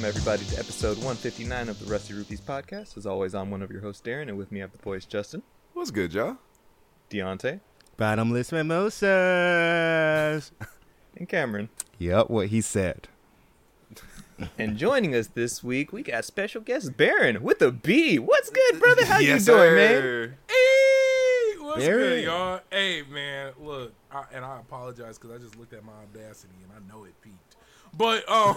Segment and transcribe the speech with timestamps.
[0.00, 2.96] Welcome everybody to episode 159 of the Rusty Rupees podcast.
[2.96, 5.04] As always, I'm one of your hosts, Darren, and with me I have the boys
[5.04, 5.42] Justin,
[5.74, 6.38] What's good, y'all?
[7.10, 7.60] Deontay,
[7.98, 9.02] Bottomless mimosas.
[11.18, 11.68] and Cameron.
[11.98, 13.08] yep, what he said.
[14.56, 18.18] And joining us this week, we got special guest Baron with a B.
[18.18, 19.04] What's good, brother?
[19.04, 20.34] How yes, you doing, man?
[20.48, 22.60] Hey, what's There good, y'all?
[22.70, 26.72] Hey, man, look, I, and I apologize because I just looked at my audacity and
[26.72, 27.49] I know it peaked.
[27.96, 28.56] But um,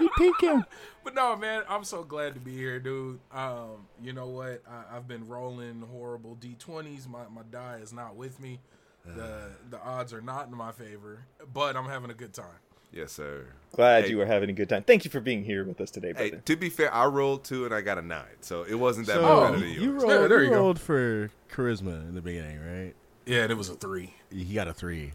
[0.00, 0.64] You peeking?
[1.04, 3.20] but no, man, I'm so glad to be here, dude.
[3.32, 4.62] Um, you know what?
[4.68, 7.08] I, I've been rolling horrible d20s.
[7.08, 8.60] My my die is not with me.
[9.06, 12.58] The the odds are not in my favor, but I'm having a good time.
[12.92, 13.46] Yes, sir.
[13.72, 14.10] Glad Hey.
[14.10, 14.82] you were having a good time.
[14.82, 17.64] Thank you for being here with us today, Hey, to be fair, I rolled two
[17.66, 19.82] and I got a nine, so it wasn't that So, much better than yours.
[19.82, 20.56] you rolled, Yeah, there you you go.
[20.56, 22.94] rolled for charisma in the beginning, right?
[23.26, 24.14] Yeah, it was a three.
[24.30, 25.12] He got a three.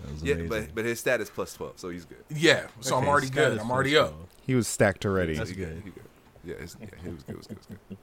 [0.00, 0.48] That was yeah, amazing.
[0.48, 2.24] but but his stat is plus twelve, so he's good.
[2.30, 3.58] Yeah, so I'm already good.
[3.58, 4.18] I'm already first, up.
[4.18, 4.28] though.
[4.46, 5.34] He was stacked already.
[5.34, 5.82] That's good.
[5.84, 6.04] He good.
[6.44, 7.34] Yeah, yeah, he was good.
[7.34, 7.58] It was good.
[7.58, 7.98] Was good.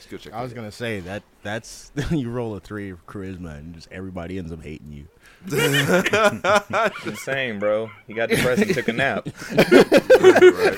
[0.00, 0.32] Skill check.
[0.32, 4.38] I was gonna say that that's you roll a three of charisma and just everybody
[4.38, 5.06] ends up hating you.
[7.06, 7.90] Insane, bro.
[8.06, 9.28] He got depressed and took a nap.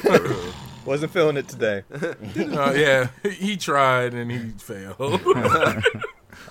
[0.05, 0.53] right.
[0.85, 1.85] Wasn't feeling it today.
[1.93, 5.01] Uh, yeah, he tried and he failed.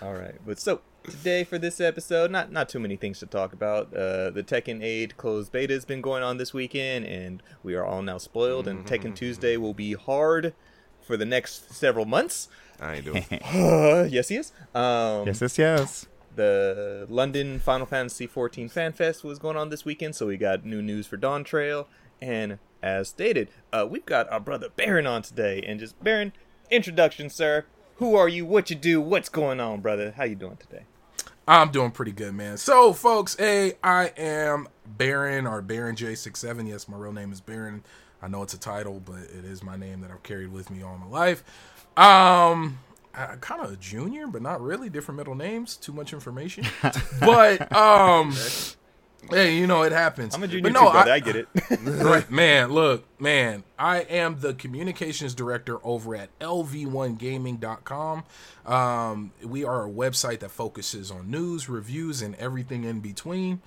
[0.02, 3.54] All right, but so today for this episode, not not too many things to talk
[3.54, 3.94] about.
[3.94, 7.86] Uh, the Tekken 8 closed beta has been going on this weekend, and we are
[7.86, 8.68] all now spoiled.
[8.68, 10.54] And Tekken Tuesday will be hard
[11.02, 12.48] for the next several months.
[12.80, 13.26] I doing.
[14.10, 14.52] yes, he is.
[14.74, 16.08] Um, Yes, yes, yes.
[16.36, 20.66] the London Final Fantasy 14 Fan Fest was going on this weekend, so we got
[20.66, 21.86] new news for Dawntrail.
[22.22, 25.64] And as stated, uh, we've got our brother Baron on today.
[25.66, 26.34] And just Baron,
[26.70, 27.66] introduction, sir.
[27.96, 28.46] Who are you?
[28.46, 29.00] What you do?
[29.00, 30.14] What's going on, brother?
[30.18, 30.86] How you doing today?
[31.48, 32.58] I'm doing pretty good, man.
[32.58, 36.68] So, folks, hey, I am Baron or Baron J67.
[36.68, 37.84] Yes, my real name is Baron.
[38.22, 40.84] I know it's a title, but it is my name that I've carried with me
[40.84, 41.44] all my life.
[41.98, 42.80] Um,
[43.14, 44.90] I, kind of a junior, but not really.
[44.90, 45.76] Different middle names.
[45.76, 46.66] Too much information.
[47.20, 48.34] but um,
[49.30, 50.36] hey, you know it happens.
[50.36, 51.12] I'm a junior but too, brother.
[51.12, 51.48] I, get it.
[51.82, 58.24] right, man, look, man, I am the communications director over at lv1gaming.com.
[58.66, 63.62] Um, we are a website that focuses on news, reviews, and everything in between.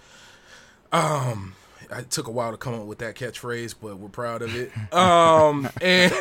[0.92, 1.54] Um,
[1.90, 4.70] it took a while to come up with that catchphrase, but we're proud of it.
[4.94, 6.12] Um, and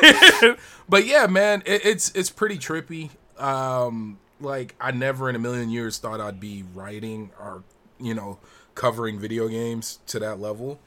[0.88, 3.10] but yeah, man, it, it's it's pretty trippy.
[3.38, 7.62] Um, like I never in a million years thought I'd be writing or
[8.00, 8.38] you know
[8.74, 10.80] covering video games to that level.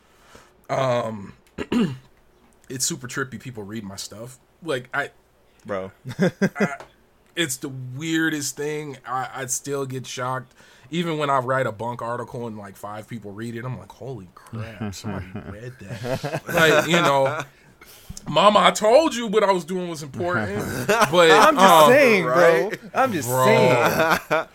[0.70, 1.34] Um,
[2.70, 3.40] it's super trippy.
[3.40, 4.40] People read my stuff.
[4.64, 5.12] Like I,
[5.66, 5.92] Bro.
[7.36, 8.98] it's the weirdest thing.
[9.06, 10.54] I, I still get shocked.
[10.90, 13.92] Even when I write a bunk article and like five people read it, I'm like,
[13.92, 16.42] holy crap, somebody read that.
[16.48, 17.44] like, you know,
[18.30, 20.58] Mama, I told you what I was doing was important.
[20.88, 22.70] But I'm just um, saying, right?
[22.70, 22.90] bro.
[22.94, 23.46] I'm just Bro.
[23.46, 24.48] saying.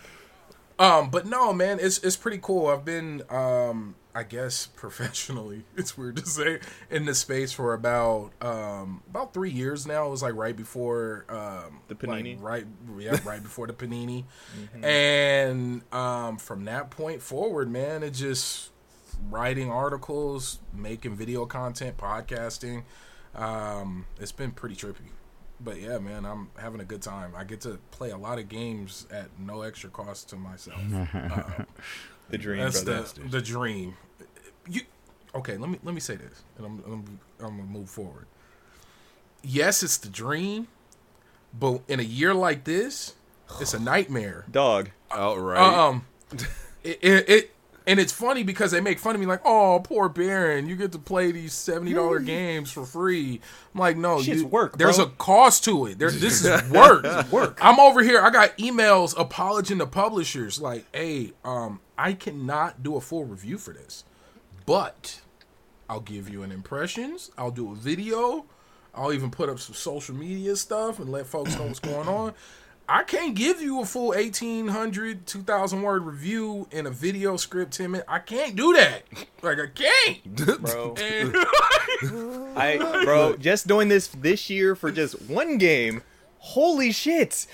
[0.78, 2.66] Um, but no, man, it's it's pretty cool.
[2.68, 5.64] I've been, um, I guess, professionally.
[5.76, 6.60] It's weird to say
[6.90, 10.06] in this space for about um about three years now.
[10.06, 12.36] It was like right before um The Panini?
[12.36, 12.66] like, right?
[12.98, 14.24] Yeah, right before the panini,
[14.82, 18.70] and um from that point forward, man, it just
[19.30, 22.84] writing articles, making video content, podcasting.
[23.34, 25.08] Um, it's been pretty trippy.
[25.64, 27.32] But yeah, man, I'm having a good time.
[27.36, 30.80] I get to play a lot of games at no extra cost to myself.
[31.14, 31.64] Uh,
[32.30, 33.02] The dream, that's brother.
[33.22, 33.94] the the dream.
[34.68, 34.80] You
[35.34, 35.56] okay?
[35.58, 38.26] Let me let me say this, and I'm I'm, I'm gonna move forward.
[39.42, 40.68] Yes, it's the dream,
[41.52, 43.14] but in a year like this,
[43.60, 44.44] it's a nightmare.
[44.50, 44.90] Dog.
[45.10, 45.74] Outright.
[45.74, 46.06] Um,
[46.82, 47.54] it, it, it
[47.86, 50.92] and it's funny because they make fun of me like, "Oh, poor Baron, you get
[50.92, 53.40] to play these seventy dollar games for free."
[53.74, 55.06] I'm like, "No, Shit's you, work, There's bro.
[55.06, 55.98] a cost to it.
[55.98, 57.04] There, this is work.
[57.32, 57.58] work.
[57.60, 58.20] I'm over here.
[58.20, 63.58] I got emails apologizing to publishers like, "Hey, um, I cannot do a full review
[63.58, 64.04] for this,
[64.66, 65.20] but
[65.88, 67.30] I'll give you an impressions.
[67.36, 68.46] I'll do a video.
[68.94, 72.34] I'll even put up some social media stuff and let folks know what's going on.
[72.88, 77.96] I can't give you a full 1800, 2000 word review in a video script, Tim.
[78.08, 79.02] I can't do that.
[79.40, 80.62] Like, I can't.
[80.62, 80.94] Bro.
[81.00, 81.34] And-
[82.56, 86.02] I bro, just doing this this year for just one game.
[86.38, 87.46] Holy shit.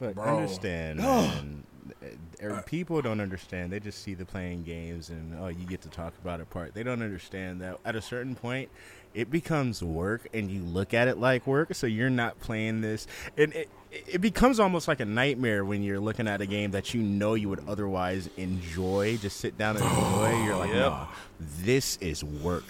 [0.00, 0.24] But Bro.
[0.24, 1.64] understand, man.
[2.42, 3.72] er, People don't understand.
[3.72, 6.74] They just see the playing games and oh, you get to talk about it part.
[6.74, 8.70] They don't understand that at a certain point,
[9.14, 11.74] it becomes work, and you look at it like work.
[11.74, 13.06] So you're not playing this,
[13.36, 16.92] and it it becomes almost like a nightmare when you're looking at a game that
[16.92, 19.16] you know you would otherwise enjoy.
[19.16, 20.44] Just sit down and enjoy.
[20.44, 20.76] You're like, Yep.
[20.76, 21.08] no,
[21.60, 22.64] this is work.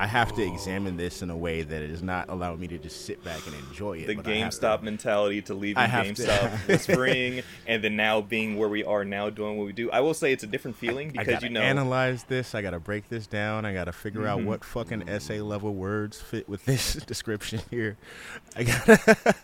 [0.00, 2.78] I have to examine this in a way that it is not allowing me to
[2.78, 4.06] just sit back and enjoy it.
[4.06, 7.42] the but I have to- GameStop mentality to leaving I have to- GameStop this spring
[7.66, 9.90] and then now being where we are now doing what we do.
[9.90, 12.54] I will say it's a different feeling I because gotta you know analyze this.
[12.54, 13.64] I gotta break this down.
[13.64, 14.46] I gotta figure out mm-hmm.
[14.46, 17.96] what fucking essay level words fit with this description here.
[18.54, 18.98] I gotta.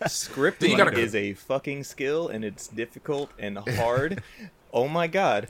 [0.05, 4.23] scripting gotta- is a fucking skill and it's difficult and hard.
[4.75, 5.47] oh my god.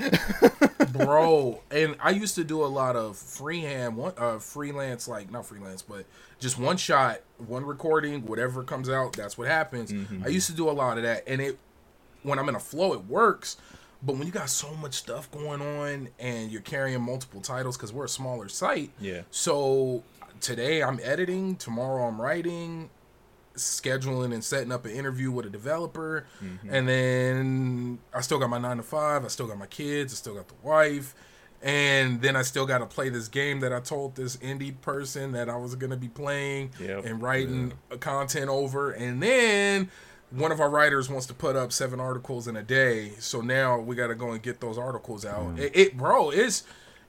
[0.93, 1.61] bro.
[1.71, 5.81] And I used to do a lot of freehand, one uh, freelance, like not freelance,
[5.81, 6.05] but
[6.39, 9.93] just one shot, one recording, whatever comes out, that's what happens.
[10.23, 11.57] I used to do a lot of that, and it
[12.23, 13.57] when I'm in a flow, it works.
[14.01, 17.91] But when you got so much stuff going on and you're carrying multiple titles, because
[17.91, 19.21] we're a smaller site, Yeah.
[19.31, 20.03] So
[20.41, 22.89] today I'm editing, tomorrow I'm writing,
[23.55, 26.25] scheduling and setting up an interview with a developer,
[26.69, 29.25] and then I still got my nine to five.
[29.25, 30.13] I still got my kids.
[30.13, 31.15] I still got the wife,
[31.61, 35.31] and then I still got to play this game that I told this indie person
[35.33, 37.05] that I was gonna be playing Yep.
[37.05, 39.89] and writing uh content over, and then.
[40.31, 43.79] One of our writers wants to put up seven articles in a day, so now
[43.79, 45.57] we got to go and get those articles out.
[45.59, 46.63] It, it, bro, it's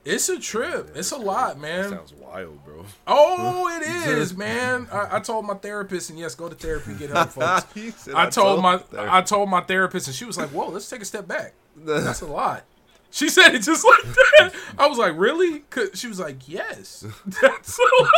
[0.05, 0.91] it's a trip.
[0.95, 1.89] It's a lot, man.
[1.89, 2.85] Sounds wild, bro.
[3.05, 4.87] Oh, it is, man.
[4.91, 7.65] I, I told my therapist, and yes, go to therapy, get help, folks.
[8.03, 11.01] Said, I told my I told my therapist, and she was like, "Whoa, let's take
[11.01, 11.53] a step back.
[11.75, 12.63] That's a lot."
[13.09, 14.51] She said it just like that.
[14.77, 15.63] I was like, "Really?"
[15.93, 17.05] she was like, "Yes,
[17.41, 18.11] that's a lot."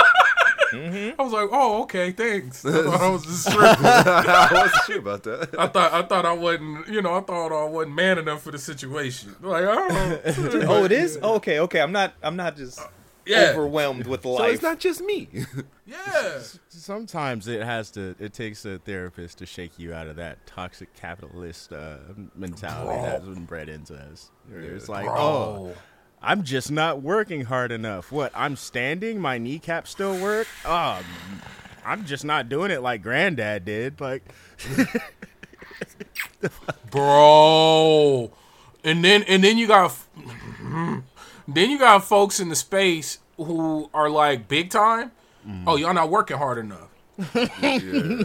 [0.74, 3.86] I was like, "Oh, okay, thanks." I thought I was just tripping.
[3.86, 5.56] I wasn't sure about that.
[5.58, 8.52] I thought I thought I wasn't, you know, I thought I wasn't man enough for
[8.52, 9.36] the situation.
[9.42, 10.20] Like, oh,
[10.68, 11.18] Oh, it is?
[11.22, 11.82] Oh, okay, okay.
[11.82, 12.80] I'm not I'm not just
[13.26, 14.54] yeah, overwhelmed with So life.
[14.54, 15.30] it's not just me.
[15.86, 16.40] yeah.
[16.70, 18.16] Sometimes it has to.
[18.20, 21.98] It takes a therapist to shake you out of that toxic capitalist uh,
[22.36, 23.02] mentality Bro.
[23.04, 24.32] that's been bred into us.
[24.52, 25.16] It's like, Bro.
[25.18, 25.74] oh,
[26.22, 28.12] I'm just not working hard enough.
[28.12, 28.32] What?
[28.36, 29.20] I'm standing.
[29.20, 30.48] My kneecap still work.
[30.66, 31.02] Oh,
[31.86, 34.00] I'm just not doing it like Granddad did.
[34.02, 34.24] Like,
[36.92, 38.32] bro.
[38.84, 39.96] And then and then you got
[41.48, 45.12] then you got folks in the space who are like big time.
[45.48, 45.68] Mm-hmm.
[45.68, 46.88] Oh, y'all not working hard enough.
[47.62, 48.24] Yeah.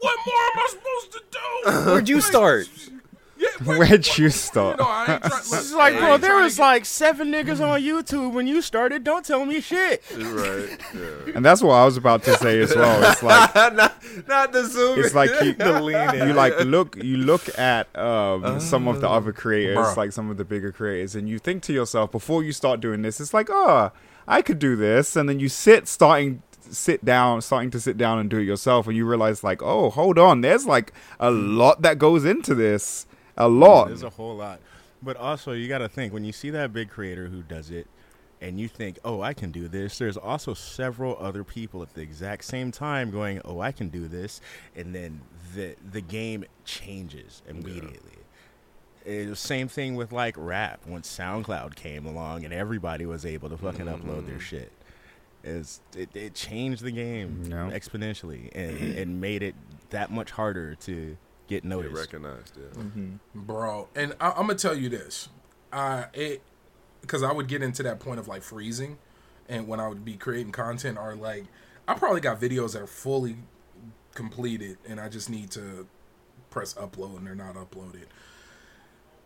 [0.00, 1.70] What more am I supposed to do?
[1.90, 2.66] Where'd you start?
[3.40, 4.78] Yeah, what- Where'd you you start?
[4.78, 8.32] know, I try- it's like, I bro, there was to like seven niggas on YouTube
[8.34, 9.02] when you started.
[9.02, 10.02] Don't tell me shit.
[10.14, 10.78] right.
[10.94, 11.32] Yeah.
[11.36, 13.10] And that's what I was about to say as well.
[13.10, 13.94] It's like not,
[14.28, 14.98] not the zoom.
[14.98, 16.28] it's like you, The lean in.
[16.28, 19.96] you like look you look at um, some of the other creators, Bruh.
[19.96, 23.00] like some of the bigger creators, and you think to yourself before you start doing
[23.02, 23.90] this, it's like, oh,
[24.28, 26.42] I could do this, and then you sit starting
[26.72, 29.90] sit down starting to sit down and do it yourself and you realize like oh
[29.90, 33.06] hold on there's like a lot that goes into this
[33.40, 34.60] a lot There's a whole lot.
[35.02, 37.86] But also, you got to think when you see that big creator who does it,
[38.42, 42.02] and you think, "Oh, I can do this." There's also several other people at the
[42.02, 44.40] exact same time going, "Oh, I can do this,"
[44.76, 45.22] and then
[45.54, 48.18] the the game changes immediately.
[49.04, 50.80] It was same thing with like rap.
[50.84, 54.38] when SoundCloud came along and everybody was able to fucking upload their mm-hmm.
[54.38, 54.72] shit,
[55.42, 57.70] is it, it changed the game Yeah.
[57.70, 59.54] exponentially and, and made it
[59.88, 61.16] that much harder to
[61.50, 61.94] get Get noticed.
[61.96, 62.56] recognized.
[62.56, 62.82] Yeah.
[63.34, 63.88] bro.
[63.94, 65.28] And I, I'm gonna tell you this,
[65.72, 66.40] uh, it
[67.02, 68.98] because I would get into that point of like freezing,
[69.48, 71.44] and when I would be creating content, or like
[71.88, 73.36] I probably got videos that are fully
[74.14, 75.86] completed, and I just need to
[76.50, 78.04] press upload, and they're not uploaded.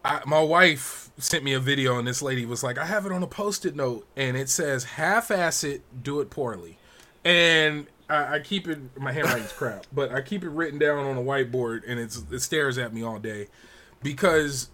[0.05, 3.13] I, my wife sent me a video, and this lady was like, "I have it
[3.13, 6.79] on a post-it note, and it says half-ass it, do it poorly,"
[7.25, 8.79] and I, I keep it.
[9.01, 12.41] My handwriting's crap, but I keep it written down on a whiteboard, and it's it
[12.41, 13.49] stares at me all day
[14.03, 14.71] because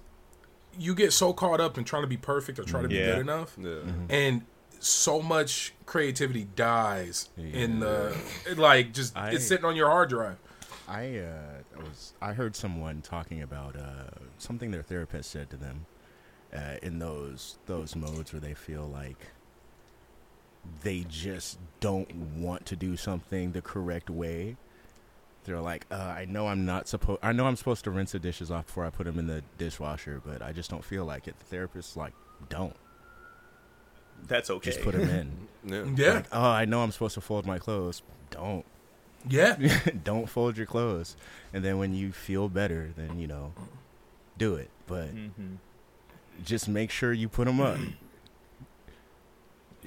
[0.79, 3.07] you get so caught up in trying to be perfect or try to be Yeah.
[3.13, 3.79] good enough, Yeah.
[4.09, 4.43] and
[4.79, 8.17] so much creativity dies in the
[8.57, 10.37] like just I- it's sitting on your hard drive.
[10.89, 15.87] I uh, was I heard someone talking about uh, something their therapist said to them
[16.53, 19.29] uh, in those those modes where they feel like
[20.83, 24.57] they just don't want to do something the correct way.
[25.45, 27.21] They're like, uh, I know I'm not supposed.
[27.23, 29.43] I know I'm supposed to rinse the dishes off before I put them in the
[29.59, 31.39] dishwasher, but I just don't feel like it.
[31.39, 32.13] The therapist's like,
[32.51, 32.77] don't
[34.27, 34.71] That's okay.
[34.71, 35.33] just put them in.
[35.63, 35.85] Yeah.
[35.97, 38.01] Yeah, Like, oh, I know I'm supposed to fold my clothes.
[38.31, 38.65] Don't.
[39.29, 39.57] yeah.
[40.05, 41.17] don't fold your clothes.
[41.53, 43.53] And then when you feel better, then you know,
[44.39, 44.71] do it.
[44.87, 45.57] But Mhm.
[46.45, 47.79] just make sure you put them up.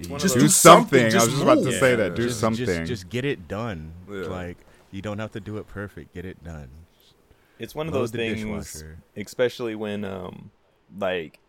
[0.07, 1.19] One of Just do do something, something.
[1.19, 1.73] I was just about to move.
[1.75, 2.15] say that.
[2.15, 2.65] Do just, something.
[2.65, 3.93] Just, just get it done.
[4.09, 4.23] Yeah.
[4.23, 4.57] Like
[4.91, 6.13] you don't have to do it perfect.
[6.13, 6.69] Get it done.
[7.59, 8.97] It's one of Load those things, dishwasher.
[9.15, 10.51] especially when um
[11.00, 11.39] like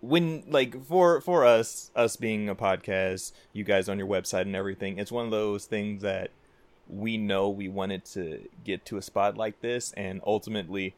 [0.00, 4.54] when like for for us us being a podcast you guys on your website and
[4.54, 6.30] everything it's one of those things that
[6.88, 10.94] we know we wanted to get to a spot like this and ultimately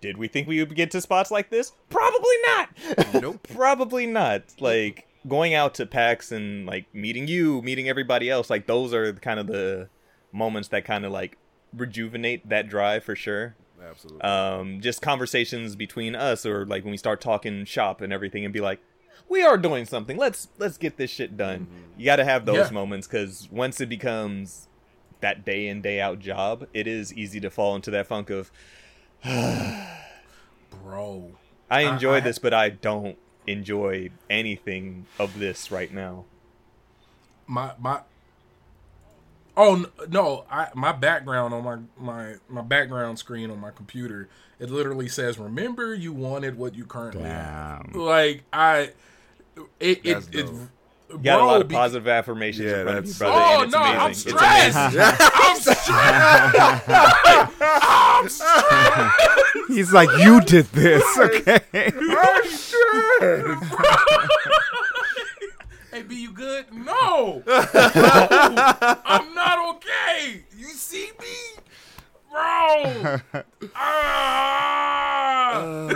[0.00, 2.68] did we think we would get to spots like this probably not
[3.22, 3.46] Nope.
[3.52, 8.66] probably not like going out to pax and like meeting you meeting everybody else like
[8.66, 9.88] those are kind of the
[10.32, 11.36] moments that kind of like
[11.76, 14.20] rejuvenate that drive for sure Absolutely.
[14.22, 18.52] um, just conversations between us or like when we start talking shop and everything and
[18.54, 18.80] be like
[19.28, 22.68] we are doing something let's let's get this shit done you got to have those
[22.68, 22.70] Yeah.
[22.70, 24.68] moments because once it becomes
[25.20, 28.50] that day in day out job it is easy to fall into that funk of
[30.82, 31.32] bro.
[31.70, 33.18] i enjoy I- this but i don't
[33.50, 36.24] enjoy anything of this right now
[37.46, 38.00] my my
[39.56, 44.28] oh no i my background on my my my background screen on my computer
[44.60, 48.90] it literally says remember you wanted what you currently have like i
[49.80, 50.54] it it, That's it dope.
[51.10, 53.34] you got a lot of be- positive affirmations Yeah, in front of you that's- brother
[53.40, 55.88] Oh and it's no, I'm amazing it's amazing stressed.
[58.12, 59.14] I'm stressed.
[59.68, 61.60] He's like, you did this, okay?
[65.90, 66.66] Hey, be you good?
[66.72, 70.44] No, no, I'm not okay.
[70.56, 71.62] You see me,
[72.30, 73.18] bro?
[73.74, 75.88] Ah!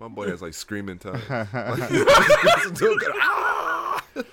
[0.00, 1.20] My boy has like screaming time.
[1.52, 4.24] Like, listen to it, go, "Ah!" bro.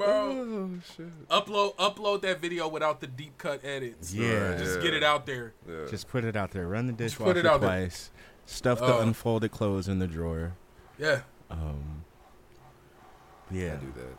[0.00, 1.28] Oh shit.
[1.28, 4.12] Upload upload that video without the deep cut edits.
[4.12, 4.56] Yeah.
[4.56, 4.82] Just Yeah.
[4.82, 5.54] get it out there.
[5.68, 5.86] Yeah.
[5.90, 6.66] Just put it out there.
[6.68, 7.70] Run the put dishwasher it out there.
[7.70, 8.10] twice.
[8.44, 9.00] Stuff the Uh.
[9.00, 10.52] unfolded clothes in the drawer.
[10.98, 12.04] Yeah, Um,
[13.50, 13.74] yeah.
[13.74, 14.18] I do that.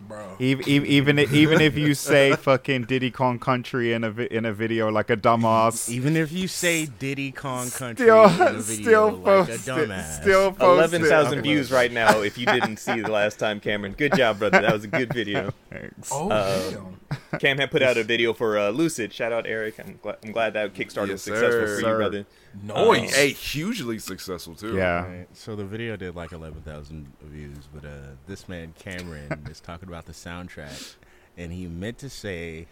[0.00, 0.36] Bro.
[0.38, 4.52] even, even even if you say fucking Diddy Kong Country in a vi- in a
[4.52, 8.82] video like a dumbass, Even if you say Diddy Kong Country still in a video
[8.84, 10.20] still like a post it, dumbass.
[10.22, 11.08] still post Eleven it.
[11.08, 12.20] thousand views right now.
[12.20, 14.60] If you didn't see the last time, Cameron, good job, brother.
[14.60, 15.52] That was a good video.
[15.70, 16.10] Thanks.
[16.12, 16.98] Oh Uh, damn.
[17.40, 19.12] Cam had put out a video for uh, Lucid.
[19.12, 19.78] Shout out Eric.
[19.78, 21.66] I'm glad, I'm glad that Kickstarter was Yes, successful sir.
[21.66, 21.96] for you, Sir.
[21.96, 22.26] brother.
[22.62, 23.14] Noise.
[23.14, 24.76] Hey, hugely successful too.
[24.76, 25.04] Yeah.
[25.06, 27.90] Right, So the video did like 11,000 views, but uh,
[28.26, 30.94] this man Cameron is talking about the soundtrack,
[31.36, 32.66] and he meant to say,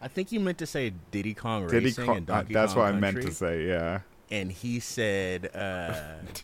[0.00, 2.72] I think he meant to say Diddy Kong Diddy Racing Kong, and uh, Donkey that's
[2.74, 3.66] Kong what I meant to say.
[3.68, 4.00] Yeah.
[4.32, 5.94] And he said uh,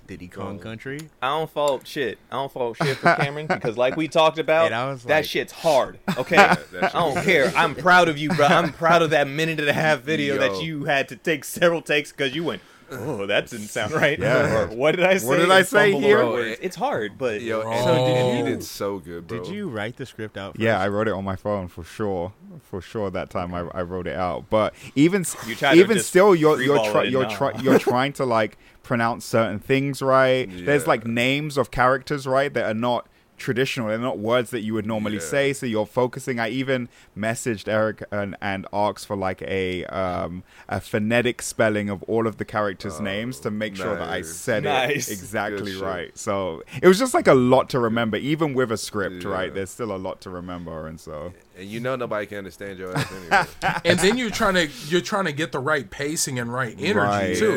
[0.06, 0.58] Diddy Kong Kong.
[0.58, 1.08] Country.
[1.22, 2.18] I don't fault shit.
[2.30, 5.98] I don't fault shit for Cameron because, like we talked about, was that shit's hard.
[6.18, 7.52] Okay, that shit I don't care.
[7.56, 8.46] I'm proud of you, bro.
[8.46, 10.40] I'm proud of that minute and a half video Yo.
[10.40, 14.18] that you had to take several takes because you went, "Oh, that didn't sound right."
[14.18, 14.62] Yeah.
[14.62, 15.26] Or what did I say?
[15.26, 16.18] What did I say here?
[16.18, 16.58] over words.
[16.62, 19.42] It's hard, but Yo, and, So did and you- he did so good, bro.
[19.42, 20.54] Did you write the script out?
[20.54, 20.62] First?
[20.62, 22.32] Yeah, I wrote it on my phone for sure.
[22.62, 24.50] For sure, that time I, I wrote it out.
[24.50, 27.36] But even You even still, you're you're freeball try, you're now.
[27.36, 30.48] try, you're trying to like pronounce certain things right.
[30.50, 33.06] There's like names of characters right that are not
[33.38, 33.88] traditional.
[33.88, 35.20] They're not words that you would normally Yeah.
[35.34, 35.52] say.
[35.52, 36.38] So you're focusing.
[36.38, 42.02] I even messaged Eric and, and asked for like a um a phonetic spelling of
[42.04, 45.08] all of the characters' names to make sure that I said Nice.
[45.08, 46.16] it exactly right.
[46.18, 49.24] So it was just like a lot to remember, even with a script.
[49.24, 49.30] Yeah.
[49.30, 51.32] Right, there's still a lot to remember, and so.
[51.58, 53.80] And you know nobody can understand your ass anyway.
[53.84, 56.98] and then you're trying to you're trying to get the right pacing and right energy
[56.98, 57.36] Right.
[57.36, 57.54] too.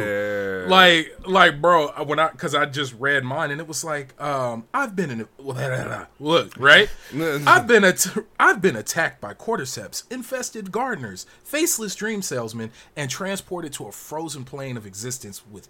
[0.65, 0.69] Yeah.
[0.69, 4.65] Like like bro, when I because I just read mine and it was like um
[4.73, 5.27] I've been in a,
[6.19, 6.89] look right.
[7.47, 8.07] I've been at
[8.39, 14.45] I've been attacked by cordyceps, infested gardeners, faceless dream salesmen, and transported to a frozen
[14.45, 15.69] plane of existence with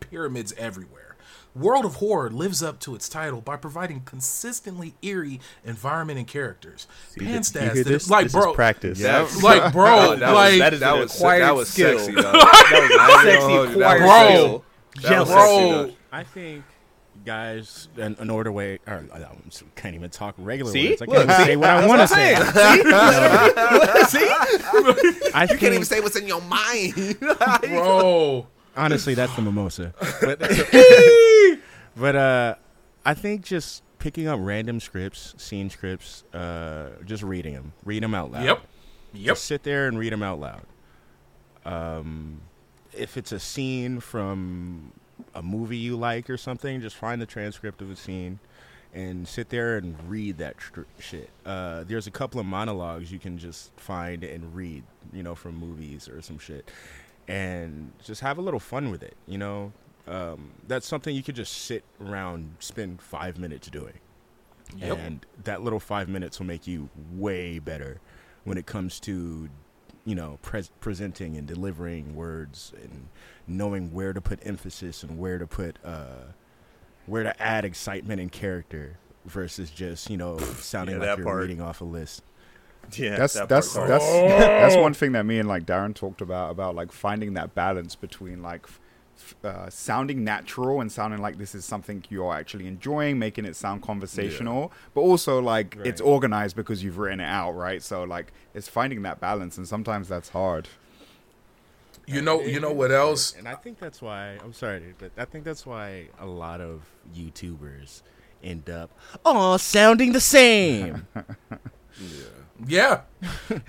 [0.00, 0.99] pyramids everywhere.
[1.54, 6.86] World of Horror lives up to its title by providing consistently eerie environment and characters.
[7.16, 8.08] You Panstas, that- this?
[8.08, 9.00] like This bro, practice.
[9.00, 9.28] Yeah.
[9.42, 11.98] like bro, that was- like that is that was acquired that was skill.
[11.98, 12.32] sexy, dog.
[12.32, 14.62] That was a I ain't sexy gonna hold you, that acquired was
[14.94, 15.06] sexy.
[15.06, 15.24] skill.
[15.24, 15.82] That Bro.
[15.86, 15.96] sexy.
[16.12, 16.64] I think
[17.24, 19.18] guys, an, an order way, or I
[19.76, 20.88] can't even talk regular See?
[20.90, 21.02] words.
[21.02, 21.44] I can't even see?
[21.44, 22.34] say what I want to say.
[22.34, 24.18] I'm See?
[24.18, 25.30] See?
[25.34, 27.18] I You think, can't even say what's in your mind.
[27.60, 28.46] bro.
[28.76, 29.92] honestly, that's the mimosa.
[30.22, 30.38] But,
[31.96, 32.54] but uh,
[33.04, 38.14] I think just picking up random scripts, scene scripts, uh, just reading them, read them
[38.14, 38.44] out loud.
[38.44, 38.62] Yep.
[39.12, 39.26] Yep.
[39.36, 40.62] Just sit there and read them out loud.
[41.64, 42.40] Um,
[42.92, 44.92] if it's a scene from
[45.34, 48.38] a movie you like or something, just find the transcript of the scene
[48.92, 51.30] and sit there and read that tr- shit.
[51.46, 54.82] Uh, there's a couple of monologues you can just find and read,
[55.12, 56.70] you know, from movies or some shit,
[57.28, 59.16] and just have a little fun with it.
[59.26, 59.72] You know,
[60.08, 63.94] um, that's something you could just sit around, spend five minutes doing
[64.76, 64.98] Yep.
[64.98, 68.00] and that little five minutes will make you way better
[68.44, 69.48] when it comes to
[70.04, 73.08] you know pres- presenting and delivering words and
[73.48, 76.24] knowing where to put emphasis and where to put uh,
[77.06, 81.40] where to add excitement and character versus just you know sounding Yeah, like you're part.
[81.42, 82.22] reading off a list.
[82.96, 86.20] Yeah, that's that that's part's that's that's one thing that me and like Darren talked
[86.20, 88.80] about about like finding that balance between like f- f-
[89.44, 93.82] uh, sounding natural and sounding like this is something you're actually enjoying, making it sound
[93.82, 97.82] conversational, but also like it's organized because you've written it out, right?
[97.82, 100.68] So like it's finding that balance, and sometimes that's hard.
[102.06, 103.34] You know, you know what else?
[103.36, 106.82] And I think that's why I'm sorry, but I think that's why a lot of
[107.14, 108.02] YouTubers
[108.42, 108.90] end up
[109.24, 111.06] all sounding the same.
[112.66, 113.02] Yeah,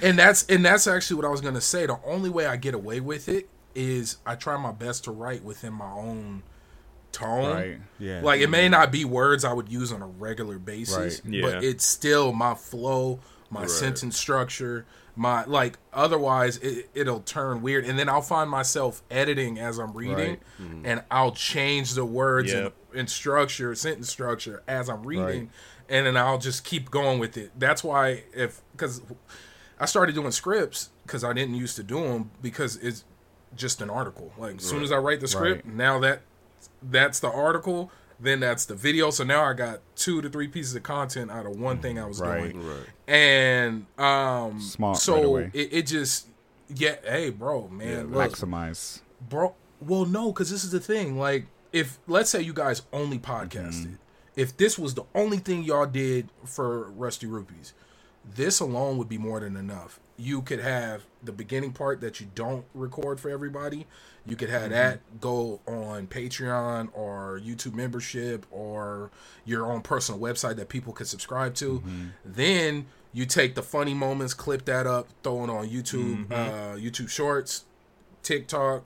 [0.02, 1.86] and that's and that's actually what I was gonna say.
[1.86, 5.44] The only way I get away with it is I try my best to write
[5.44, 6.44] within my own
[7.12, 7.54] tone.
[7.54, 7.78] Right.
[8.00, 8.22] yeah.
[8.22, 11.34] Like it may not be words I would use on a regular basis, Right.
[11.34, 11.42] Yeah.
[11.42, 14.86] but it's still my flow, my sentence structure,
[15.16, 15.78] my like.
[15.94, 20.86] Otherwise, it, it'll turn weird, and then I'll find myself editing as I'm reading, mm-hmm.
[20.86, 22.74] and I'll change the words Yep.
[22.92, 25.50] and, and structure, sentence structure as I'm reading, Right.
[25.90, 27.52] and then I'll just keep going with it.
[27.60, 29.02] That's why if because
[29.82, 33.04] I started doing scripts because I didn't used to do them because it's
[33.56, 34.32] just an article.
[34.38, 36.22] Like as soon as I write the script, now that
[36.82, 39.10] that's the article, then that's the video.
[39.12, 42.06] So now I got two to three pieces of content out of one thing I
[42.06, 42.54] was Right.
[42.54, 42.88] doing, Right.
[43.08, 46.28] and um, Smart, So it, it just
[46.74, 49.02] yeah, hey, bro, man, look, Maximize.
[49.30, 49.56] bro.
[49.82, 51.18] Well, no, because this is the thing.
[51.18, 53.98] Like, if let's say you guys only podcasted,
[54.36, 57.74] if this was the only thing y'all did for Rusty Rupees,
[58.24, 60.00] this alone would be more than enough.
[60.22, 63.88] You could have the beginning part that you don't record for everybody.
[64.26, 64.74] You could have mm-hmm.
[64.74, 69.10] that go on Patreon or YouTube membership or
[69.46, 71.80] your own personal website that people could subscribe to.
[71.80, 72.08] Mm-hmm.
[72.24, 76.34] Then you take the funny moments, clip that up, throw it on YouTube, mm-hmm.
[76.34, 77.66] uh, YouTube Shorts,
[78.22, 78.84] TikTok,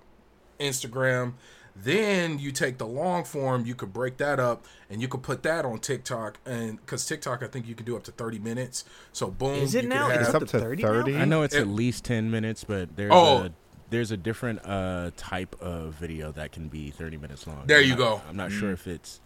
[0.60, 1.34] Instagram.
[1.75, 5.43] Then you take the long form, you could break that up and you could put
[5.43, 6.39] that on TikTok.
[6.45, 8.85] And because TikTok, I think you can do up to 30 minutes.
[9.11, 9.55] So, boom.
[9.55, 10.07] Is it now?
[10.07, 10.88] have- It's It's up up to to 30 now?
[10.89, 11.17] 30.
[11.17, 13.38] I know it's It- at least ten minutes, but there's Oh.
[13.45, 13.51] a
[13.91, 17.63] there's a different uh, type of video that can be thirty minutes long.
[17.67, 18.21] There I'm you not- go.
[18.27, 18.73] I'm not sure mm.
[18.73, 19.19] if it's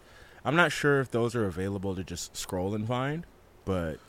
[0.44, 3.26] I'm not sure if those are available to just scroll and find,
[3.64, 4.00] but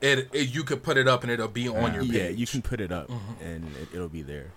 [0.00, 2.12] it, it- you could put it up and it'll be on uh, your page.
[2.12, 3.44] yeah, you can put it up mm-hmm.
[3.44, 4.52] and it, it'll be there.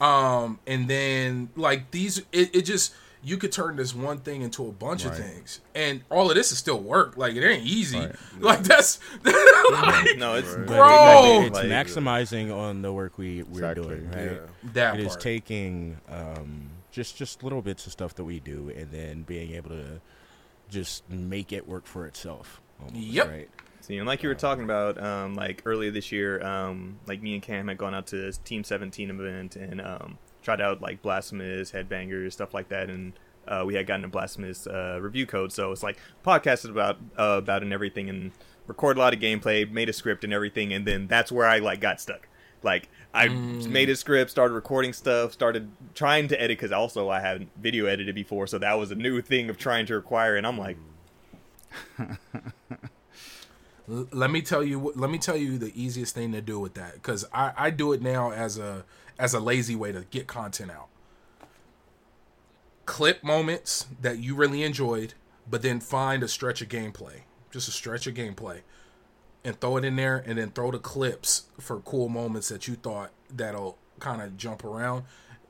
[0.00, 4.66] Um, and then like these, it, it just you could turn this one thing into
[4.66, 7.16] a bunch of things, and all of this is still work.
[7.16, 7.98] Like it ain't easy.
[8.00, 8.16] Right.
[8.40, 10.66] Like that's like, no, it's Right.
[10.66, 11.40] Bro!
[11.42, 13.84] it- it's Like- maximizing on the work we we're Exactly.
[13.96, 14.32] doing, right?
[14.32, 14.38] Yeah.
[14.72, 15.20] that It is part.
[15.20, 19.70] taking um, just just little bits of stuff that we do, and then being able
[19.70, 20.00] to
[20.70, 22.60] just make it work for itself.
[22.80, 23.28] almost, Yep.
[23.28, 23.50] Right.
[23.92, 27.34] See, and like you were talking about, um, like earlier this year, um, like me
[27.34, 31.02] and Cam had gone out to this Team 17 event and um, tried out like
[31.02, 33.12] Blasphemous, Headbangers, stuff like that, and
[33.46, 37.36] uh, we had gotten a Blasphemous uh, review code, so it's like podcasted about uh,
[37.36, 38.32] about and everything, and
[38.66, 41.58] record a lot of gameplay, made a script and everything, and then that's where I
[41.58, 42.28] like got stuck.
[42.62, 47.20] Like I made a script, started recording stuff, started trying to edit because also I
[47.20, 50.46] hadn't video edited before, so that was a new thing of trying to acquire, and
[50.46, 50.78] I'm like,
[53.88, 56.94] Let me tell you let me tell you the easiest thing to do with that
[56.94, 58.84] because I, I do it now as a
[59.18, 60.88] as a lazy way to get content out.
[62.86, 65.14] Clip moments that you really enjoyed
[65.50, 68.60] but then find a stretch of gameplay just a stretch of gameplay
[69.44, 72.74] and throw it in there and then throw the clips for cool moments that you
[72.74, 75.04] thought that'll kind of jump around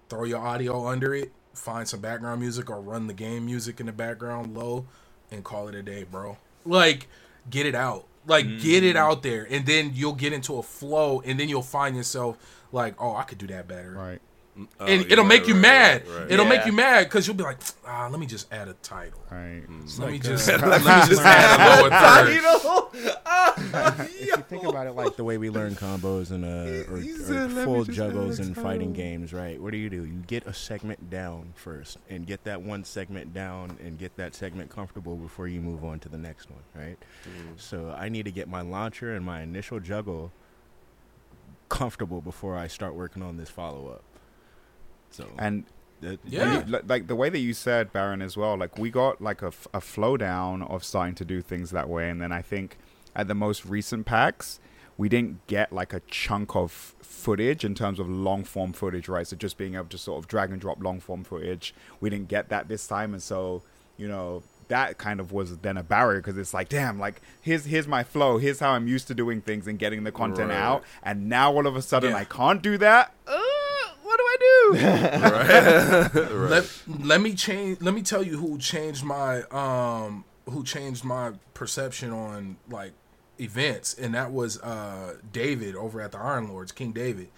[0.08, 3.86] throw your audio under it find some background music or run the game music in
[3.86, 4.86] the background low
[5.30, 6.36] and call it a day bro.
[6.64, 7.08] Like
[7.50, 8.98] get it out like get it mm.
[8.98, 12.38] out there and then you'll get into a flow and then you'll find yourself
[12.70, 14.20] like oh i could do that better Right.
[14.78, 16.30] Oh, and yeah, it'll make right, you right, mad right, right.
[16.30, 19.18] it'll make you mad because you'll be like ah let me just add a title
[19.30, 19.62] Right.
[19.98, 21.90] let me like, just uh, let me just add a lower
[22.92, 22.92] third
[24.10, 27.02] if you think about it like the way we learn combos and uh, or, or
[27.02, 29.60] said, "Let me full juggles add a and fighting games, right?
[29.60, 30.04] What do you do?
[30.04, 34.34] You get a segment down first and get that one segment down and get that
[34.34, 36.98] segment comfortable before you move on to the next one, right?
[37.56, 40.30] So I need to get my launcher and my initial juggle
[41.68, 44.02] comfortable before I start working on this follow up.
[45.12, 45.64] So And
[46.00, 46.64] that, Yeah.
[46.66, 49.46] You- like the way that you said Baron as well like we got like a,
[49.48, 52.76] f- a flow down of starting to do things that way and then i think
[53.14, 54.58] at the most recent PAX
[54.96, 59.26] we didn't get like a chunk of footage in terms of long form footage right
[59.28, 62.26] so just being able to sort of drag and drop long form footage we didn't
[62.28, 63.62] get that this time and so
[63.96, 67.66] you know that kind of was then a barrier because it's like, damn, like here's
[67.66, 70.56] here's my flow, here's how I'm used to doing things and getting the content Right.
[70.56, 72.16] out, and now all of a sudden Yeah.
[72.16, 73.12] I can't do that.
[73.26, 73.38] Uh,
[74.02, 76.38] what do I do?
[76.48, 81.32] let let me change let me tell you who changed my um who changed my
[81.54, 82.92] perception on like
[83.40, 87.28] events and that was uh David over at the Iron Lords King David.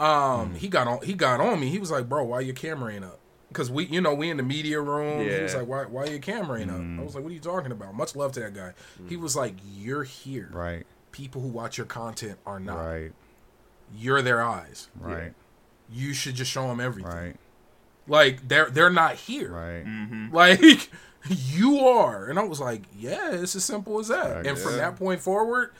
[0.00, 1.68] Um he got on he got on me.
[1.68, 3.20] He was like bro why your camera ain't up?
[3.48, 5.28] Because we you know we in the media room.
[5.28, 6.80] He was like why why your camera ain't up?
[7.00, 7.94] I was like what are you talking about?
[7.94, 8.72] Much love to that guy.
[9.08, 10.48] He was like you're here.
[10.52, 12.76] Right, people who watch your content are not.
[12.78, 13.12] Right,
[13.96, 14.88] you're their eyes.
[15.00, 15.32] Right,
[15.92, 17.36] you should just show them everything right,
[18.06, 19.84] like they're they're not here right.
[19.86, 20.34] Mm-hmm.
[20.34, 20.90] like
[21.28, 24.96] you are and i was like yeah it's as simple as that and from that
[24.96, 25.72] point forward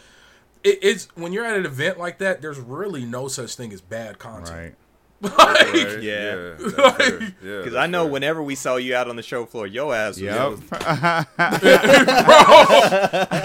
[0.65, 3.81] it, it's when you're at an event like that there's really no such thing as
[3.81, 4.75] bad content Right.
[5.21, 6.01] like Right?
[6.01, 6.55] Yeah.
[6.59, 7.21] that's fair.
[7.21, 7.29] yeah.
[7.43, 8.13] Because that's I know fair.
[8.13, 10.59] whenever we saw you out on the show floor, yo ass was Yep.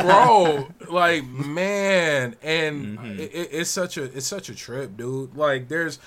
[0.01, 3.19] bro like man and mm-hmm.
[3.19, 5.97] it, it- it's such a it's such a trip dude like there's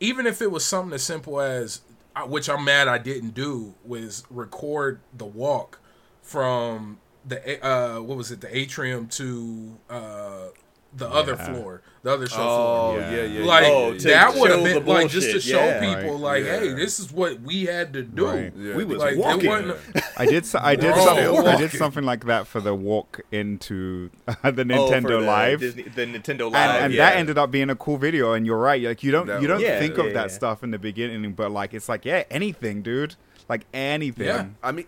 [0.00, 1.80] even if it was something as simple as
[2.26, 5.78] which i'm mad i didn't do was record the walk
[6.22, 10.46] from the uh what was it the atrium to uh
[10.94, 13.10] the other floor the other show Oh floor Yeah.
[13.10, 13.44] yeah, yeah.
[13.44, 15.94] like Oh, yeah, to that would have been the like just to show yeah.
[16.02, 16.60] people like yeah.
[16.60, 18.52] hey this is what we had to do Right.
[18.56, 18.76] Yeah.
[18.76, 19.44] We was like walking.
[19.44, 20.44] it wasn't I did.
[20.44, 20.94] s- I did.
[20.94, 25.08] Bro, some- I did something like that for the walk into the Oh, Nintendo for
[25.08, 25.60] the Live.
[25.60, 27.10] Disney, the Nintendo Live, and, and yeah.
[27.10, 29.48] that ended up being a cool video and you're right like you don't That you
[29.48, 30.34] don't was- Yeah, think yeah, of that yeah.
[30.34, 33.16] stuff in the beginning but like it's like yeah anything dude
[33.50, 34.46] like anything Yeah.
[34.62, 34.86] I mean,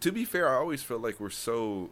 [0.00, 1.90] to be fair, I always felt like we're so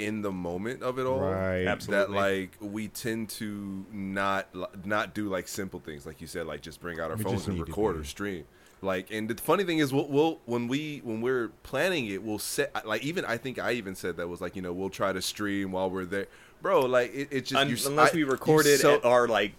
[0.00, 1.20] in the moment of it all.
[1.20, 2.14] right Absolutely.
[2.14, 4.48] That like we tend to not
[4.84, 7.46] not do like simple things like you said like just bring out our We phones
[7.46, 8.44] and record or stream
[8.82, 12.38] like and the funny thing is we'll, we'll when we when we're planning it we'll
[12.38, 15.12] set like even I think I even said that was like you know we'll try
[15.12, 16.26] to stream while we're there
[16.62, 19.28] bro like it, it just Un- you're unless I- we you're recorded so- at our
[19.28, 19.52] like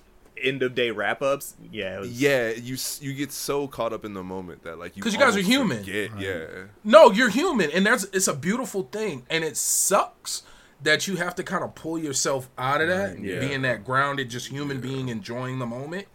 [0.44, 1.56] end of day wrap ups.
[1.72, 4.96] Yeah, it was, yeah you you get so caught up in the moment that like
[4.98, 5.80] you 'Cause you guys are human.
[5.80, 6.46] forget, yeah
[6.84, 10.44] No, you're human, and that's it's a beautiful thing, and it sucks
[10.84, 13.40] that you have to kind of pull yourself out of that, yeah.
[13.40, 16.08] being that grounded, just human being enjoying the moment,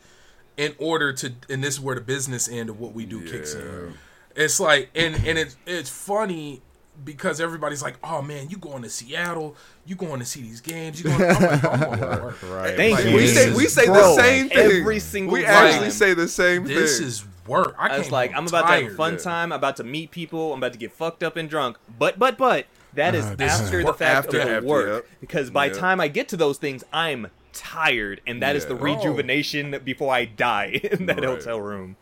[0.57, 1.33] in order to.
[1.49, 3.95] And this is where the business end of what we do kicks in.
[4.35, 6.63] It's like, and and it's it's funny
[7.05, 9.57] because everybody's like, "Oh man, you going to Seattle?
[9.85, 11.03] You going to see these games?
[11.03, 13.17] You going?" I'm like, "I'm to work." right Thank Like, you.
[13.17, 15.41] we say we say the same thing every single time.
[15.43, 15.55] we time.
[15.67, 17.75] actually say the same This thing This is work.
[17.79, 19.19] I, I was like, I'm about to have a fun yeah.
[19.21, 19.53] time.
[19.53, 20.53] I'm about to meet people.
[20.53, 21.79] I'm about to get fucked up and drunk.
[21.99, 24.67] But but but that is uh, this is after the fact After, of the after,
[24.67, 24.89] work.
[25.05, 25.07] yep.
[25.21, 25.77] Because by Yep.
[25.77, 28.81] time I get to those things, I'm tired, and that is the Yeah.
[28.81, 28.95] Bro.
[28.97, 29.79] rejuvenation oh.
[29.79, 31.25] before I die in that Right.
[31.27, 31.97] hotel room.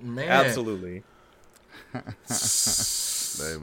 [0.00, 1.02] Man, Absolutely.
[1.92, 3.56] hey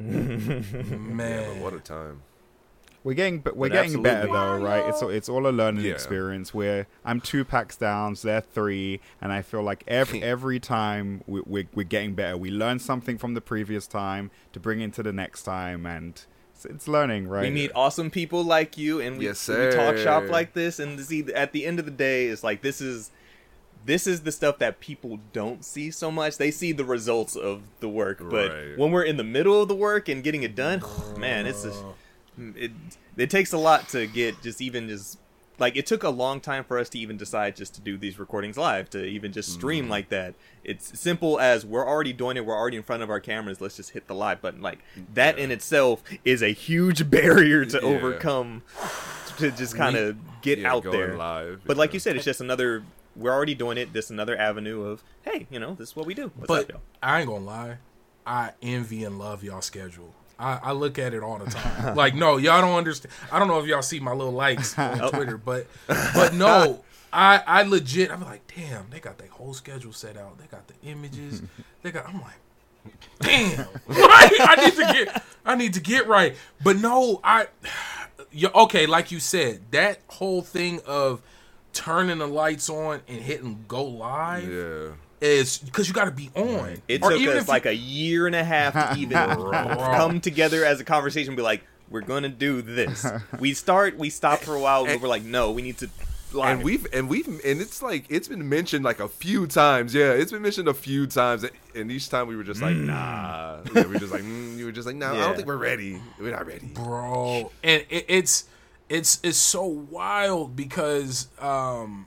[0.00, 1.16] Mm-hmm.
[1.16, 1.60] man man.
[1.60, 2.22] what a time.
[3.02, 4.88] We're getting but we're But getting better though right?
[4.88, 5.92] It's it's all a learning Yeah.
[5.92, 6.54] experience.
[6.54, 11.22] Where i'm two PAX down so they're three and i feel like every every time
[11.26, 12.36] we, we're, we're getting better.
[12.36, 16.20] We learn something from the previous time to bring into the next time and
[16.54, 17.42] it's, it's learning right?
[17.42, 20.78] We meet awesome people like you, and we, Yes, we talk shop like this.
[20.78, 23.10] And see, at the end of the day, it's like this is
[23.84, 26.38] this is the stuff that people don't see so much.
[26.38, 28.78] They see the results of the work, but Right.
[28.78, 30.82] when we're in the middle of the work and getting it done,
[31.18, 31.70] man, it's a,
[32.38, 32.70] mm, it
[33.16, 35.18] it takes a lot to get just even just
[35.58, 38.18] like it took a long time for us to even decide just to do these
[38.18, 39.92] recordings live to even just stream mm-hmm.
[39.92, 43.20] like that it's simple as we're already doing it we're already in front of our
[43.20, 44.80] cameras let's just hit the live button like
[45.14, 47.88] that in itself is a huge barrier to Yeah.
[47.88, 48.62] overcome
[49.36, 52.40] to just kind of get Yeah, out there live, but like you said it's just
[52.40, 52.82] another
[53.16, 56.14] we're already doing it this another avenue of hey you know this is what we
[56.14, 56.82] do What's but up.
[57.02, 57.78] I ain't gonna lie,
[58.26, 60.14] I envy and love y'all schedule.
[60.38, 61.94] I, I look at it all the time.
[61.96, 63.14] like, no, y'all don't understand.
[63.30, 65.10] I don't know if y'all see my little likes on oh.
[65.10, 68.10] Twitter, but but no, I I legit.
[68.10, 70.38] I'm like, damn, they got their whole schedule set out.
[70.38, 71.42] They got the images.
[71.82, 72.08] They got.
[72.08, 73.66] I'm like, damn.
[73.86, 74.30] Right?
[74.40, 75.22] I need to get.
[75.44, 76.34] I need to get right.
[76.62, 77.48] But no, I.
[78.36, 81.22] You, okay, like you said, that whole thing of
[81.74, 84.88] turning the lights on and hitting go live yeah
[85.20, 86.82] is because you got to be on.
[86.86, 90.20] It Or took even us like you- a year and a half to even come
[90.20, 93.06] together as a conversation and be like, we're going to do this.
[93.40, 95.88] We start, we stop for a while, but we're like, no, we need to.
[96.32, 96.48] Live.
[96.56, 99.94] and we've and we've and it's like it's been mentioned like a few times.
[99.94, 101.44] Yeah, it's been mentioned a few times,
[101.76, 103.60] and each time we were just like, nah.
[103.72, 105.24] Yeah, we were just like, mm, you were just like, no, I Yeah.
[105.26, 106.00] don't think we're ready.
[106.18, 106.66] We're not ready.
[106.66, 108.46] bro and it, it's
[108.94, 112.06] it's it's so wild because um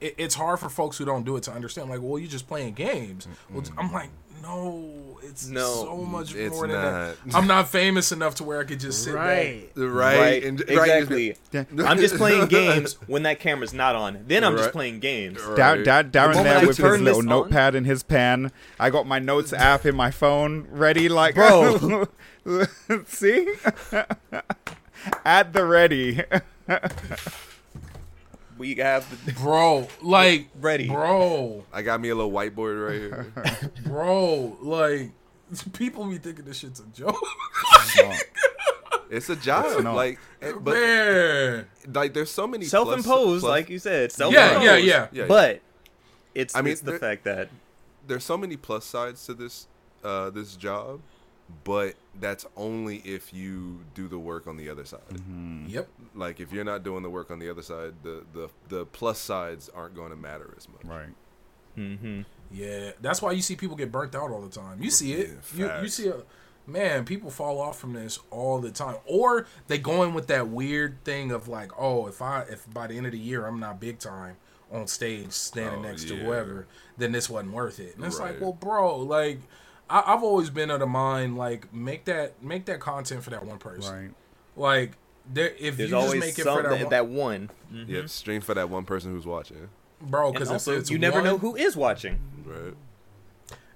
[0.00, 2.48] it, it's hard for folks who don't do it to understand like well you're just
[2.48, 4.10] playing games well i'm like
[4.42, 7.16] No, it's No, so much it's more than that.
[7.32, 9.70] I'm not famous enough to where I could just sit Right.
[9.74, 11.36] right, and- right, exactly.
[11.88, 14.24] I'm just playing games when that camera's not on.
[14.26, 15.40] Then I'm just playing games.
[15.42, 15.82] Right.
[15.82, 18.52] Da- Da- Darren moment there with his little this on- notepad and his pen.
[18.78, 22.08] I got my notes app in my phone ready, like Bro.
[23.06, 23.48] See,
[25.24, 26.22] at the ready.
[28.56, 29.88] We have the, bro.
[30.00, 30.86] Like Ready.
[30.88, 33.70] bro, I got me a little whiteboard right here.
[33.84, 34.56] bro.
[34.62, 35.10] Like
[35.72, 37.16] people be thinking this shit's a joke,
[39.10, 39.96] It's a job, not.
[39.96, 41.66] like, but man.
[41.92, 44.10] like, there's so many self-imposed, plus- like you said.
[44.12, 44.62] Yeah, Self-imposed.
[44.64, 45.06] yeah, yeah.
[45.12, 45.26] Yeah.
[45.26, 45.60] But
[46.34, 47.48] it's I mean, it's the there- fact that
[48.06, 49.66] there's so many plus sides to this
[50.04, 51.00] uh this job,
[51.62, 55.00] but that's only if you do the work on the other side.
[55.66, 55.88] Yep.
[56.14, 59.18] Like if you're not doing the work on the other side, the the the plus
[59.18, 60.84] sides aren't going to matter as much.
[60.84, 61.14] Right.
[61.74, 64.82] hmm Yeah, that's why you see people get burnt out all the time.
[64.82, 65.38] You see it.
[65.54, 66.22] Yeah, you, you see a
[66.66, 67.04] man.
[67.04, 71.02] People fall off from this all the time, or they go in with that weird
[71.04, 73.80] thing of like, oh, if I if by the end of the year I'm not
[73.80, 74.36] big time
[74.72, 77.96] on stage standing Oh, next to whoever, then this wasn't worth it.
[77.96, 79.40] And it's like, well, bro, like
[79.90, 83.44] I, I've always been of the mind like make that make that content for that
[83.44, 83.94] one person.
[83.94, 84.10] Right.
[84.56, 84.92] Like
[85.32, 87.50] there, if There's you just always make it for that, that, one, that one.
[87.72, 87.88] Mhm.
[87.88, 89.68] Yeah, stream for that one person who's watching.
[90.00, 92.18] bro, because also, if it's you never one, know who is watching.
[92.44, 92.74] Right.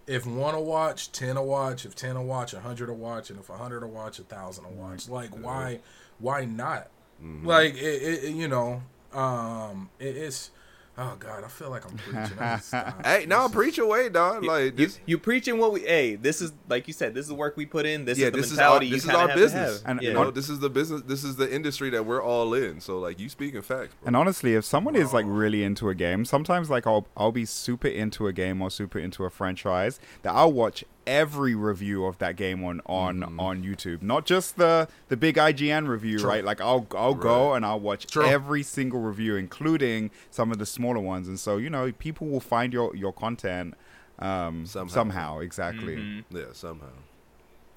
[0.07, 3.31] if one to watch, ten to watch, if ten to watch, a hundred to watch,
[3.31, 5.09] and if a hundred to watch, a thousand to watch.
[5.09, 5.81] Like why,
[6.18, 6.88] why not?
[7.23, 7.47] Mm-hmm.
[7.47, 10.51] Like it, it, you know, um, it, it's.
[11.00, 12.38] Oh God, I feel like I'm preaching.
[12.40, 13.06] I stop.
[13.06, 14.42] Hey, now This is- preach away, dog.
[14.44, 15.80] Like You, this, you preaching what we?
[15.82, 17.14] Hey, this is like you said.
[17.14, 18.04] This is the work we put in.
[18.04, 19.82] This yeah, is the this is our mentality this you is our have business.
[19.82, 19.90] have.
[19.90, 21.02] And- you know, this is the business.
[21.06, 22.80] This is the industry that we're all in.
[22.80, 24.08] So like, you speaking facts, bro.
[24.08, 27.44] And honestly, if someone is like really into a game, sometimes like I'll I'll be
[27.44, 32.18] super into a game or super into a franchise that I'll watch every review of
[32.18, 33.40] that game on on Mm-hmm.
[33.40, 36.29] on YouTube, not just the the big IGN review, True.
[36.29, 36.44] right?
[36.44, 38.27] Like I'll I'll go and I'll watch True.
[38.27, 41.27] every single review, including some of the smaller ones.
[41.27, 43.75] And so you know, people will find your your content
[44.21, 44.92] um, Somehow.
[44.94, 45.38] somehow.
[45.40, 45.97] Exactly.
[45.97, 46.37] Mm-hmm.
[46.37, 46.87] Yeah, somehow.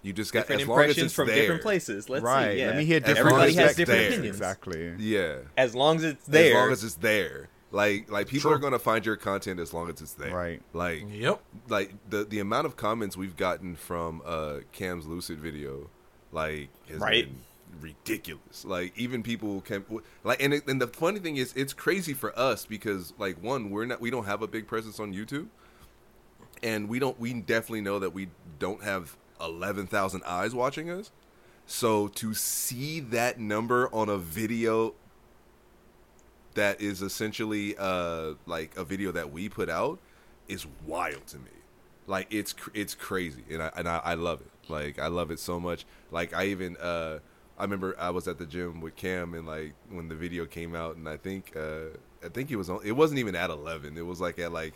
[0.04, 1.36] You just got different as long as impressions it's from there.
[1.36, 2.10] different places.
[2.10, 2.54] Let's right.
[2.54, 2.60] see.
[2.60, 2.68] Yeah.
[2.68, 4.10] Let me hear different long Everybody has different there.
[4.10, 4.36] opinions.
[4.36, 4.94] Exactly.
[4.98, 5.36] Yeah.
[5.56, 6.48] As long as it's there.
[6.48, 7.50] As long as it's there.
[7.72, 8.58] Like like people True.
[8.58, 10.36] are gonna find your content as long as it's there.
[10.36, 10.62] Right.
[10.74, 11.42] Like Yep.
[11.70, 15.90] like the the amount of comments we've gotten from uh Cam's Lucid video,
[16.32, 17.26] like has Right.
[17.28, 17.38] been
[17.82, 18.66] ridiculous.
[18.66, 19.86] Like even people can
[20.26, 23.70] like and it, and the funny thing is it's crazy for us because like one
[23.70, 25.48] we're not we don't have a big presence on YouTube,
[26.62, 28.28] and we don't we definitely know that we
[28.60, 31.12] don't have eleven thousand eyes watching us.
[31.66, 34.94] So to see that number on a video
[36.56, 40.00] that is essentially uh like a video that we put out
[40.48, 41.52] is wild to me.
[42.08, 44.70] Like it's it's crazy and I and I, I love it.
[44.70, 45.86] Like I love it so much.
[46.12, 47.20] Like I even uh
[47.58, 50.76] I remember I was at the gym with Cam and like when the video came
[50.76, 53.98] out and I think uh I think it was on it wasn't even at 11.
[53.98, 54.74] It was like at like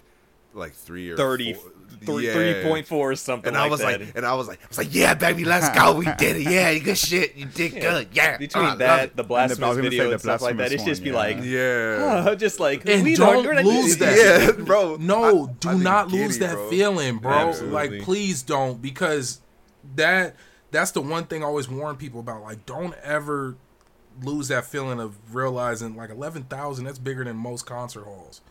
[0.55, 1.71] like 3 or 30, four.
[2.05, 2.33] three, Yeah.
[2.33, 3.99] 3.4 or something And like I was that.
[4.01, 5.95] like, and I was like, I was like, yeah, baby, let's go.
[5.95, 6.43] We did it.
[6.49, 7.35] Yeah, good shit.
[7.35, 8.07] You did good.
[8.13, 8.37] Yeah.
[8.37, 10.57] Between I love that, the I blasphemous was gonna say video the and stuff like
[10.57, 11.43] that, it's blasphemous just be one, like, yeah.
[11.43, 12.25] yeah.
[12.29, 14.17] oh, just like And we don't we're not lose that.
[14.57, 14.95] Yeah, bro.
[14.99, 16.69] No, I- do I be not giddy, lose that bro.
[16.69, 17.31] feeling, bro.
[17.31, 17.73] Absolutely.
[17.97, 19.41] Like, please don't, because
[19.95, 20.35] that
[20.71, 22.41] that's the one thing I always warn people about.
[22.43, 23.55] Like, don't ever
[24.21, 26.85] lose that feeling of realizing like eleven thousand.
[26.85, 28.41] That's bigger than most concert halls.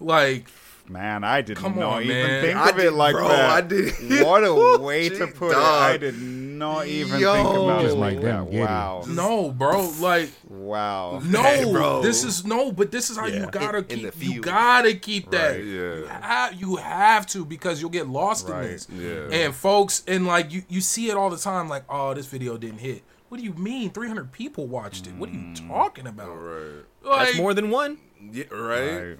[0.00, 0.48] Like,
[0.86, 2.42] Man, I didn't Come not on, even man.
[2.42, 3.50] think I of it did- like bro, that.
[3.50, 3.94] I did.
[4.26, 5.56] What a way to Gee, put it.
[5.56, 7.32] I did not even Yo.
[7.34, 8.60] think about Just it like like them, that.
[8.60, 9.04] Wow.
[9.08, 9.90] no, bro.
[9.98, 11.20] Like, Wow.
[11.24, 11.42] no.
[11.42, 12.02] Hey, bro.
[12.02, 14.12] This is no, but this is how you gotta In- in keep.
[14.14, 15.52] the You gotta keep that.
[15.52, 15.64] Right.
[15.64, 15.94] Yeah.
[15.94, 18.64] You, ha- you have to because you'll get lost Right.
[18.64, 18.86] in this.
[18.94, 19.28] Yeah.
[19.44, 21.68] And folks, and like you, you see it all the time.
[21.68, 23.02] Like, oh, this video didn't hit.
[23.30, 23.88] What do you mean?
[23.90, 25.14] Three hundred people watched it.
[25.14, 26.28] What are you mm, talking about?
[26.28, 26.84] Right.
[27.02, 27.98] Like, That's more than one.
[28.32, 29.08] Yeah, right?
[29.08, 29.18] Right.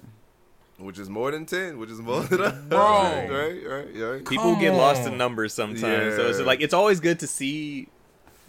[0.77, 2.53] Which is more than 10, which is more than us.
[2.67, 2.79] Bro.
[2.79, 4.17] Right, right, yeah.
[4.17, 6.15] People Come get lost in numbers sometimes.
[6.15, 6.45] So it's Yeah.
[6.45, 7.87] like it's always good to see.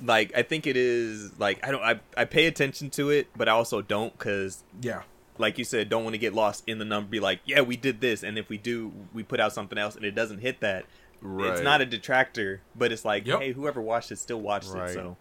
[0.02, 3.48] Like I think it is like I don't I I pay attention to it, but
[3.48, 5.02] I also don't because yeah,
[5.38, 7.08] like you said, don't want to get lost in the number.
[7.08, 9.94] Be like, yeah, we did this, and if we do, we put out something else,
[9.96, 10.84] and it doesn't hit that.
[11.22, 11.52] Right.
[11.52, 13.40] It's not a detractor, but it's like, Yep.
[13.40, 14.90] hey, whoever watched it still watched Right.
[14.90, 14.94] it.
[14.94, 15.16] So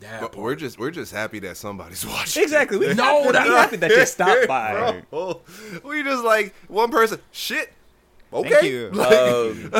[0.00, 0.20] yeah.
[0.20, 2.42] But we're just we're just happy that somebody's watching.
[2.42, 5.02] exactly, we No, no, that- that, happy that you stopped by.
[5.10, 5.40] Bro,
[5.84, 7.20] we just like one person.
[7.32, 7.72] Shit.
[8.32, 8.50] Okay.
[8.50, 8.90] Thank you.
[9.00, 9.70] Um,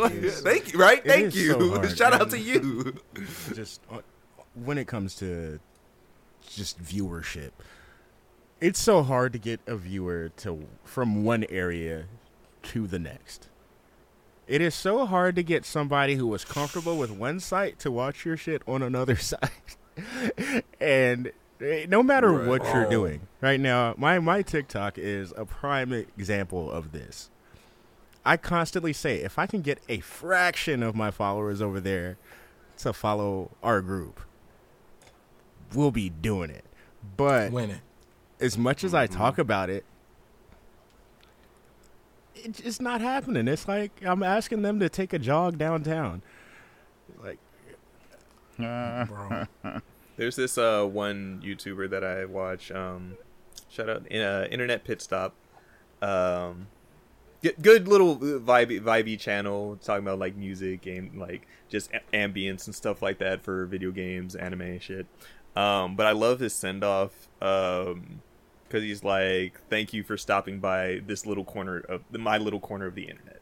[0.00, 0.78] Like, thank you.
[0.78, 0.98] Right.
[1.04, 1.52] It Thank you.
[1.52, 2.94] so hard, Shout out to you.
[3.54, 3.98] just uh,
[4.54, 5.58] when it comes to
[6.48, 7.50] just viewership
[8.60, 12.04] it's so hard to get a viewer to from one area
[12.62, 13.48] to the next
[14.50, 18.24] It is so hard to get somebody who was comfortable with one site to watch
[18.24, 19.52] your shit on another site.
[20.80, 22.48] and eh, no matter Right.
[22.48, 22.90] what you're Oh.
[22.90, 27.30] doing right now, my my TikTok is a prime example of this.
[28.24, 32.18] I constantly say if I can get a fraction of my followers over there
[32.78, 34.18] to follow our group,
[35.74, 36.64] we'll be doing it.
[37.16, 37.82] But Winning.
[38.40, 39.84] as much as I talk about it,
[42.44, 43.48] it's just not happening.
[43.48, 46.22] It's like I'm asking them to take a jog downtown.
[47.22, 47.38] Like,
[48.56, 49.46] Bro.
[50.16, 52.70] There's this uh one YouTuber that I watch.
[52.70, 53.16] Um,
[53.68, 55.34] shout out uh, Internet Pit Stop.
[56.02, 56.66] Um,
[57.42, 62.16] good, good little uh, vibe vibey channel talking about like music, game, like just a-
[62.16, 65.06] ambience and stuff like that for video games, anime shit.
[65.56, 67.28] Um, but I love his send off.
[67.40, 68.22] Um,
[68.70, 72.86] because he's like, "Thank you for stopping by this little corner of my little corner
[72.86, 73.40] of the internet."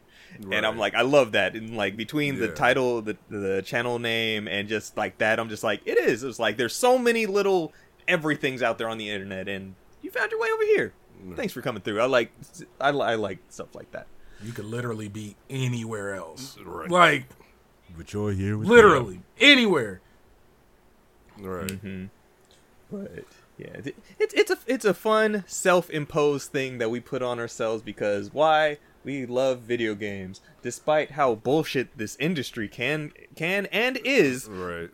[0.52, 1.56] And I'm like, I love that.
[1.56, 5.64] And like between the title, the the channel name, and just like that, I'm just
[5.64, 6.22] like, it is.
[6.22, 7.72] It's like there's so many little
[8.06, 10.92] everything's out there on the internet, and you found your way over here.
[11.34, 12.00] Thanks for coming through.
[12.00, 12.30] I like
[12.80, 14.06] I, I like stuff like that.
[14.42, 16.56] You could literally be anywhere else.
[16.64, 16.90] Right.
[16.90, 17.24] Like
[17.96, 18.74] but you're here with me.
[18.74, 20.00] literally anywhere.
[21.38, 21.66] Right.
[21.66, 22.04] Mm-hmm.
[22.90, 23.24] But
[23.58, 27.82] yeah, it, it's it's a it's a fun self-imposed thing that we put on ourselves
[27.82, 34.46] because why we love video games, despite how bullshit this industry can can and is.
[34.48, 34.90] Right.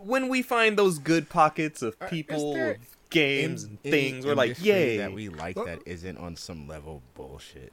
[0.00, 4.34] When we find those good pockets of people, there of games, In- and things, we're
[4.34, 4.96] like, yay!
[4.96, 7.72] that we like that isn't on some level bullshit.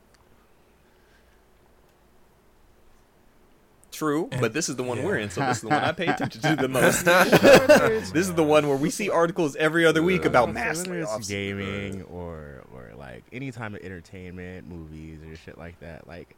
[4.00, 5.06] True, but this is the one yeah.
[5.06, 7.04] we're in, so this is the one I pay attention to the most.
[8.14, 11.28] this is the one where we see articles every other week about mass layoffs.
[11.28, 16.08] gaming or or like any time of entertainment, movies or shit like that.
[16.08, 16.38] Like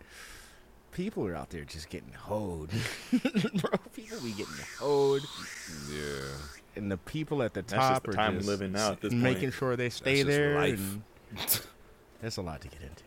[0.92, 2.72] people are out there just getting hoed,
[3.12, 3.72] bro.
[3.96, 5.22] People be getting hoed,
[5.94, 6.26] Yeah.
[6.76, 9.02] and the people at the top the are time we just live in now at
[9.02, 9.54] this making point.
[9.54, 10.56] sure they stay just there.
[10.56, 10.80] life.
[11.30, 11.62] and
[12.22, 13.04] There's a lot to get into.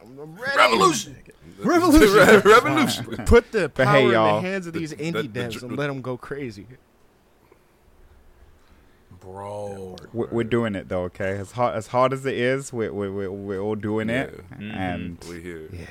[0.00, 0.56] I'm ready.
[0.56, 1.16] Revolution.
[1.58, 2.40] Revolution.
[2.50, 3.04] Revolution.
[3.26, 4.40] Put the power hey, in y'all.
[4.40, 6.66] the hands of these The- indie the- the devs dr- and let them go crazy.
[9.20, 9.96] Bro.
[10.12, 11.38] We're, we're doing it though, okay?
[11.38, 14.56] As hard as hard as it is, we're we're, we're, we're all doing it, Yeah.
[14.58, 14.74] Mhm.
[14.76, 15.68] and we're here.
[15.72, 15.86] yeah.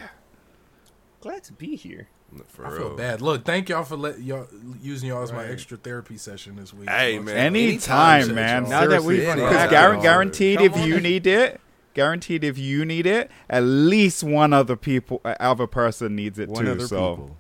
[1.21, 2.07] Glad to be here.
[2.47, 2.77] For I real.
[2.79, 3.21] feel bad.
[3.21, 4.47] Look, thank y'all for let y'all
[4.81, 6.89] using y'all as my extra therapy session this week.
[6.89, 7.35] Hey, man.
[7.37, 8.61] Anytime, Anytime, man.
[8.63, 8.69] y'all.
[8.71, 10.01] Now that we've Because it guar- all.
[10.01, 11.59] guaranteed, if you need it,
[11.93, 16.49] guaranteed if you need it, at least one other people, uh, other person needs it
[16.49, 16.71] One too.
[16.71, 17.37] other so people.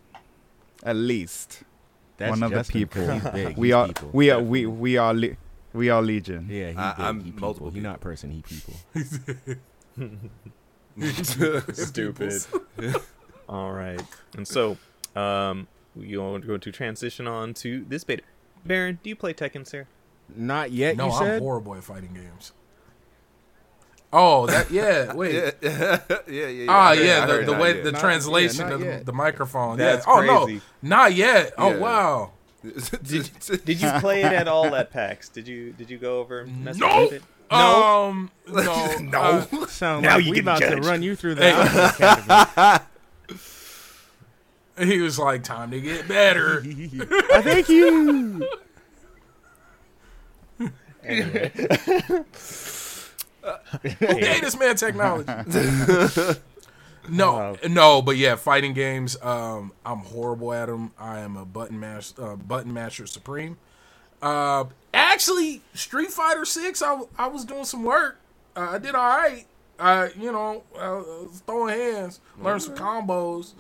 [0.83, 1.63] at least
[2.17, 3.13] That's one other Justin, 'cause people.
[3.13, 3.57] he's big.
[3.57, 4.09] we He's are people.
[4.13, 5.37] we are we we are le-
[5.73, 6.47] we are legion.
[6.49, 7.05] Yeah, he's I- big.
[7.05, 7.41] I'm he people.
[7.47, 8.31] multiple He not person.
[8.31, 8.73] He people.
[11.73, 12.33] Stupid.
[13.49, 14.01] All right,
[14.37, 14.77] and so
[15.15, 18.23] um, we going to go to transition on to this beta.
[18.65, 19.87] Baron, do you play Tekken, sir?
[20.35, 20.95] Not yet.
[20.95, 21.41] No, you I'm said.
[21.41, 22.53] horrible at fighting games.
[24.13, 25.13] Oh, that yeah.
[25.15, 25.33] Wait.
[25.35, 26.65] yeah, yeah, yeah, yeah.
[26.69, 27.83] Ah, I heard- yeah, the, the way yet.
[27.85, 29.05] the Not- translation yeah, of the, yet.
[29.05, 29.77] the microphone.
[29.77, 30.13] That's yeah.
[30.13, 31.53] Oh no, not yet.
[31.57, 31.77] Oh Yeah.
[31.77, 32.31] wow.
[33.03, 35.29] Did you play it at all at PAX?
[35.29, 37.03] Did you did you go over and mess No.
[37.05, 37.23] with it?
[37.51, 37.83] No.
[37.83, 39.19] Um, no, No.
[39.19, 42.81] uh, Sound Now like you we can about to run you through the
[44.77, 44.85] Hey.
[44.85, 48.47] he was like, "Time to get better." I thank you.
[51.03, 51.51] Anyway,
[53.81, 55.31] Who gave this man technology?
[57.09, 59.17] no, no, but yeah, fighting games.
[59.21, 60.91] Um, I'm horrible at them.
[60.97, 63.57] I am a button mash, uh, button masher supreme.
[64.21, 68.19] Uh, actually, Street Fighter Six, I, I was doing some work.
[68.55, 69.45] Uh, I did all right.
[69.79, 73.53] I, you know, I was throwing hands, learned some combos.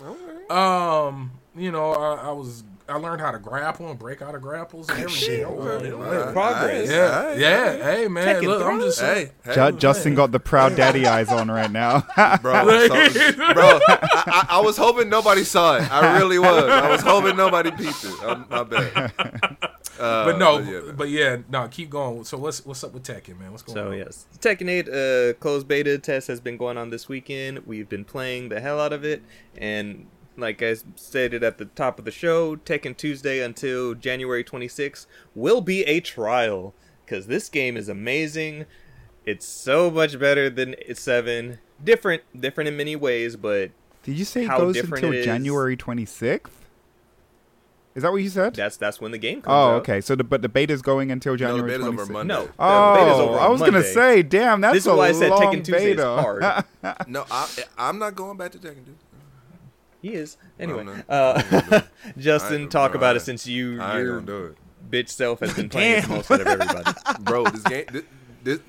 [0.51, 4.41] Um, you know, I, I was I learned how to grapple and break out of
[4.41, 5.45] grapples and everything.
[5.45, 5.87] Okay.
[5.89, 6.89] Yeah, Progress.
[6.89, 7.83] yeah, yeah.
[7.83, 8.87] Hey man, Tekken look, I'm throw?
[8.87, 12.01] just Hey, hey, Ju- Justin got the proud daddy eyes on right now.
[12.41, 13.79] bro, so- bro.
[13.87, 15.91] I, I, I was hoping nobody saw it.
[15.91, 16.63] I really was.
[16.65, 18.23] I was hoping nobody peeped it.
[18.23, 19.13] Um, my bad.
[19.99, 22.23] Uh, but no, yeah, but yeah, no, keep going.
[22.23, 23.51] So what's what's up with Tekken, man?
[23.51, 23.91] What's going So on?
[23.91, 27.59] So yes, Tekken 8 uh, closed beta test has been going on this weekend.
[27.67, 29.21] We've been playing the hell out of it,
[29.55, 30.07] and
[30.37, 35.05] like I stated at the top of the show, Tekken Tuesday until January 26th
[35.35, 36.73] will be a trial
[37.05, 38.65] because this game is amazing.
[39.25, 41.59] It's so much better than seven.
[41.83, 43.71] Different, different in many ways, but
[44.03, 45.25] Did you say it How goes different until it is.
[45.25, 46.47] January 26th?
[47.93, 48.55] Is that what you said?
[48.55, 49.81] that's that's when the game comes Oh, out.
[49.81, 49.99] okay.
[49.99, 52.09] So the but the beta's going until No, the January beta's over 26th.
[52.11, 52.33] Monday.
[52.33, 54.95] No, the Oh, beta's over I on was gonna say, damn, that's This is a
[54.95, 56.41] why I said long Tekken Tuesday is hard.
[57.07, 58.85] No, I, I'm not going back to Tekken.
[58.85, 58.95] Dude.
[60.01, 60.37] He is.
[60.59, 60.93] Anyway, no.
[61.09, 61.81] uh,
[62.17, 64.57] Justin, talk bro, about I- it since you I ain't your do it.
[64.89, 66.91] bitch self has been playing it the most out of everybody.
[67.21, 67.43] bro.
[67.45, 68.03] This game, this,
[68.43, 68.59] this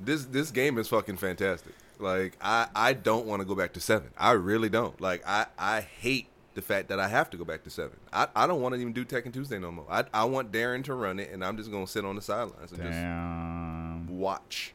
[0.00, 1.72] this this game is fucking fantastic.
[1.98, 4.10] Like I I don't want to go back to seven.
[4.18, 5.00] I really don't.
[5.00, 7.96] Like I I hate the fact that I have to go back to seven.
[8.12, 9.86] I, I don't want to even do Tekken Tuesday no more.
[9.88, 12.72] I I want Darren to run it, and I'm just gonna sit on the sidelines
[12.72, 14.00] and Damn.
[14.06, 14.74] just watch.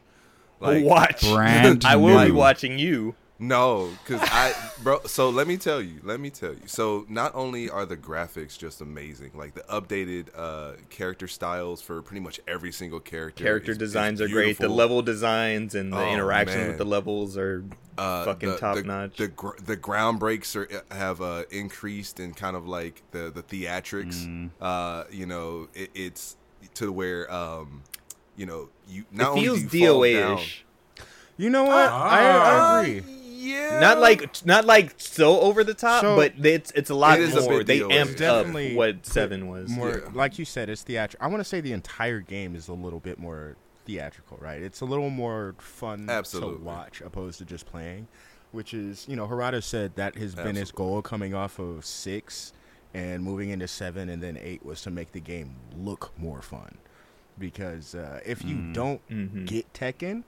[0.60, 1.20] Watch.
[1.32, 3.14] Brand I will be watching you.
[3.40, 5.00] No, because I, bro.
[5.06, 6.00] So let me tell you.
[6.02, 6.62] Let me tell you.
[6.66, 12.02] So not only are the graphics just amazing, like the updated uh, character styles for
[12.02, 13.44] pretty much every single character.
[13.44, 14.58] Character is- is designs are great.
[14.58, 16.68] The level designs and the Oh, interaction man.
[16.70, 17.64] with the levels are
[17.96, 19.16] Uh, fucking top notch.
[19.18, 23.42] The gr- the ground breaks are have uh, increased in kind of like the the
[23.44, 24.26] theatrics.
[24.26, 24.50] Mm.
[24.60, 26.36] Uh, you know, it, it's
[26.74, 27.82] to where um,
[28.36, 30.64] you know, you not it feels do you fall DOA ish.
[31.36, 31.88] You know what?
[31.88, 33.04] I, I agree.
[33.48, 37.18] Yeah, Not like not like so over the top, So- but it's it's a lot
[37.18, 37.58] It is a more.
[37.58, 37.90] bit They DOA.
[37.92, 39.68] amped Definitely up what seven was.
[39.70, 40.10] more Yeah.
[40.14, 43.00] like you said it's theatrical i want to say the entire game is a little
[43.00, 46.58] bit more theatrical right it's a little more fun Absolutely.
[46.58, 48.06] to watch opposed to just playing
[48.52, 52.52] which is you know harada said that has been his goal coming off of six
[52.94, 56.76] and moving into seven and then eight was to make the game look more fun
[57.38, 59.46] because uh, if you don't Mhm.
[59.46, 60.24] get tekken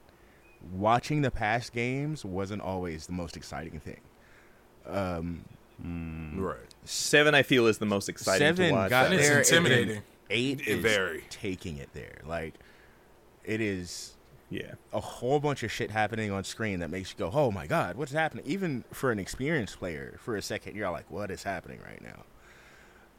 [0.72, 4.00] watching the past games wasn't always the most exciting thing
[4.86, 5.44] um,
[6.36, 6.58] right.
[6.84, 8.90] Seven, I feel, is the most exciting Seven to watch.
[8.90, 10.02] got And it's there, and intimidating.
[10.30, 11.24] Eight It is very.
[11.30, 12.18] taking it there.
[12.26, 12.54] Like
[13.44, 14.14] it is
[14.48, 17.66] yeah, a whole bunch of shit happening on screen that makes you go, "Oh my
[17.66, 21.42] god, what's happening?" Even for an experienced player, for a second, you're like, "What is
[21.42, 22.24] happening right now?"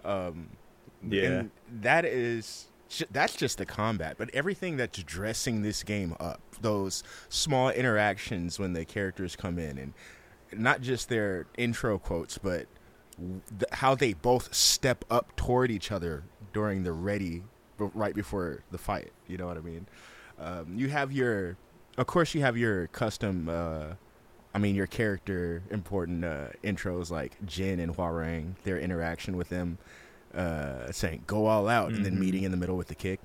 [0.09, 0.49] Um,
[1.07, 1.23] yeah.
[1.23, 2.70] and that is ju-
[3.11, 8.73] that's just the combat, but everything that's dressing this game up, those small interactions when
[8.73, 9.93] the characters come in, and
[10.53, 12.67] not just their intro quotes, but
[13.17, 16.23] th- how they both step up toward each other
[16.53, 17.43] during the ready,
[17.77, 19.11] right before the fight.
[19.27, 19.87] You know what I mean?
[20.39, 21.57] Um, you have your,
[21.97, 23.47] of course, you have your custom.
[23.47, 23.93] Uh,
[24.53, 29.77] I mean, your character important uh, intros like Jin and Hwoarang, their interaction with them,
[30.35, 32.19] uh, saying "Go all out" and then Mhm.
[32.19, 33.19] meeting in the middle with the kick.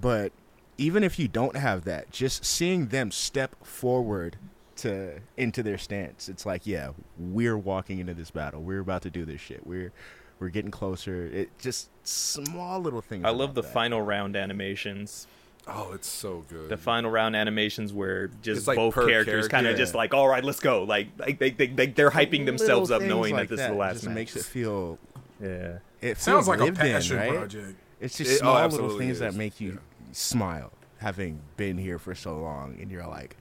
[0.00, 0.32] But
[0.78, 4.36] even if you don't have that, just seeing them step forward
[4.76, 8.60] to into their stance, it's like, yeah, we're walking into this battle.
[8.62, 9.66] We're about to do this shit.
[9.66, 9.92] We're
[10.38, 11.24] we're getting closer.
[11.26, 13.24] It just small little things.
[13.24, 13.72] I love the that.
[13.72, 15.26] final round animations.
[15.68, 16.68] Oh, it's so good.
[16.68, 19.48] The final round animations where just like both characters character.
[19.48, 19.78] kind of Yeah.
[19.78, 20.84] just like, all right, let's go.
[20.84, 23.70] Like, like they, they, they they're hyping themselves Little up, knowing like that this is
[23.70, 24.14] the last just match.
[24.14, 24.98] makes it feel.
[25.42, 27.30] yeah, It Sounds feels like a lived in, passion right?
[27.30, 27.74] project.
[28.00, 29.78] It's just It- oh, small little absolutely things that make you Yeah.
[30.12, 33.36] smile, having been here for so long, and you're like,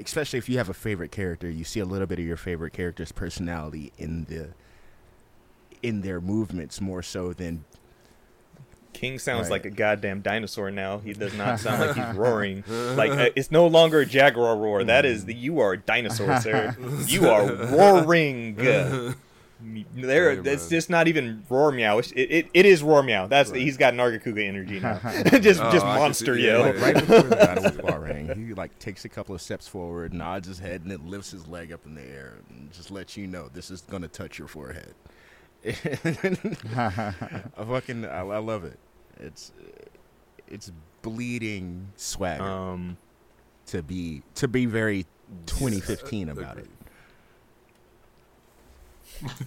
[0.00, 2.72] especially if you have a favorite character, you see a little bit of your favorite
[2.72, 4.48] character's personality in the
[5.82, 7.64] in their movements more so than
[8.92, 9.50] King sounds Right.
[9.52, 10.98] like a goddamn dinosaur now.
[10.98, 12.64] He does not sound like he's roaring.
[12.96, 14.82] Like uh, it's no longer a jaguar roar.
[14.82, 16.74] That is the you are a dinosaur, sir.
[17.06, 18.56] You are roaring.
[19.60, 21.98] There, Hey, it's just not even roar meow.
[21.98, 23.26] It, it, it is roar meow.
[23.26, 24.98] That's he's got Nargacuga energy now.
[25.40, 26.60] just Oh, just I monster see- yell.
[26.66, 30.14] yeah, right before the battle with Hwoarang, he like takes a couple of steps forward,
[30.14, 33.16] nods his head, and then lifts his leg up in the air and just lets
[33.16, 34.94] you know this is gonna touch your forehead.
[35.66, 38.78] I fucking I, I love it.
[39.18, 39.52] It's
[40.46, 40.70] it's
[41.02, 42.96] bleeding swagger Um,
[43.66, 45.04] to be to be very
[45.46, 46.68] 2015 about it.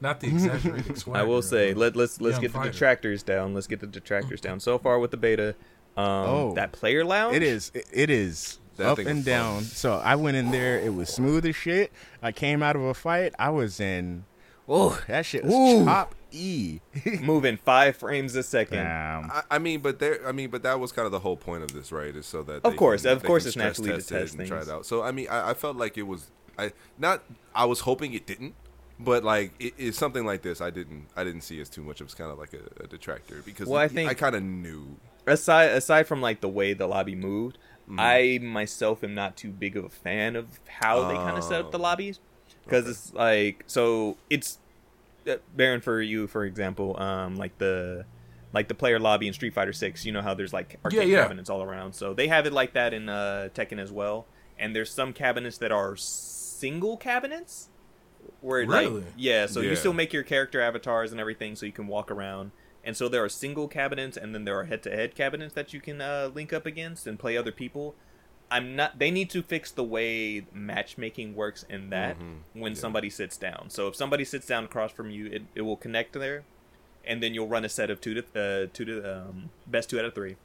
[0.00, 1.20] Not the exaggerated swagger.
[1.20, 3.54] I will say let let's let's young get the detractors down.
[3.54, 4.58] Let's get the detractors down.
[4.58, 5.50] So far with the beta,
[5.96, 6.52] um, Oh.
[6.54, 7.36] that player lounge.
[7.36, 7.70] It is.
[7.72, 9.22] It, it is That up and was fun.
[9.22, 9.62] down.
[9.62, 10.80] So I went in there.
[10.80, 11.92] It was smooth as shit.
[12.20, 13.32] I came out of a fight.
[13.38, 14.24] I was in.
[14.68, 15.84] Oh, that shit was Ooh.
[15.84, 16.80] top E.
[17.20, 18.78] moving five frames a second.
[18.78, 19.30] Damn.
[19.30, 20.26] I, I mean, but there.
[20.26, 22.16] I mean, but that was kind of the whole point of this, right?
[22.16, 24.18] Is so that Of they course, can- of course it's stress naturally to test it
[24.18, 24.84] test and try it out.
[24.84, 26.28] So I mean, I, I felt like it was.
[26.58, 27.22] I not.
[27.54, 28.54] I was hoping it didn't,
[29.00, 30.60] but like it is something like this.
[30.60, 31.06] I didn't.
[31.16, 32.00] I didn't see as too much.
[32.00, 34.42] It was kind of like a, a detractor because Well, I think I kind of
[34.42, 34.96] knew.
[35.26, 37.98] aside aside from like the way the lobby moved, Mm-hmm.
[37.98, 41.60] I myself am not too big of a fan of how they kind of set
[41.60, 41.82] up the Oh.
[41.82, 42.20] lobbies
[42.64, 42.90] because Okay.
[42.92, 44.58] it's like so it's
[45.28, 48.04] uh, Baron for you for example, um, like the
[48.52, 50.06] like the player lobby in Street Fighter Six.
[50.06, 51.22] You know how there's like arcade Yeah, yeah.
[51.22, 54.26] cabinets all around, so they have it like that in uh, Tekken as well.
[54.58, 55.96] And there's some cabinets that are
[56.62, 57.68] single cabinets.
[58.40, 58.86] Where Really?
[59.00, 62.08] like yeah, so you still make your character avatars and everything, so you can walk
[62.10, 62.52] around.
[62.84, 66.00] And so there are single cabinets, and then there are head-to-head cabinets that you can
[66.00, 67.94] uh, link up against and play other people.
[68.50, 68.98] I'm not.
[68.98, 72.60] They need to fix the way matchmaking works in that Mm-hmm.
[72.60, 73.70] when somebody sits down.
[73.70, 76.44] So if somebody sits down across from you, it, it will connect there,
[77.04, 79.98] and then you'll run a set of two to uh, two to um, best two
[79.98, 80.36] out of three.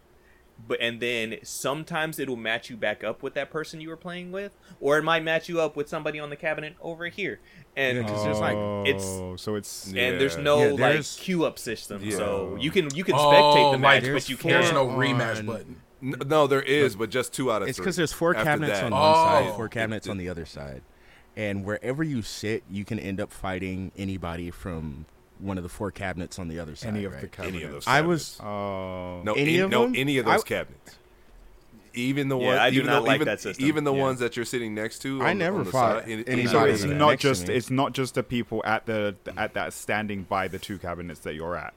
[0.66, 4.32] But and then sometimes it'll match you back up with that person you were playing
[4.32, 4.52] with,
[4.82, 7.40] or it might match you up with somebody on the cabinet over here.
[7.76, 10.04] And Yeah, 'cause there's, like- oh, it's- Oh, so it's Yeah.
[10.10, 12.18] and there's no Yeah, like queue up system, Yeah.
[12.18, 14.54] so you can you can spectate Oh, the like match, but you can't.
[14.62, 15.82] There's no on- rematch button.
[16.02, 17.84] No, there is, but just two out of It's three.
[17.84, 19.14] because there's four cabinets that- on one Oh.
[19.14, 20.82] side, four It- cabinets it- on the other side,
[21.36, 25.06] and wherever you sit, you can end up fighting anybody from
[25.40, 26.90] one of the four cabinets on the other side.
[26.90, 27.22] any of right?
[27.22, 27.56] the cabinets.
[27.56, 27.88] Any of those.
[27.88, 29.94] I was Oh, No, uh, Any any, of no, them?
[29.96, 30.98] any of those I- cabinets.
[31.94, 33.66] Even the Yeah, ones, I do even not the, like even, that system.
[33.66, 34.02] even the Yeah.
[34.02, 35.20] ones that you're sitting next to.
[35.24, 36.98] I on never on the fought side, anybody any so Anybody it's of that them.
[37.00, 40.78] not just it's not just the people at the at that standing by the two
[40.78, 41.74] cabinets that you're at.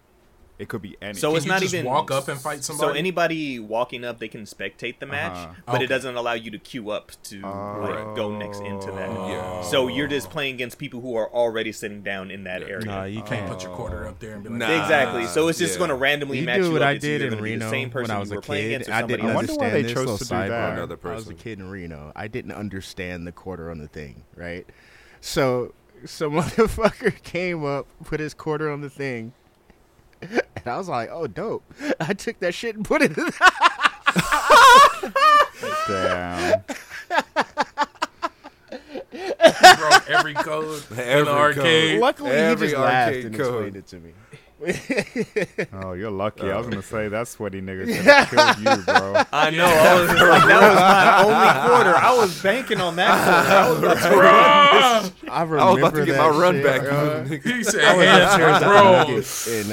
[0.61, 1.15] It could be any.
[1.15, 2.93] So Can it's you not just even walk up and fight somebody.
[2.93, 5.55] So anybody walking up, they can spectate the match, Uh-huh.
[5.65, 5.85] but Okay.
[5.85, 8.13] it doesn't allow you to queue up to like Oh.
[8.15, 9.09] go next into that.
[9.11, 9.63] Yeah.
[9.63, 12.69] So you're just playing against people who are already sitting down in that Yeah.
[12.69, 12.85] area.
[12.85, 13.49] No, you can't.
[13.49, 14.83] Put your quarter up there and be like, Nah.
[14.83, 15.27] Exactly.
[15.29, 15.79] So it's just yeah.
[15.79, 16.89] going to randomly You match you what up.
[16.89, 18.91] I It's did in Reno the same person when I was a kid.
[18.91, 20.49] I didn't I wonder why understand they this chose little to do sidebar.
[20.49, 20.73] that.
[20.75, 22.13] Another I was a kid in Reno.
[22.15, 24.67] I didn't understand the quarter on the thing, right?
[25.23, 25.73] So
[26.05, 29.33] some motherfucker came up, put his quarter on the thing,
[30.31, 31.65] and I was like, "Oh, dope!"
[32.01, 33.17] I took that shit and put it.
[33.17, 33.31] in
[35.87, 36.63] damn.
[39.13, 39.35] you
[39.77, 41.91] broke every code in Every the arcade.
[41.93, 42.01] code.
[42.01, 43.47] Luckily, Every he just laughed arcade and code.
[43.47, 44.13] explained it to me.
[45.73, 46.51] Oh, you're lucky.
[46.51, 49.23] I was gonna say that sweaty nigga could have killed you, bro.
[49.33, 49.65] I know.
[49.65, 51.97] I was just like, that was my only quarter.
[51.97, 53.55] I was banking on that quarter.
[53.55, 53.99] I was about
[55.23, 55.31] to!
[55.33, 56.83] I I was about to get my run shit, back.
[56.83, 58.95] uh, he said, I was hands upstairs bro.
[58.95, 59.73] at the Nugget in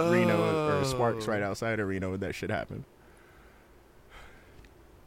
[0.00, 1.32] uh, Reno or Sparks, Oh.
[1.32, 2.84] right outside of Reno, when that shit happened.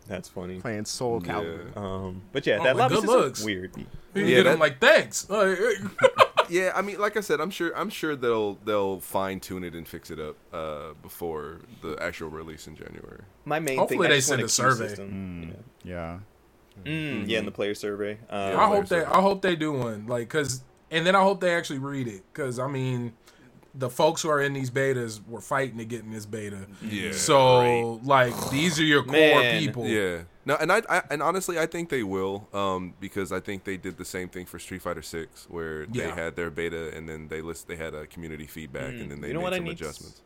[0.08, 0.60] That's funny.
[0.60, 1.34] Playing Soul Yeah.
[1.34, 1.78] Calibur.
[1.78, 3.44] Um, but yeah, Oh, that but lobby good looks.
[3.44, 3.72] weird.
[3.76, 5.30] He Yeah, hit him like, thanks.
[5.30, 5.58] Like,
[6.52, 9.74] Yeah, I mean, like I said, I'm sure I'm sure they'll they'll fine tune it
[9.74, 13.22] and fix it up uh, before the actual release in January.
[13.46, 14.12] My main Hopefully thing.
[14.12, 14.88] I they send a survey.
[14.90, 15.56] system.
[15.84, 15.92] Yeah.
[15.92, 16.20] Yeah.
[16.86, 18.14] Mm, yeah, in the player survey.
[18.30, 18.58] Um, Yeah.
[18.60, 20.08] I hope players they, are- I hope they do one.
[20.08, 22.24] Like, cause, and then I hope they actually read it.
[22.34, 23.14] Cause I mean,
[23.74, 26.68] the folks who are in these betas were fighting to get in this beta.
[26.82, 27.12] Yeah.
[27.14, 29.60] So, like, these are your core Man.
[29.60, 29.86] people.
[29.88, 30.24] Yeah.
[30.46, 33.78] No, and I, I and honestly, I think they will, um, because I think they
[33.78, 37.28] did the same thing for Street Fighter Six, where they had their beta and then
[37.28, 39.54] they list they had a community feedback Mm, and then they you know made what
[39.54, 40.22] I some need to- adjustments.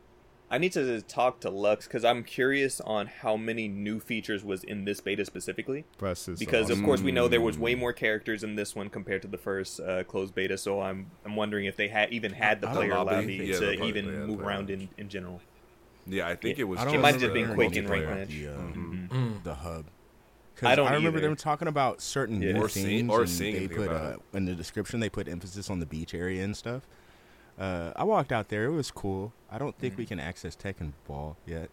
[0.48, 4.62] I need to talk to Lux because I'm curious on how many new features was
[4.62, 5.84] in this beta specifically.
[5.98, 8.88] Versus Because um, of course we know there was way more characters in this one
[8.88, 10.56] compared to the first uh, closed beta.
[10.56, 13.10] So I'm I'm wondering if they had even had the The player lobby?
[13.16, 15.40] lobby Yeah, to even move around in, in general.
[16.06, 16.62] Yeah, I think Yeah.
[16.62, 16.78] it was.
[16.78, 18.28] I don't It might have just been the quick in rank match.
[18.28, 19.42] The, um, Mm.
[19.42, 19.86] the hub.
[19.86, 21.28] I 'Cause don't I remember either.
[21.28, 22.52] them talking about certain Yeah.
[22.52, 25.10] new Or seeing- things, or and seeing they put about uh, in the description they
[25.10, 26.86] put emphasis on the beach area and stuff.
[27.58, 29.32] Uh, I walked out there; it was cool.
[29.50, 30.08] I don't think we Mm.
[30.08, 31.70] can access Tekken Ball yet,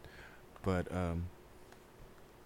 [0.62, 1.26] but um,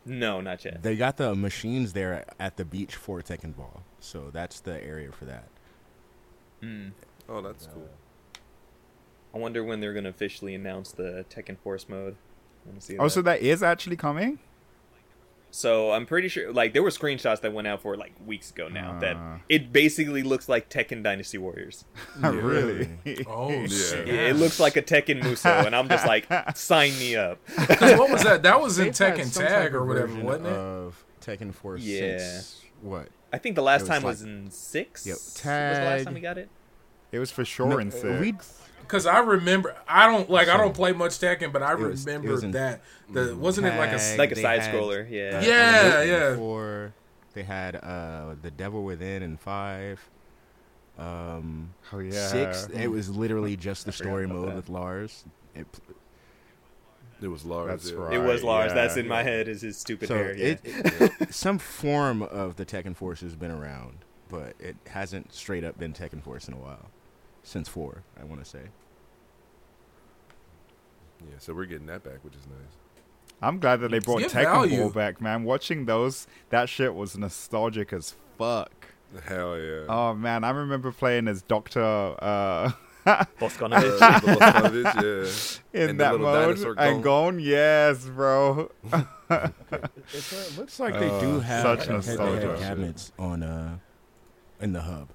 [0.05, 0.81] No, not yet.
[0.83, 5.11] they got the machines there at the beach for Tekken Ball, so that's the area
[5.11, 5.49] for that.
[6.61, 6.93] Mm.
[7.29, 7.89] Oh, that's cool.
[9.35, 12.15] I wonder when they're gonna officially announce the Tekken Force mode.
[12.65, 13.09] I wanna see Oh, that.
[13.11, 14.39] so that is actually coming?
[15.49, 18.67] So I'm pretty sure, like, there were screenshots that went out for like weeks ago
[18.67, 19.39] now that Ah.
[19.49, 21.85] it basically looks like Tekken Dynasty Warriors.
[22.21, 22.89] really?
[23.27, 23.67] Oh Yeah.
[23.67, 24.07] shit!
[24.07, 27.39] Yeah, it looks like a Tekken Musou, and I'm just like, sign me up.
[27.55, 28.43] 'Cause what was that?
[28.43, 30.53] That was in Tekken Tag or whatever, wasn't it?
[30.53, 32.17] Of Tekken Force Yeah.
[32.19, 33.07] since what?
[33.33, 35.05] I think the last was time like- was in six.
[35.07, 36.49] Yep, was the last time we got it.
[37.11, 38.19] It was for sure No, in uh, six.
[38.19, 38.33] we
[38.87, 42.05] Because I remember, I don't like, I don't play much Tekken, but I It was-
[42.05, 42.81] it remember was in- that.
[43.11, 45.37] The wasn't it like a Like a side had, scroller, yeah.
[45.37, 46.29] uh, Yeah, yeah.
[46.31, 46.93] Before
[47.33, 50.09] they had uh, the Devil Within and five.
[50.97, 52.27] Um, oh yeah.
[52.27, 52.67] Six.
[52.73, 54.55] It was literally just the story mode that.
[54.55, 55.23] with Lars.
[55.55, 55.67] It,
[57.21, 57.69] It was Lars.
[57.69, 57.97] That's yeah.
[57.97, 58.13] right.
[58.13, 58.69] It was Lars.
[58.69, 58.75] yeah.
[58.75, 59.47] That's in my head.
[59.47, 60.35] Is his stupid so hair?
[60.35, 60.55] Yeah.
[60.63, 63.97] it, some form of the Tekken Force has been around,
[64.29, 66.87] but it hasn't straight up been Tekken Force in a while.
[67.47, 68.59] Since four, I want to say.
[71.21, 72.75] Yeah, so we're getting that back, which is nice.
[73.41, 74.81] I'm glad that they brought Tekken value.
[74.81, 75.45] Ball back, man.
[75.45, 78.87] Watching those, that shit was nostalgic as fuck.
[79.23, 79.85] Hell yeah.
[79.87, 82.71] Oh man, I remember playing as Doctor uh,
[83.05, 84.01] Boskonovitch.
[84.01, 85.81] Uh, Bogdanovich, yeah.
[85.81, 87.39] in And that mode dinosaur and gone.
[87.39, 88.69] Yes, bro.
[89.29, 92.57] It looks like they do Uh, have such head-to-head nostalgia.
[92.59, 93.77] cabinets on uh
[94.59, 95.07] in the hub.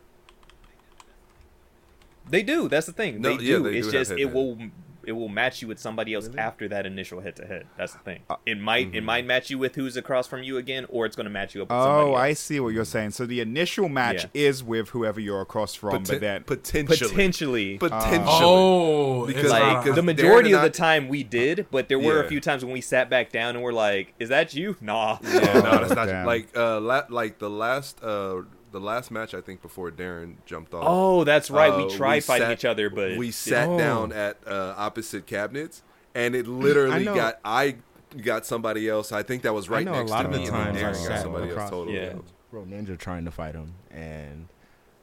[2.33, 2.69] They do.
[2.69, 3.21] That's the thing.
[3.21, 3.63] No, they yeah, do.
[3.71, 4.35] they it's do just it head-to-head.
[4.35, 4.59] will
[5.05, 7.67] it will match you with somebody else after that initial head to head.
[7.77, 8.21] That's the thing.
[8.31, 8.97] Uh, It might mm-hmm.
[8.99, 11.57] it might match you with who's across from you again, or it's going to match
[11.57, 12.21] you up with somebody Oh, else.
[12.21, 13.11] I see what you're saying.
[13.11, 14.47] So the initial match Yeah.
[14.49, 17.79] is with whoever you're across from, Poten- but then potentially, potentially.
[17.79, 18.25] potentially.
[18.29, 21.99] Oh, Because, like, not- because the majority and of the time we did, but there
[21.99, 22.25] were Yeah.
[22.27, 25.19] a few times when we sat back down and we're like, "Is that you?" Nah.
[25.23, 26.27] Yeah, no, that's not Damn.
[26.27, 28.43] like uh, la- like the last uh,
[28.73, 30.83] the last match I think before Darren jumped off.
[30.87, 31.71] Oh, that's right.
[31.73, 33.79] uh, we tried fighting sat- each other, but we sat Oh.
[33.79, 35.83] down at uh, opposite cabinets,
[36.15, 37.15] and it literally know.
[37.15, 37.77] got I
[38.23, 39.13] got somebody else.
[39.13, 40.85] I think that was right know a next lot to of me, the and then
[40.85, 42.11] I Darren got sat somebody else totally Yeah.
[42.15, 42.33] else.
[42.51, 44.49] Bro Ninja trying to fight him, and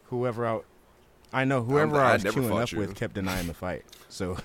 [0.05, 0.59] whoever I,
[1.33, 2.79] I know whoever I I was never queuing up you.
[2.79, 3.85] with kept denying the fight.
[4.09, 4.37] So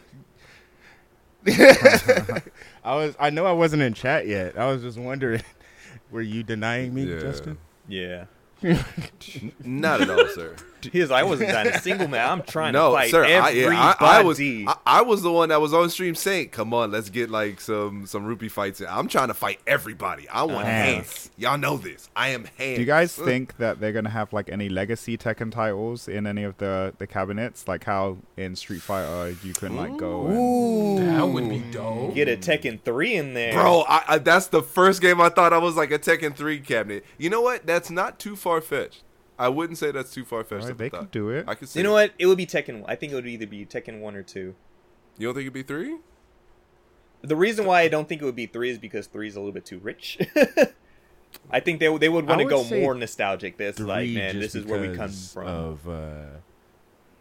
[1.47, 2.41] I
[2.85, 4.59] was, I know I wasn't in chat yet.
[4.59, 5.43] I was just wondering,
[6.11, 7.21] were you denying me, Yeah.
[7.21, 7.59] Justin?
[7.89, 8.25] yeah.
[9.65, 10.57] Not at all, sir.
[10.93, 12.29] His, I wasn't trying to single man.
[12.29, 13.25] I'm trying no, to fight sir.
[13.25, 13.59] I, everybody.
[13.61, 16.73] yeah, I, I was I, I was the one that was on stream saying, "Come
[16.75, 20.29] on, let's get like some some rupee fights." in." I'm trying to fight everybody.
[20.29, 20.65] I want Uh-huh.
[20.67, 21.31] hands.
[21.37, 22.09] Y'all know this.
[22.15, 22.77] I am hands.
[22.77, 26.45] Do you guys think that they're gonna have like any legacy Tekken titles in any
[26.45, 27.67] of the the cabinets?
[27.69, 32.15] Like how in Street Fighter you can like go and that would be dope.
[32.15, 35.53] Get a Tekken three in there, Bro, I, I, that's the first game I thought
[35.53, 37.05] I was like a Tekken 3 cabinet.
[37.19, 37.67] You know what?
[37.67, 39.03] That's not too far fetched.
[39.39, 40.63] I wouldn't say that's too far fetched.
[40.63, 41.01] Alright, of they thought.
[41.01, 41.45] could do it.
[41.49, 41.81] I could see.
[41.81, 42.11] You know it.
[42.11, 42.13] what?
[42.19, 42.85] It would be Tekken.
[42.87, 44.55] I think it would either be Tekken one or two.
[45.19, 45.97] You don't think it'd be three?
[47.23, 49.41] The reason why I don't think it would be three is because three is a
[49.41, 50.19] little bit too rich.
[51.51, 53.57] I think they they would want to go more nostalgic.
[53.57, 55.47] This like, man, this is where we come from.
[55.47, 56.25] Of uh,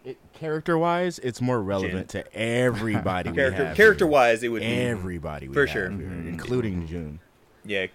[0.03, 3.29] it, character-wise, it's more relevant to everybody.
[3.31, 4.11] we character have character here.
[4.11, 5.89] wise, it would be everybody For have sure.
[5.89, 7.19] here, including Jun.
[7.63, 7.87] yeah.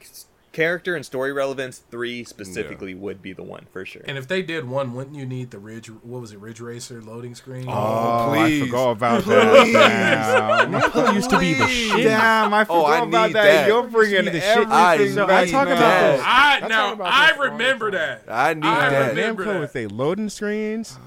[0.59, 4.03] C- Character and story relevance, three specifically would be the one for sure.
[4.07, 5.87] And if they did one, wouldn't you need the Ridge?
[5.89, 7.67] What was it, Ridge Racer loading screen?
[7.69, 8.63] Oh, please.
[8.63, 10.69] I forgot about that.
[10.69, 10.73] Damn.
[10.99, 12.05] That used to be the shit.
[12.05, 13.43] Damn, I Oh, forgot I about need that.
[13.45, 13.67] that.
[13.69, 15.75] You're bringing See the shit- everything I So I talk now.
[15.75, 16.23] about this.
[16.25, 18.25] I Let's now I this for all remember that.
[18.29, 19.09] I need I that.
[19.11, 19.61] remember Namco that.
[19.61, 20.99] with their loading screens.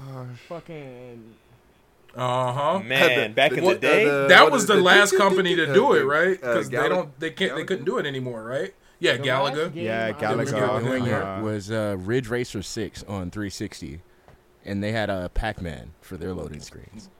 [0.48, 1.34] fucking.
[2.14, 2.78] Uh huh.
[2.80, 6.06] Man, back in the day, That was the the- last company to do it, uh,
[6.06, 6.40] right?
[6.40, 8.74] Because they don't, they can't, they couldn't do it anymore, right?
[9.02, 9.72] Yeah, Galaga.
[9.74, 14.00] Yeah, that was Galaga, doing it uh, was uh, Ridge Racer Six on 360,
[14.64, 17.10] and they had a Pac-Man for their loading screens.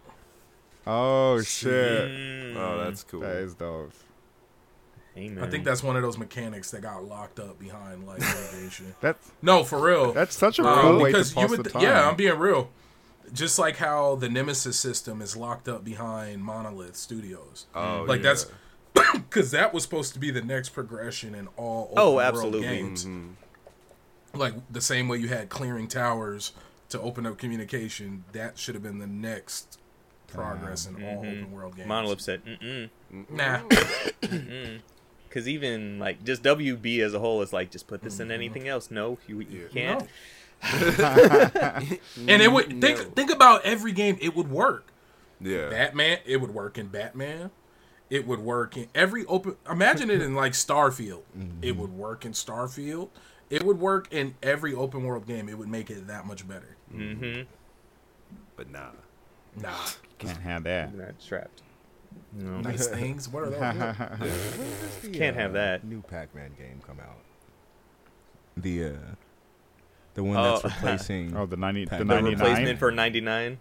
[0.87, 3.21] Oh shit, Mm, Oh, that's cool.
[3.21, 3.93] that is dope.
[5.15, 5.45] hey, man.
[5.45, 8.95] I think that's one of those mechanics that got locked up behind like litigation.
[9.01, 10.13] That's No, for real.
[10.13, 11.83] that's such a Um, cool way to because pass you the would, time.
[11.83, 12.71] yeah, I'm being real.
[13.33, 18.23] Just like how the Nemesis system is locked up behind Monolith Studios, Oh, like yeah.
[18.31, 18.47] that's
[19.15, 22.61] because that was supposed to be the next progression in all open Oh, world absolutely.
[22.69, 23.05] games.
[23.07, 23.31] Mhm.
[24.35, 26.53] Like the same way you had clearing towers
[26.91, 29.79] to open up communication, that should have been the next
[30.27, 31.43] progress in all Mhm.
[31.43, 31.89] open world games.
[31.89, 32.89] Monolith said, mm
[33.31, 33.61] nah,
[35.29, 38.69] because even like just WB as a whole is like, just put this in anything
[38.69, 38.91] else.
[38.91, 39.97] No, you, you Yeah.
[39.99, 40.09] can't.
[42.29, 44.17] and it would think think about every game.
[44.21, 44.87] It would work.
[45.41, 45.69] Yeah.
[45.71, 47.51] Batman, it would work in Batman.
[48.13, 49.57] It would work in every open.
[49.71, 51.23] Imagine it in like Starfield.
[51.63, 53.09] It would work in Starfield.
[53.49, 55.49] It would work in every open world game.
[55.49, 56.77] It would make it that much better.
[56.95, 57.45] Mm-hmm.
[58.55, 58.91] But nah.
[59.57, 59.71] Nah,
[60.19, 60.95] Can't have that.
[60.95, 61.63] Not trapped.
[62.35, 63.31] No, nice things.
[63.31, 63.59] What are those?
[65.15, 65.83] can't have that.
[65.83, 67.17] New Pac-Man game come out.
[68.59, 68.91] The uh,
[70.13, 70.59] the one Oh.
[70.61, 71.35] that's replacing.
[71.37, 72.25] Oh, the ninety, the Pac-Man.
[72.25, 73.59] The replacement for ninety nine.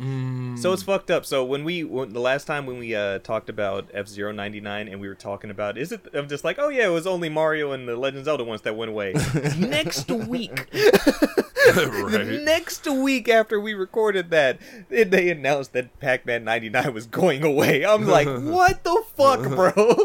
[0.00, 0.31] Mm,
[0.62, 1.26] So it's fucked up.
[1.26, 5.00] So when we when, the last time when we uh, talked about F 99 and
[5.00, 7.72] we were talking about is it I'm just like oh yeah it was only Mario
[7.72, 9.12] and the Legend of Zelda ones that went away.
[9.58, 14.58] next week, the next week after we recorded that,
[14.88, 17.84] they- they announced that Pac-Man 99 was going away.
[17.84, 19.96] I'm like what the fuck, bro?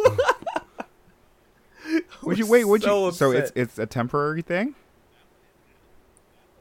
[2.23, 2.65] Would you wait?
[2.65, 3.11] Would so you?
[3.11, 4.75] So it's it's a temporary thing.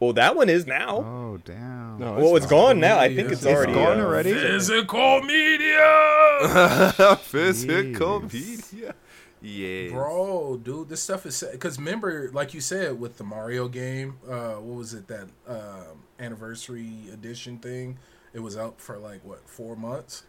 [0.00, 0.98] Well that one is now.
[0.98, 1.98] Oh damn.
[1.98, 2.50] No, well, it's not.
[2.50, 2.98] gone now.
[2.98, 4.34] I think It's it's, already gone uh, already?
[4.34, 6.92] physical media,
[7.22, 8.72] Physical Jeez.
[8.72, 8.94] media.
[9.40, 9.90] Yeah.
[9.90, 10.88] bro, dude.
[10.88, 14.18] This stuff is because remember, like you said, with the Mario game.
[14.28, 17.98] Uh, what was it that um, anniversary edition thing?
[18.34, 20.24] It was out for like what four months,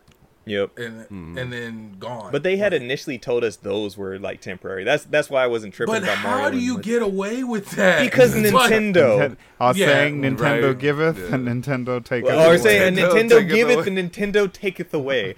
[0.47, 0.77] Yep.
[0.77, 1.37] and mm-hmm.
[1.37, 2.31] and then gone.
[2.31, 4.83] But they had Like, initially told us those were like temporary.
[4.83, 6.43] That's that's why I wasn't tripping But about Mario.
[6.43, 8.01] how do you like- get away with that?
[8.01, 8.93] because Nintendo.
[9.19, 10.79] Ninten- I was Yeah, saying Nintendo right.
[10.79, 11.35] giveth Yeah.
[11.35, 12.29] and Nintendo taketh.
[12.31, 12.45] Away.
[12.47, 15.35] Or saying Nintendo Nintendo giveth and Nintendo taketh away.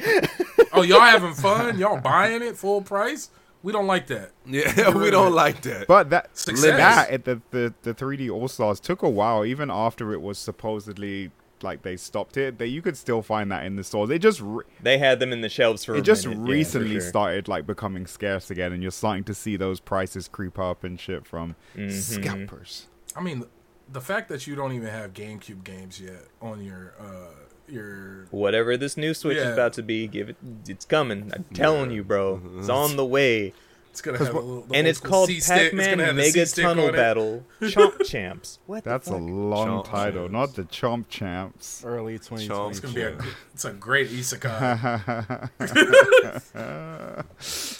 [0.73, 1.77] oh, y'all having fun?
[1.79, 3.29] Y'all buying it full price?
[3.61, 4.31] We don't like that.
[4.45, 5.85] Yeah, we don't like that.
[5.87, 6.77] But that Success.
[6.77, 10.37] that it, the the the 3D All Stars took a while, even after it was
[10.37, 11.31] supposedly
[11.63, 12.57] like they stopped it.
[12.57, 14.09] They you could still find that in the stores.
[14.09, 15.95] It just re- They had them in the shelves for.
[15.95, 17.01] it a just minute, yeah, recently sure.
[17.01, 20.99] started like becoming scarce again, and you're starting to see those prices creep up and
[20.99, 21.89] shit from Mm-hmm.
[21.91, 22.87] scalpers.
[23.15, 23.43] I mean,
[23.91, 27.33] the fact that you don't even have GameCube games yet on your uh
[27.67, 30.37] your Whatever this new Switch is about to be, give it.
[30.67, 31.31] It's coming.
[31.35, 32.41] I'm telling you, bro.
[32.57, 33.53] It's on the way,
[33.91, 35.71] it's gonna have a little, the and it's called C-stick.
[35.71, 36.91] Pac-Man gonna have Mega Tunnel.
[36.91, 38.59] Battle Chomp Champs.
[38.65, 38.83] What?
[38.83, 40.33] the That's a long Chomp title, champs.
[40.33, 41.83] not the Chomp Champs.
[41.85, 42.79] Early It's 2020.
[42.79, 43.17] gonna be a
[43.53, 45.49] it's a great isekai.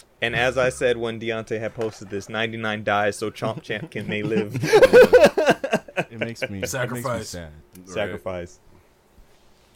[0.22, 4.06] And as I said when Deontay had posted this, 99 dies so Chomp Champ can
[4.06, 4.54] may live.
[4.54, 7.28] It makes me It makes me Sacrifice.
[7.30, 7.48] sad.
[7.86, 8.58] Sacrifice.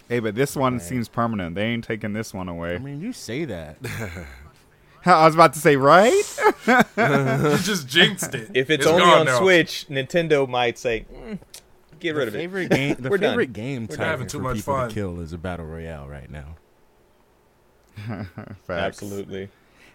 [0.06, 0.82] Hey, but this one Right.
[0.82, 1.54] seems permanent.
[1.54, 2.74] They ain't taking this one away.
[2.74, 3.78] I mean, you say that.
[5.12, 6.12] I was about to say, right?
[6.66, 8.50] you just jinxed it.
[8.54, 9.38] If it's, It's only on now.
[9.40, 11.38] Switch, Nintendo might say, "Mm,
[12.00, 13.30] "Get rid the of it." game, the We're done.
[13.32, 14.88] favorite game We're type having too for much people fun.
[14.88, 16.56] to kill is a battle royale right now.
[18.68, 19.48] Absolutely.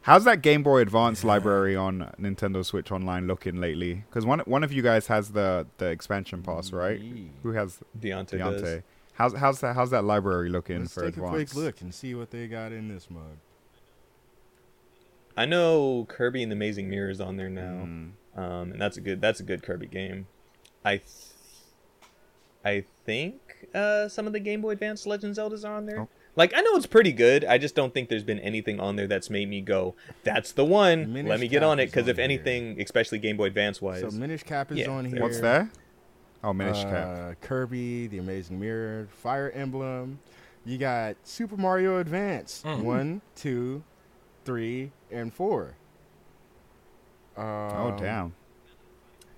[0.04, 3.96] How's that Game Boy Advance library on Nintendo Switch Online looking lately?
[4.10, 7.00] Because one one of you guys has the the expansion pass, right?
[7.00, 7.32] Yee.
[7.44, 8.82] Who has Deontay, does.
[9.14, 12.16] How's how's that how's that library looking Let's for take a quick look and see
[12.16, 13.38] what they got in this mug.
[15.40, 18.12] I know Kirby and the Amazing Mirror is on there now, Mm.
[18.36, 20.28] um, and that's a good that's a good Kirby game.
[20.84, 21.08] I th-
[22.66, 23.40] I think
[23.74, 26.02] uh, some of the Game Boy Advance Legend Zeldas are on there.
[26.02, 26.10] Oh.
[26.36, 27.44] Like I know it's pretty good.
[27.46, 30.66] I just don't think there's been anything on there that's made me go, "That's the
[30.66, 32.24] one." Minish Let me get Cap on it because if here.
[32.24, 35.22] anything, especially Game Boy Advance wise, So Minish Cap is Yeah, on here.
[35.22, 35.68] What's that?
[36.44, 37.08] Oh, Minish Cap.
[37.18, 40.20] Uh, Kirby, The Amazing Mirror, Fire Emblem.
[40.66, 42.62] You got Super Mario Advance.
[42.66, 42.84] Mm.
[42.84, 43.84] One, two,
[44.50, 45.76] three, and four.
[47.38, 48.34] Um, Oh, damn.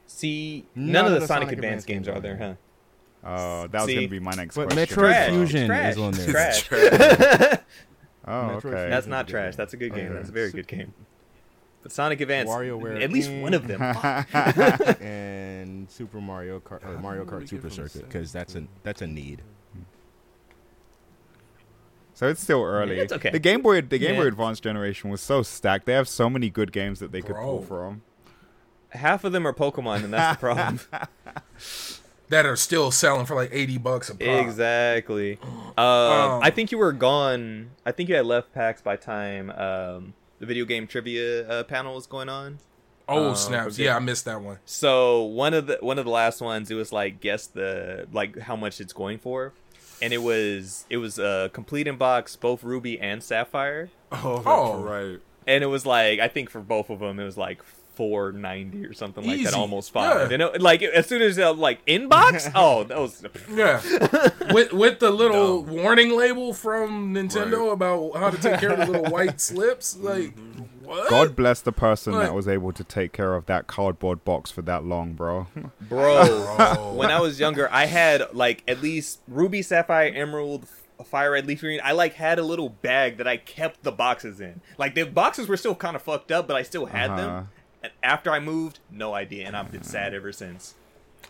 [0.08, 2.54] see, none, of the, Sonic, Sonic Advance Advance games games are are there, huh?
[3.30, 4.96] Oh, that was See, gonna be my next But question.
[4.96, 5.30] Metroid Trash.
[5.30, 5.92] Fusion Trash.
[5.92, 6.32] is on there.
[6.32, 6.70] Trash.
[8.24, 8.62] Oh, Metroid okay.
[8.62, 8.90] Fusion.
[8.92, 9.52] That's is a not trash.
[9.52, 9.58] game.
[9.58, 10.06] That's a good game.
[10.06, 10.14] Okay.
[10.14, 10.94] That's a very good game.
[11.82, 13.42] But Sonic Advance, WarioWare at least Inc.
[13.42, 13.82] one of them.
[15.02, 18.64] And Super Mario Kart, or Mario How do we Kart Super Circuit, because that's a
[18.84, 19.42] that's a need.
[22.22, 23.00] So it's still early.
[23.00, 23.32] It's okay.
[23.32, 25.88] The Game Boy, the Game Boy Advance generation was so stacked.
[25.88, 28.04] They have so many good games that they could pull from.
[28.90, 30.80] Half of them are Pokemon, and that's the problem.
[32.30, 34.22] that are still selling for like eighty bucks a pop.
[34.22, 35.40] exactly.
[35.78, 37.72] Um, Um, I think you were gone.
[37.88, 41.96] I think you had left PAX by time um, the video game trivia uh, panel
[41.96, 42.60] was going on.
[43.08, 43.80] Oh Uh, snaps!
[43.80, 44.60] Yeah, I missed that one.
[44.66, 48.38] So one of the one of the last ones, it was like guess the like
[48.38, 49.54] how much it's going for,
[50.02, 54.36] and it was it was a complete in box, both Ruby and Sapphire, Oh, oh.
[54.38, 54.82] that's Oh.
[54.84, 55.20] right.
[55.48, 57.62] and it was like I think for both of them it was like
[58.02, 60.32] four ninety or something like that, almost five.
[60.32, 60.34] Yeah.
[60.34, 63.24] And it, like as soon as uh, like inbox, oh that was
[63.54, 63.80] Yeah,
[64.54, 65.76] with with the little Dumb.
[65.76, 67.74] warning label from Nintendo Right.
[67.74, 69.96] about how to take care of the little white slips.
[69.96, 70.34] Like
[70.84, 71.10] what?
[71.12, 74.50] God bless the person Like- that was able to take care of that cardboard box
[74.50, 75.46] for that long, bro.
[75.88, 76.26] bro.
[76.26, 76.94] Bro.
[76.96, 80.66] when I was younger, I had like at least Ruby, Sapphire, Emerald,
[81.06, 81.80] Fire Red, Leaf Green.
[81.84, 84.62] I like had a little bag that I kept the boxes in.
[84.78, 87.22] Like the boxes were still kind of fucked up, but I still had Uh-huh.
[87.22, 87.50] them.
[87.84, 90.76] And after I moved, no idea, and I've been sad ever since.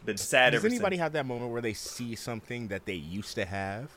[0.06, 1.04] Been sad Does ever anybody since.
[1.04, 3.92] have that moment where they see something that they used to have,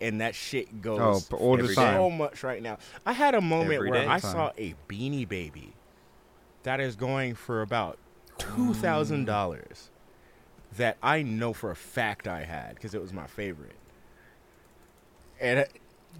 [0.00, 1.94] and that shit goes Oh, but all the Every time.
[1.96, 2.78] so much right now?
[3.06, 4.06] I had a moment Every where day.
[4.06, 4.32] I Time.
[4.32, 5.72] saw a Beanie Baby
[6.64, 7.98] that is going for about
[8.38, 9.90] two thousand dollars.
[10.76, 13.76] That I know for a fact I had because it was my favorite.
[15.40, 15.72] And it,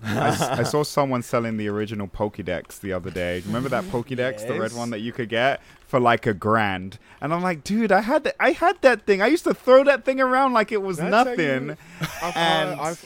[0.05, 3.43] I, s- I saw someone selling the original Pokédex the other day.
[3.47, 6.99] Remember that Pokédex, the red one that you could get for like a grand?
[7.21, 8.37] And I'm like, dude, I had that.
[8.41, 9.23] I had that thing.
[9.23, 11.67] I used to throw that thing around like it was Did nothing.
[11.69, 11.77] you-
[12.23, 12.97] I, And- I, I,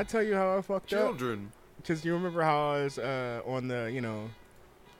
[0.00, 1.00] I tell you how I fucked up.
[1.00, 1.52] Children.
[1.76, 4.30] Because you remember how I was uh, on the, you know,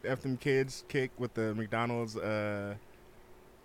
[0.04, 2.74] F them kids kick with the McDonald's, uh,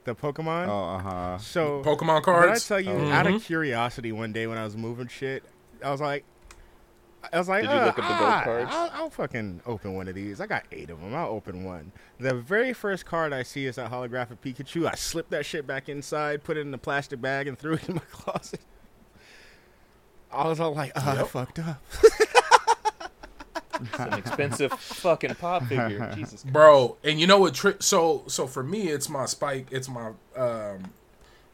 [0.03, 0.67] the Pokemon.
[0.67, 1.37] Oh, uh huh.
[1.39, 3.11] So Pokemon did I tell you Oh.
[3.11, 5.43] out of curiosity one day when I was moving shit,
[5.83, 6.23] I was like,
[7.33, 8.71] I was like, Did you uh, look up the gold ah, cards?
[8.73, 10.39] I'll, I'll fucking open one of these.
[10.41, 11.13] I got eight of them.
[11.13, 11.91] I'll open one.
[12.19, 14.89] The very first card I see is that holographic Pikachu.
[14.91, 17.87] I slipped that shit back inside, put it in a plastic bag, and threw it
[17.89, 18.61] in my closet.
[20.31, 21.81] I was all like, oh, I fucked up.
[23.81, 26.11] It's an expensive fucking pop figure.
[26.15, 26.43] Jesus.
[26.43, 30.11] bro and you know what tri- so so for me it's my spike it's my
[30.35, 30.91] um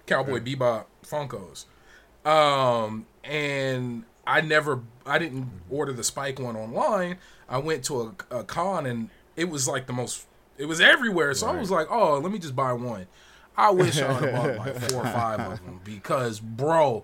[0.05, 1.65] cowboy bebop funkos
[2.25, 7.17] um and i never i didn't order the spike one online
[7.49, 10.25] i went to a, a con and it was like the most
[10.57, 13.05] it was everywhere so i was like oh let me just buy one
[13.57, 17.03] i wish i would have bought like four or five of them because bro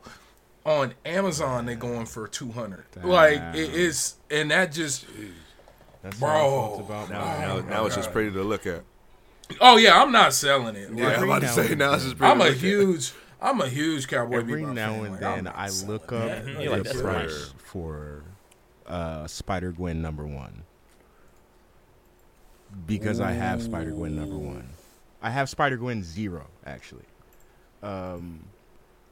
[0.66, 2.84] on Amazon they're going for two hundred.
[3.02, 5.06] Like it is, and that just
[6.04, 6.28] That's Bro.
[6.30, 7.40] how I felt about Now, mine.
[7.42, 8.84] now, now it's just pretty to look at.
[9.62, 10.90] oh yeah, I'm not selling it.
[10.94, 12.32] Yeah, Like, I'm about to say now it's just pretty.
[12.32, 13.08] I'm to a huge.
[13.08, 13.14] at.
[13.42, 15.00] Huge, I'm a huge Cowboy Every Bebop now fan.
[15.06, 17.54] and Like, then I selling look up You like the that price sweater.
[17.58, 18.24] for
[18.88, 20.64] uh, Spider Gwen number one
[22.86, 24.70] because I have Spider Gwen number one.
[25.22, 27.06] I have Spider Gwen zero actually,
[27.84, 28.46] um,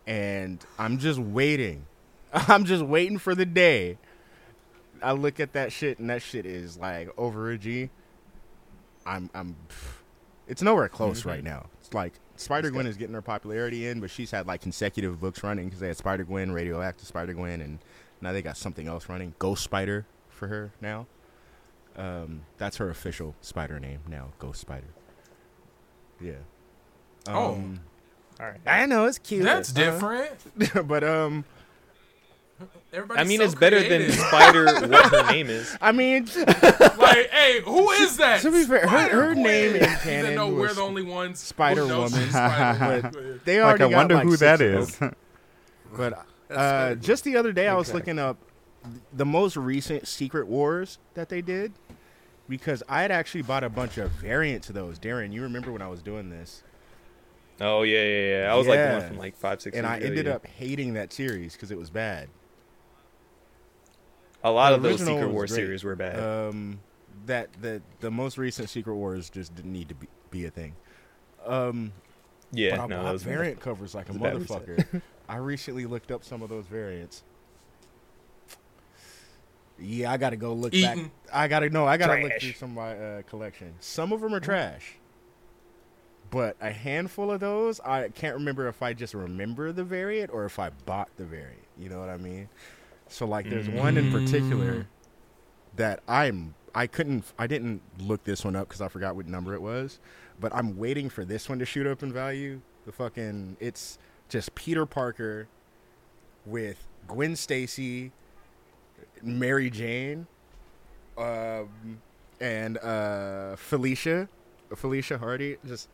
[0.06, 1.86] and I'm just waiting.
[2.34, 3.98] I'm just waiting for the day.
[5.02, 7.90] I look at that shit and that shit is like over a G.
[9.06, 9.56] I'm I'm.
[10.48, 11.66] It's nowhere close right now.
[11.82, 15.44] It's like Spider Gwen is getting her popularity in, but she's had like consecutive books
[15.44, 17.80] running because they had Spider Gwen, Radioactive Spider Gwen, and
[18.22, 21.08] now they got something else running, Ghost Spider for her now.
[21.96, 24.88] Um, that's her official Spider name now, Ghost Spider.
[26.22, 26.34] Yeah.
[27.28, 27.56] Oh.
[27.56, 27.80] Um,
[28.40, 28.60] All right.
[28.66, 29.44] I know it's cute.
[29.44, 30.32] That's uh, different.
[30.88, 31.44] but um,
[32.94, 34.12] Everybody's I mean, so it's better than.
[34.12, 34.66] Spider.
[34.88, 35.78] what her name is?
[35.82, 38.42] I mean, like, hey, who is that?
[38.42, 41.42] To be fair, her- her name in Even canon though we're was the only ones.
[41.42, 42.30] who Spider knows Woman.
[42.30, 43.42] Spider-Woman.
[43.46, 44.98] they Like, already I got, wonder like, who six that of is.
[44.98, 45.16] them.
[45.96, 47.98] But uh, just the other day, I was Okay.
[48.00, 48.38] looking up
[49.14, 51.74] the most recent Secret Wars that they did
[52.50, 54.98] because I had actually bought a bunch of variants of those.
[54.98, 56.64] Darren, you remember when I was doing this,
[57.60, 58.54] Oh yeah, yeah, yeah.
[58.54, 59.76] I was like the one from like five, six.
[59.76, 60.34] and years I ago, ended yeah.
[60.36, 62.30] up hating that series because it was bad.
[64.44, 65.56] A lot the of those Secret was War great.
[65.56, 66.20] series were bad.
[66.20, 66.80] Um,
[67.26, 70.76] that the the most recent Secret Wars just didn't need to be, be a thing.
[71.46, 71.92] Um,
[72.52, 74.66] yeah, but I no, that bought was variant covers like a was a bad reset.
[74.66, 75.02] motherfucker.
[75.30, 77.24] I recently looked up some of those variants.
[79.80, 80.98] Yeah, I gotta go look back.
[81.32, 81.86] I gotta know.
[81.86, 83.76] I gotta look through some of my uh, collection.
[83.80, 84.96] Some of them are trash,
[86.32, 90.46] but a handful of those, I can't remember if I just remember the variant or
[90.46, 91.64] if I bought the variant.
[91.78, 92.50] You know what I mean?
[93.10, 94.88] So like, there's one in particular
[95.76, 96.56] that I'm.
[96.76, 97.24] I couldn't.
[97.40, 100.00] I didn't look this one up because I forgot what number it was.
[100.40, 102.62] But I'm waiting for this one to shoot up in value.
[102.86, 103.98] The fucking it's
[104.30, 105.48] just Peter Parker
[106.46, 108.12] with Gwen Stacy,
[109.24, 110.28] Mary Jane,
[111.18, 112.00] um,
[112.40, 114.30] and uh, Felicia,
[114.76, 115.90] Felicia Hardy, just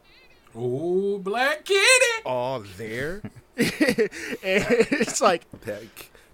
[0.56, 2.24] Ooh, Black Kitty.
[2.26, 3.22] all there.
[3.58, 3.70] and
[4.44, 5.84] it's like, That-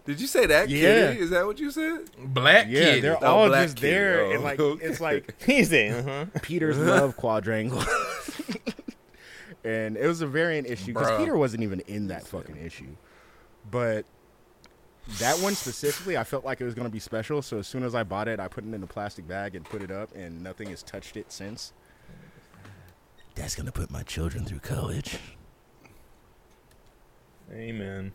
[0.09, 1.09] Did you say that, Yeah.
[1.11, 1.19] Kitty?
[1.19, 2.09] Is that what you said?
[2.17, 2.71] Black kid.
[2.71, 3.01] yeah, Kitty.
[3.01, 3.91] they're Oh, all Black just Kitty.
[3.91, 4.83] there, Oh, and like okay.
[4.83, 5.93] it's like He's in.
[5.93, 6.39] Uh-huh.
[6.41, 7.83] Peter's love quadrangle.
[9.63, 12.87] and it was a variant issue because Peter wasn't even in that fucking issue.
[13.69, 14.05] But
[15.19, 17.43] that one specifically, I felt like it was going to be special.
[17.43, 19.63] So as soon as I bought it, I put it in a plastic bag and
[19.63, 21.71] put it up, and nothing has touched it since.
[23.35, 25.19] That's going to put my children through college.
[27.53, 28.13] Amen.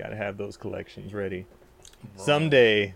[0.00, 1.44] Gotta have those collections ready.
[2.16, 2.94] Someday,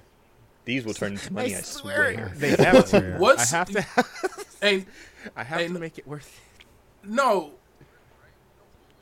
[0.65, 1.55] these will turn into money.
[1.55, 2.33] I, swear.
[2.37, 3.17] They have to.
[3.19, 3.83] What's- I have to.
[4.63, 4.87] Hey,
[5.37, 6.65] I have Hey, to make it worth it.
[7.09, 7.51] no.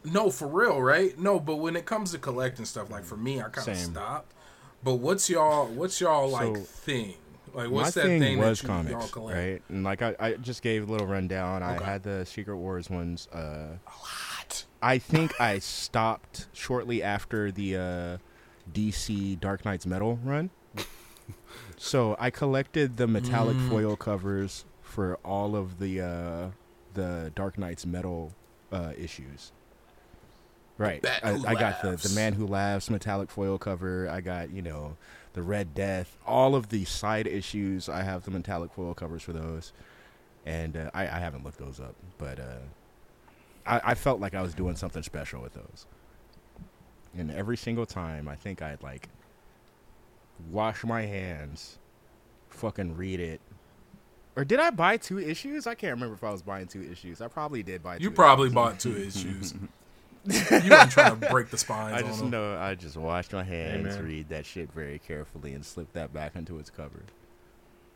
[0.05, 1.17] No, for real, right?
[1.17, 3.93] No, but when it comes to collecting stuff, like for me, I kind of Same.
[3.93, 4.33] stopped.
[4.83, 7.15] But what's y'all, what's y'all like So, thing?
[7.55, 9.39] Like, what's my that thing, thing, was that you, y'all comics, collect?
[9.39, 9.63] right?
[9.69, 11.63] And like I, I just gave a little rundown.
[11.63, 11.85] Okay.
[11.85, 13.29] I had the Secret Wars ones.
[13.33, 13.77] Uh,
[14.53, 14.65] What?
[14.83, 18.19] I think I stopped shortly after the uh,
[18.73, 20.51] DC Dark Nights Metal run.
[21.77, 23.69] so I collected the metallic Mm.
[23.69, 26.49] foil covers for all of the uh,
[26.95, 28.33] the Dark Nights Metal
[28.73, 29.53] uh, issues.
[30.79, 31.05] Right.
[31.23, 34.09] I, I got the the Man Who Laughs metallic foil cover.
[34.09, 34.97] I got you know
[35.35, 36.17] the Red Death.
[36.27, 37.89] All of the side issues.
[37.89, 39.73] I have the metallic foil covers for those,
[40.45, 42.39] and uh, I, I haven't looked those up, but.
[43.67, 45.87] I, I felt like I was doing something special with those.
[47.17, 49.09] And every single time, I think I'd like
[50.51, 51.79] wash my hands,
[52.49, 53.41] fucking read it.
[54.35, 55.67] Or did I buy two issues?
[55.67, 57.21] I can't remember if I was buying two issues.
[57.21, 57.99] I probably did buy.
[57.99, 58.55] You probably issues.
[58.55, 59.55] bought two issues.
[60.25, 62.31] you weren't trying to break the spines I on just them.
[62.31, 64.05] know I just washed my hands, Amen.
[64.05, 67.03] read that shit very carefully, and slipped that back into its cover.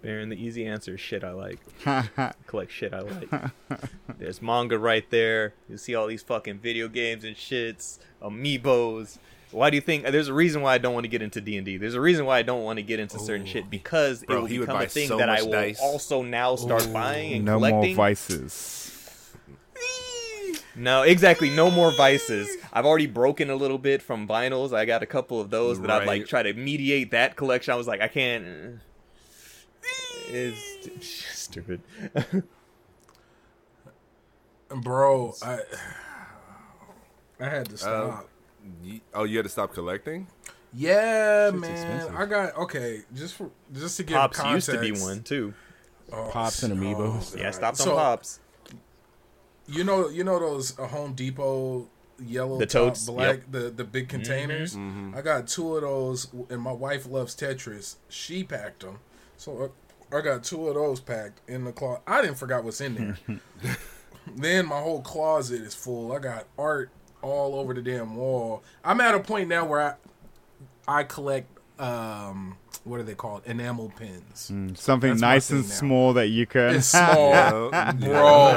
[0.06, 1.58] Baron, the easy answer is shit I like.
[2.46, 3.28] Collect shit I like.
[4.18, 5.54] There's manga right there.
[5.68, 9.18] You see all these fucking video games and shits, amiibos.
[9.50, 10.04] Why do you think?
[10.04, 11.76] There's a reason why I don't want to get into D and D.
[11.76, 13.50] There's a reason why I don't want to get into certain Ooh.
[13.50, 15.80] shit because Bro, it will become a thing so that I will dice.
[15.82, 16.92] also now start Ooh.
[16.92, 17.96] buying and No more collecting.
[17.96, 18.82] vices.
[20.78, 21.48] No, exactly.
[21.48, 22.48] No more vices.
[22.70, 24.74] I've already broken a little bit from vinyls.
[24.74, 26.28] I got a couple of those that I'd like Right.
[26.28, 27.72] try to mediate that collection.
[27.72, 28.80] I was like, I can't.
[30.28, 30.58] Is
[31.32, 31.80] stupid.
[34.82, 35.58] Bro, I
[37.40, 38.28] I had to stop.
[38.82, 40.26] Ye- Oh, you had to stop collecting?
[40.74, 41.70] Yeah, Shit's man.
[41.70, 42.16] expensive.
[42.16, 43.02] I got okay.
[43.14, 45.54] Just for just to give Pops context, used to be one too.
[46.12, 47.32] Oh, Pops and Amiibos.
[47.34, 47.40] God.
[47.40, 48.40] Yeah, stopped on So, pops.
[49.68, 51.88] You know, you know those uh, Home Depot
[52.24, 53.44] yellow The top totes, black yep.
[53.50, 54.74] the the big containers.
[54.74, 55.14] Mm-hmm.
[55.16, 57.96] I got two of those, and my wife loves Tetris.
[58.08, 58.98] She packed them,
[59.36, 59.68] so uh,
[60.12, 62.02] I got two of those packed in the closet.
[62.06, 63.38] I didn't forget what's in there.
[64.36, 66.12] then my whole closet is full.
[66.12, 66.90] I got art
[67.22, 68.62] all over the damn wall.
[68.84, 69.94] I'm at a point now where I
[71.00, 71.48] I collect
[71.80, 74.52] um what are they called enamel pins.
[74.78, 75.74] Something That's nice and now.
[75.74, 76.76] small that you can.
[76.76, 78.50] It's small, bro.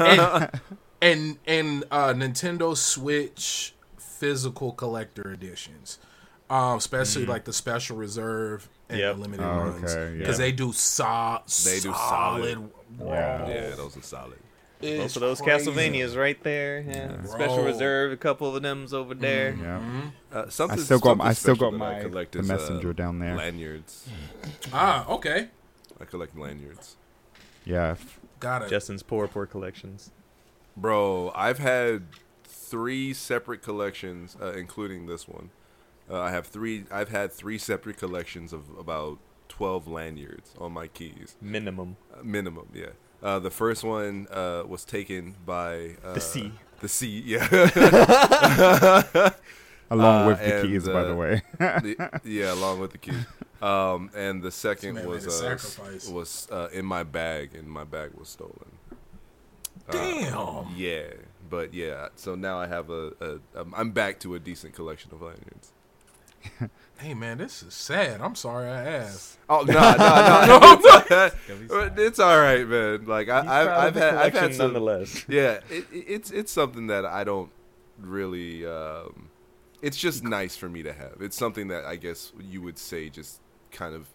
[0.00, 0.60] and
[1.00, 6.00] and, and uh, Nintendo Switch physical collector editions,
[6.50, 9.14] um, especially like the special reserve and Yep.
[9.16, 10.18] the limited Oh, runs, okay, yeah.
[10.18, 12.54] because they do so They do solid.
[12.54, 12.70] solid.
[13.00, 13.48] Yeah.
[13.48, 14.38] Yeah, those are solid.
[14.80, 15.70] It's Most of those crazy.
[15.72, 16.80] Castlevanias right there.
[16.86, 17.24] Yeah.
[17.24, 19.56] Special Reserve, a couple of them's over there.
[19.60, 19.80] Yeah.
[20.32, 22.48] Uh, I something, still got something I still got that I my collect the is,
[22.48, 23.34] messenger uh, down there.
[23.36, 24.08] Lanyards.
[24.72, 25.48] Ah, okay,
[26.00, 26.96] I collect lanyards.
[27.64, 27.96] Yeah.
[28.38, 28.70] got it.
[28.70, 30.12] Justin's poor, poor collections.
[30.76, 32.04] Bro, I've had
[32.44, 35.50] three separate collections, uh, including this one.
[36.10, 36.84] Uh, I have three.
[36.90, 41.96] I've had three separate collections of about twelve lanyards on my keys, Minimum.
[42.14, 42.68] uh, minimum.
[42.74, 42.90] Yeah.
[43.22, 46.52] Uh, the first one uh, was taken by uh, The sea.
[46.80, 47.48] The sea, yeah.
[49.90, 51.42] Along Uh, with the and, keys, by the way.
[51.58, 53.24] The- yeah, along with the keys.
[53.62, 55.58] Um, and the second man was uh,
[56.12, 58.70] was uh, in my bag, and my bag was stolen.
[59.88, 60.66] Uh, Damn.
[60.76, 61.04] Yeah,
[61.48, 62.08] but yeah.
[62.16, 63.60] So now I have a, a.
[63.60, 65.72] um, I'm back to a decent collection of lanyards.
[66.98, 68.20] Hey man, this is sad.
[68.20, 69.38] I'm sorry I asked.
[69.48, 71.92] Oh no, no, no!
[71.96, 73.04] it's all right, man.
[73.06, 74.66] Like I, I've, I've had, I've collection had some.
[74.72, 75.24] nonetheless.
[75.28, 77.50] Yeah, it, it- it's it's something that I don't
[78.00, 78.66] really.
[78.66, 79.28] Um,
[79.80, 81.18] it's just nice for me to have.
[81.20, 83.40] It's something that I guess you would say just
[83.70, 84.08] kind of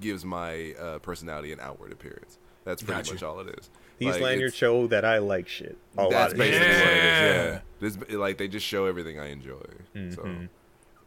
[0.00, 2.36] gives my uh, personality an outward appearance.
[2.64, 3.14] That's pretty Gotcha.
[3.14, 3.70] much all it is.
[3.96, 5.78] These Like, lanyards show that I like shit.
[5.96, 6.78] A lot That's of basically shit.
[6.78, 7.02] what it is.
[7.20, 7.44] Yeah.
[7.52, 9.62] Yeah, this, like they just show everything I enjoy.
[9.94, 10.48] So Mhm.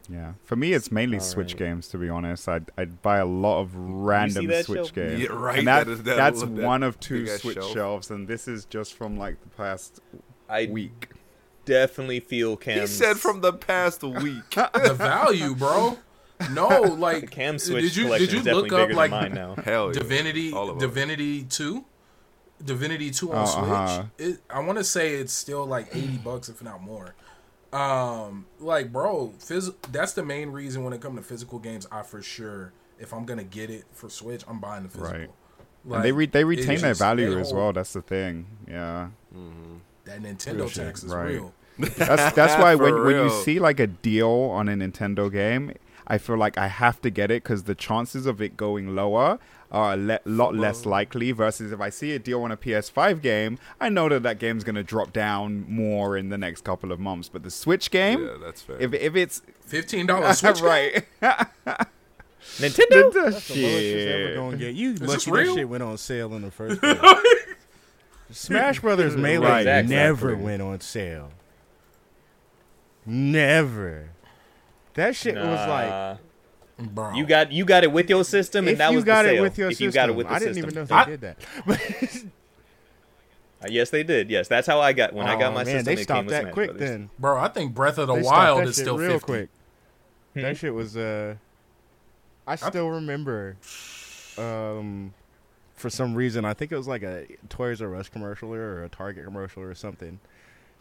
[0.08, 0.32] Yeah.
[0.44, 1.58] For me, it's mainly Switch Alright.
[1.58, 1.88] games.
[1.88, 4.94] To be honest, I'd I'd buy a lot of random that Switch shelf?
[4.94, 5.20] games.
[5.22, 7.72] Yeah, right, And that, that is- that that's little- that one of two Switch shelf.
[7.72, 10.00] shelves, and this is just from like the past
[10.48, 11.08] I week.
[11.64, 12.74] definitely feel Cam.
[12.74, 12.90] he Cam's.
[12.90, 14.50] said from the past week.
[14.74, 15.98] The value, bro.
[16.50, 16.66] No,
[16.98, 19.34] like Cam Switch did you collection did you is definitely look up like than mine
[19.34, 19.62] now.
[19.62, 19.92] Hell yeah.
[20.00, 20.74] Divinity All.
[20.74, 21.84] Divinity two,
[22.64, 23.70] Divinity two on Oh, Switch.
[23.70, 24.04] uh-huh.
[24.18, 27.14] It, I want to say it's still like eighty bucks, if not more.
[27.72, 31.86] Um, like bro, phys- that's the main reason when it comes to physical games.
[31.90, 35.12] I for sure, if I'm gonna get it for Switch, I'm buying the physical.
[35.12, 35.30] Right.
[35.84, 37.72] Like, and they re- they retain their value as well.
[37.72, 38.46] That's the thing.
[38.68, 39.08] Yeah.
[40.04, 41.28] That Nintendo Real tax is right.
[41.28, 41.54] real.
[41.78, 45.72] That's that's why when For when you see like a deal on a Nintendo game,
[46.06, 49.38] I feel like I have to get it because the chances of it going lower
[49.70, 51.32] are a le- lot less likely.
[51.32, 54.64] Versus if I see a deal on a PS5 game, I know that that game's
[54.64, 57.28] gonna drop down more in the next couple of months.
[57.28, 58.76] But the Switch game, Yeah, that's fair.
[58.80, 60.56] if if it's Fifteen dollars Switch.
[60.56, 60.64] game?
[60.64, 61.04] right,
[62.58, 63.12] Nintendo.
[63.12, 64.36] the That's the lowest it's ever shit.
[64.36, 64.74] gonna get.
[64.74, 65.54] You this lucky real?
[65.54, 66.98] that shit went on sale in the first place.
[68.30, 69.94] Smash Brothers Melee Right, exactly.
[69.94, 71.30] never went on sale.
[73.04, 74.10] Never.
[74.94, 76.18] That shit was like
[76.78, 77.14] Bro.
[77.14, 79.28] you got you got it with your system, and if that you was got the
[79.30, 79.42] it sale.
[79.42, 79.86] with your if system.
[79.86, 80.70] you got it with the I didn't system.
[80.70, 81.36] even know they I- did that.
[83.62, 84.28] Uh, yes, they did.
[84.28, 85.84] Yes, that's how I got when I got Oh, my man, system.
[85.94, 86.88] they it stopped with that Smash quick Brothers.
[86.90, 87.10] then.
[87.18, 87.38] bro.
[87.40, 89.24] I think Breath of the They Wild is still real 50.
[89.24, 89.48] quick.
[90.34, 90.40] Hmm?
[90.40, 91.36] That shit was uh
[92.44, 93.56] I still remember
[94.36, 95.14] um
[95.76, 98.88] for some reason I think it was like a Toys R Us commercial or a
[98.88, 100.18] Target commercial or something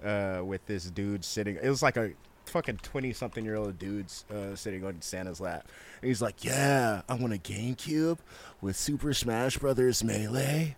[0.03, 2.13] uh with this dude sitting it was like a
[2.45, 5.67] fucking 20 something year old dude's uh, sitting on Santa's lap.
[6.01, 8.17] And he's like yeah I want a GameCube
[8.61, 10.75] with Super Smash Brothers Melee.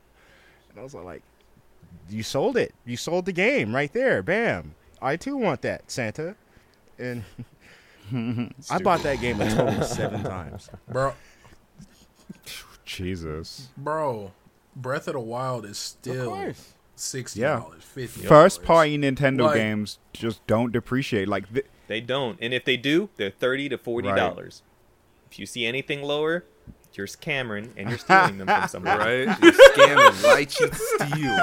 [0.69, 1.23] And I was like
[2.09, 2.73] you sold it.
[2.85, 4.21] You sold the game right there.
[4.23, 4.75] Bam.
[5.01, 6.35] I too want that Santa.
[6.97, 7.23] And
[8.69, 10.69] I bought that game a total of seven times.
[10.87, 11.13] bro.
[12.85, 13.69] Jesus.
[13.77, 14.31] Bro,
[14.75, 16.53] Breath of the Wild is Of still
[16.93, 17.03] course.
[17.03, 17.61] sixty Yeah.
[17.79, 18.25] fifty.
[18.27, 21.27] First party Nintendo Like- games just don't depreciate.
[21.27, 24.63] Like th- They don't, and if they do, they're thirty to forty dollars.
[25.29, 26.45] If you see anything lower,
[26.97, 29.25] you're scamming and you're stealing them from somebody.
[29.25, 29.37] Right?
[29.41, 31.39] You're scamming, light cheat steal.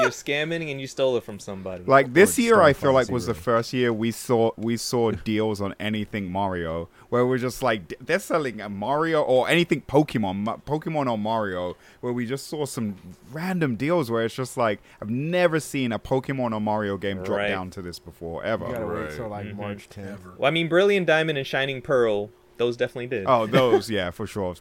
[0.00, 1.84] You're scamming and you stole it from somebody.
[1.86, 4.50] Like this Or year, I Star feel like Fox was the first year we saw
[4.56, 9.48] we saw deals on anything Mario, where we're just like they're selling a Mario or
[9.48, 12.96] anything Pokemon, Pokemon or Mario, where we just saw some
[13.32, 17.46] random deals where it's just like I've never seen a Pokemon or Mario game drop
[17.48, 18.66] down to this before ever.
[18.66, 19.08] You gotta Right.
[19.08, 19.56] wait till like Mhm.
[19.56, 20.12] March 10th.
[20.12, 20.34] Ever.
[20.38, 23.24] Well, I mean, Brilliant Diamond and Shining Pearl, those definitely did.
[23.26, 24.54] Oh, those yeah, for sure.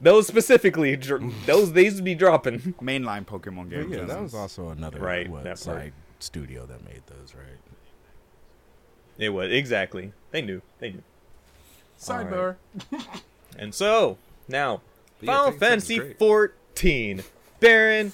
[0.00, 2.60] Those specifically, dr- those these would be dropping.
[2.80, 3.90] Mainline Pokemon But games.
[3.90, 7.58] yeah, and- that was also another Right, what, that side studio that made those, right?
[9.18, 10.12] It was exactly.
[10.30, 10.62] They knew.
[10.78, 11.02] They knew.
[12.00, 12.56] Sidebar.
[13.58, 14.82] And so now,
[15.18, 16.18] But Final Tekken 7 is Fantasy great.
[16.20, 17.22] 14.
[17.58, 18.12] Baron,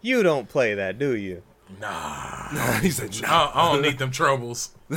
[0.00, 1.42] you don't play that, do you?
[1.80, 2.78] Nah.
[2.80, 4.70] he said, I, I don't need them troubles.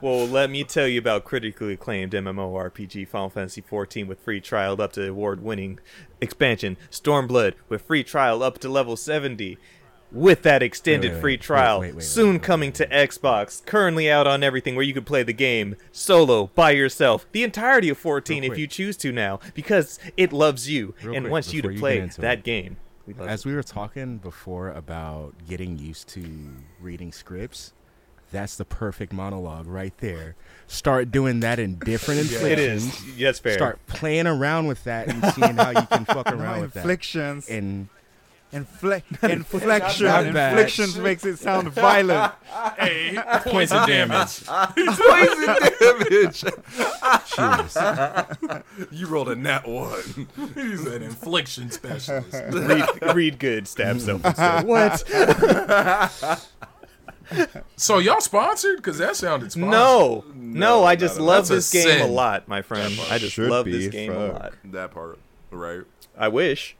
[0.00, 4.80] Well, let me tell you about critically acclaimed MMORPG Final Fantasy XIV with free trial
[4.82, 5.78] up to award-winning
[6.20, 9.58] expansion Stormblood with free trial up to level 70.
[10.12, 13.64] With that extended Wait, wait, free trial, wait, wait, wait, soon wait, coming to Xbox,
[13.64, 17.88] currently out on everything where you can play the game solo by yourself, the entirety
[17.88, 21.52] of 14 if you choose to now, because it loves you Real and quick, wants
[21.52, 22.76] you to before you play that game.
[23.06, 26.24] We love As we were talking before about getting used to
[26.80, 27.72] reading scripts,
[28.32, 30.34] that's the perfect monologue right there.
[30.66, 32.32] Start doing that in different it.
[32.32, 32.86] inflections.
[33.06, 33.16] it is.
[33.18, 33.54] That's fair.
[33.54, 36.80] Start playing around with that and seeing how you can fuck No, around with that.
[36.80, 37.48] inflictions.
[37.48, 37.88] And
[38.54, 40.06] Infle- inflection.
[40.06, 40.52] Not bad.
[40.52, 42.32] Inflictions makes it sound violent.
[42.78, 44.44] Hey, points of damage.
[44.46, 46.44] poison damage.
[47.26, 47.76] Cheers.
[48.92, 50.28] you rolled a nat one.
[50.54, 52.32] He's an infliction specialist.
[52.54, 54.22] read, read good, stab self.
[54.64, 55.02] what?
[57.76, 58.76] So y'all sponsored?
[58.76, 59.70] Because that sounded sponsored.
[59.72, 62.96] No, no, I just love this a game a lot, my friend.
[63.10, 64.52] I just Should love this game a lot.
[64.64, 65.18] that part,
[65.50, 65.82] right?
[66.16, 66.76] I wish.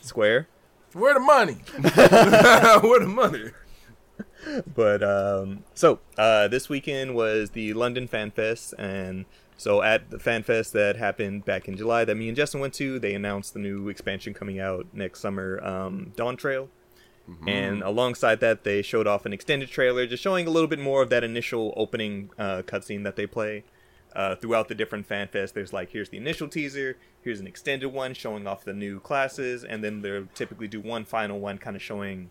[0.00, 0.48] Square.
[0.92, 1.54] Where the money?
[2.82, 3.50] Where the money?
[4.74, 9.26] But um so uh this weekend was the London Fan Fest and
[9.56, 12.74] so at the Fan Fest that happened back in July that me and Justin went
[12.74, 16.68] to, they announced the new expansion coming out next summer, um, Dawntrail.
[17.46, 21.02] And alongside that, they showed off an extended trailer, just showing a little bit more
[21.02, 23.64] of that initial opening uh, cutscene that they play.
[24.16, 27.88] Uh, throughout the different fan fests, there's like here's the initial teaser, here's an extended
[27.88, 31.76] one showing off the new classes, and then they'll typically do one final one, kind
[31.76, 32.30] of showing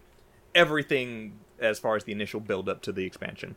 [0.56, 3.56] everything as far as the initial build up to the expansion,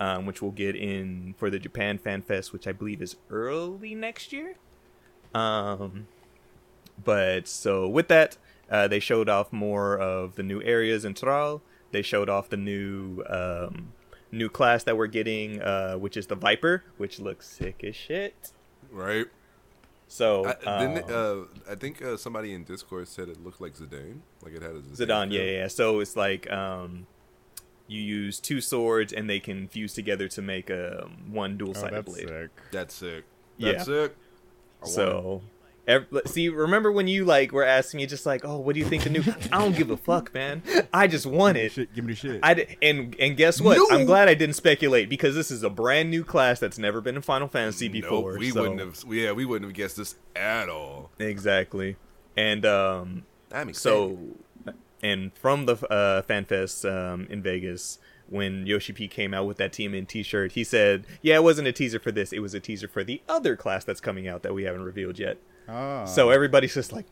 [0.00, 3.94] um, which we'll get in for the Japan Fan Fest, which I believe is early
[3.94, 4.56] next year.
[5.34, 6.08] Um,
[7.02, 8.38] but so with that,
[8.70, 11.60] uh, they showed off more of the new areas in Tural.
[11.90, 13.92] They showed off the new um,
[14.32, 18.52] new class that we're getting, uh, which is the Viper, which looks sick as shit.
[18.90, 19.26] Right?
[20.08, 23.60] So I, didn't it, um, uh, I think uh, somebody in Discord said it looked
[23.60, 24.96] like Zidane, like it had a Zidane.
[25.06, 25.40] Zidane, feel.
[25.40, 25.68] yeah, yeah.
[25.68, 27.06] So it's like um,
[27.86, 31.80] you use two swords and they can fuse together to make a one dual Oh,
[31.80, 32.28] sided that's blade.
[32.28, 32.50] sick.
[32.72, 33.24] That's sick.
[33.56, 33.72] Yeah.
[33.72, 34.16] That's sick.
[34.82, 34.94] I want it.
[34.94, 35.48] So, ev-
[36.26, 39.04] see, remember when you like were asking me just like, oh, what do you think
[39.04, 39.22] the new?
[39.52, 40.62] I don't give a fuck, man.
[40.92, 41.72] I just want it.
[41.72, 42.40] Shit, give me the shit.
[42.42, 43.76] I d- and and guess what?
[43.76, 43.86] No.
[43.90, 47.16] I'm glad I didn't speculate because this is a brand new class that's never been
[47.16, 48.32] in Final Fantasy before.
[48.32, 49.04] Nope, we so- wouldn't have.
[49.08, 51.10] Yeah, we wouldn't have guessed this at all.
[51.18, 51.96] exactly.
[52.36, 53.76] And um, I'm excited.
[53.82, 54.18] so,
[55.02, 59.72] and from the uh, FanFest um, in Vegas, when Yoshi P came out with that
[59.72, 62.32] Team In T-shirt, he said, "Yeah, it wasn't a teaser for this.
[62.32, 65.18] It was a teaser for the other class that's coming out that we haven't revealed
[65.18, 65.36] yet."
[65.68, 66.04] Ah.
[66.04, 67.06] So everybody's just like,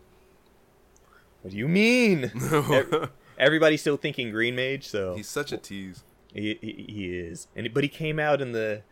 [1.43, 2.33] "What do you mean?"
[3.39, 6.03] Everybody's still thinking Green Mage, so he's such a tease,
[6.35, 7.49] he, he, he is.
[7.57, 8.83] And but he came out in the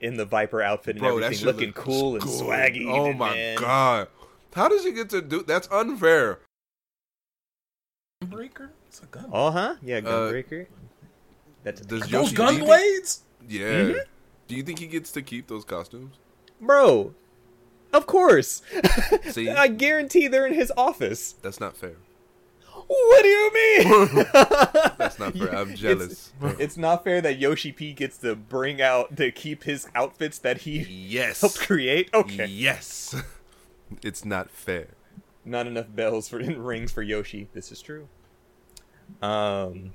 [0.00, 1.18] in the Viper outfit and bro.
[1.18, 2.30] Everything, looking looks cool and good.
[2.30, 2.86] swaggy.
[2.86, 3.56] Oh my man.
[3.58, 4.08] god,
[4.54, 5.42] how does he get to do?
[5.42, 6.40] That's unfair.
[8.20, 8.70] Breaker?
[8.88, 9.26] It's a gun.
[9.32, 9.76] Oh, huh?
[9.82, 10.66] Yeah, Gunbreaker.
[11.62, 13.22] That's Does Those Yoshi- do gun blades?
[13.48, 13.64] Yeah.
[13.66, 13.98] Mm-hmm.
[14.48, 16.16] Do you think he gets to keep those costumes?
[16.60, 17.14] bro.
[17.92, 18.62] Of course.
[19.30, 21.34] See, I guarantee they're in his office.
[21.42, 21.96] that's not fair.
[22.88, 24.26] What do you mean?
[24.96, 25.48] That's not fair.
[25.56, 26.32] I'm It's- jealous.
[26.60, 30.58] It's, not fair that Yoshi P gets to bring out to keep his outfits that
[30.58, 31.40] he Yes.
[31.40, 32.10] helped create.
[32.14, 32.46] Okay.
[32.46, 33.12] Yes.
[34.04, 34.88] It's not fair.
[35.44, 37.48] not enough bells for and rings for Yoshi.
[37.54, 38.06] This is true.
[39.20, 39.94] Um,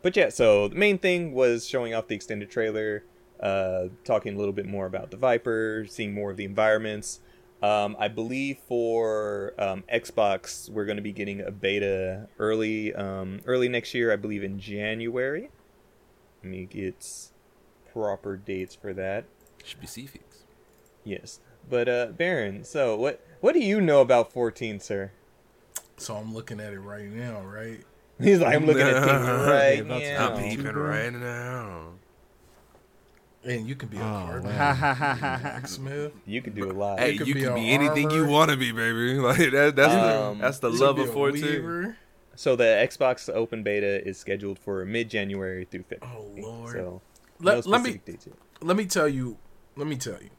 [0.00, 3.04] but yeah, so the main thing was showing off the extended trailer,
[3.40, 7.20] uh, talking a little bit more about the Viper, seeing more of the environments.
[7.62, 13.40] Um, I believe for um, Xbox, we're going to be getting a beta early, um,
[13.46, 14.12] early next year.
[14.12, 15.50] I believe in January.
[16.42, 17.04] Let me get
[17.92, 19.24] proper dates for that.
[19.64, 20.44] Should be Specifics.
[21.02, 22.64] Yes, but uh, Baron.
[22.64, 23.24] So what?
[23.40, 25.12] What do you know about 14, sir?
[25.96, 27.84] So I'm looking at it right now, right?
[28.20, 30.34] He's like, I'm looking at things right about to now.
[30.34, 31.92] I'm peeping right now.
[33.44, 35.38] And you can be a Oh, cardinal, wow.
[35.40, 36.12] blacksmith.
[36.26, 36.98] You can do a lot.
[36.98, 39.14] Hey, could you can a be anything you want to be, baby.
[39.18, 41.96] Like that, that's Um, the that's the love of be a 14.
[42.34, 46.16] So the Xbox Open Beta is scheduled for mid-January through February.
[46.16, 46.72] Oh lord.
[46.72, 47.00] So
[47.40, 48.32] Let- no let me- specific.
[48.60, 49.38] Let me tell you.
[49.76, 50.30] Let me tell you.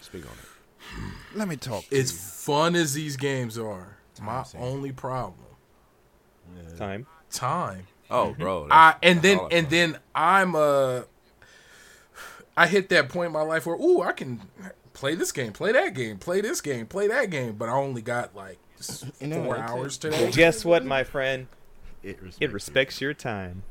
[0.00, 1.36] Speak on it.
[1.36, 1.88] Let me talk.
[1.90, 2.18] To As you.
[2.18, 5.38] fun as these games are, my only problem,
[6.76, 7.06] time.
[7.30, 7.86] time.
[8.10, 8.66] Oh, bro.
[8.70, 11.02] I and then and then I'm uh
[12.62, 14.40] I hit that point in my life where ooh I can
[14.92, 18.02] play this game, play that game, play this game, play that game, but I only
[18.02, 20.30] got like s- four it's- hours today.
[20.30, 21.46] Guess what, my friend?
[22.02, 23.62] It respects, It respects your time.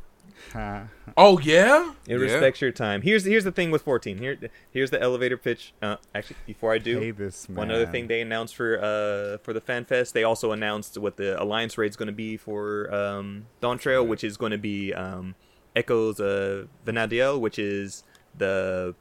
[0.54, 0.88] Ha.
[1.18, 2.24] Oh yeah, It Yeah.
[2.24, 3.02] respects your time.
[3.02, 4.18] Here's here's the thing with 14.
[4.20, 4.38] Here
[4.72, 5.74] here's the elevator pitch.
[5.82, 7.58] Uh, actually, before I do, Hey, this man.
[7.58, 11.18] One other thing they announced for uh for the fan fest, they also announced what
[11.18, 15.36] the alliance raid's going to be for um Dawntrail, which is going to be um
[15.76, 18.04] Echoes uh Vana'diel, which is
[18.38, 18.96] the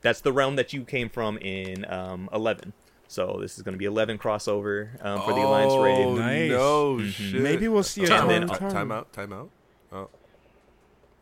[0.00, 2.72] that's the realm that you came from in um 11.
[3.08, 6.18] So this is going to be 11 crossover um, for the alliance Oh, raid.
[6.18, 6.50] Nice.
[6.50, 7.10] no Mhm.
[7.10, 7.42] shit.
[7.42, 8.70] Maybe we'll see a Time turn out.
[8.70, 9.12] time out.
[9.12, 9.50] Time out.
[9.92, 10.08] Oh.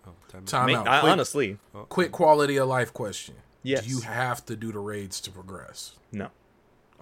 [0.07, 0.47] Oh, time out.
[0.47, 0.89] time Ma- out.
[0.89, 1.59] I- quick, honestly,
[1.89, 3.35] quick quality of life question.
[3.63, 3.85] yes.
[3.85, 5.97] Do you have to do the raids to progress?
[6.13, 6.29] no.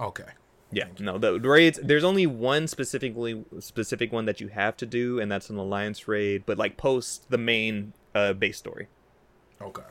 [0.00, 0.24] Okay.
[0.70, 1.18] Yeah, no.
[1.18, 1.80] The the raids.
[1.82, 6.06] There's only one specifically specific one that you have to do, and that's an alliance
[6.06, 6.44] raid.
[6.46, 8.86] But like post the main uh, base story.
[9.60, 9.82] Okay.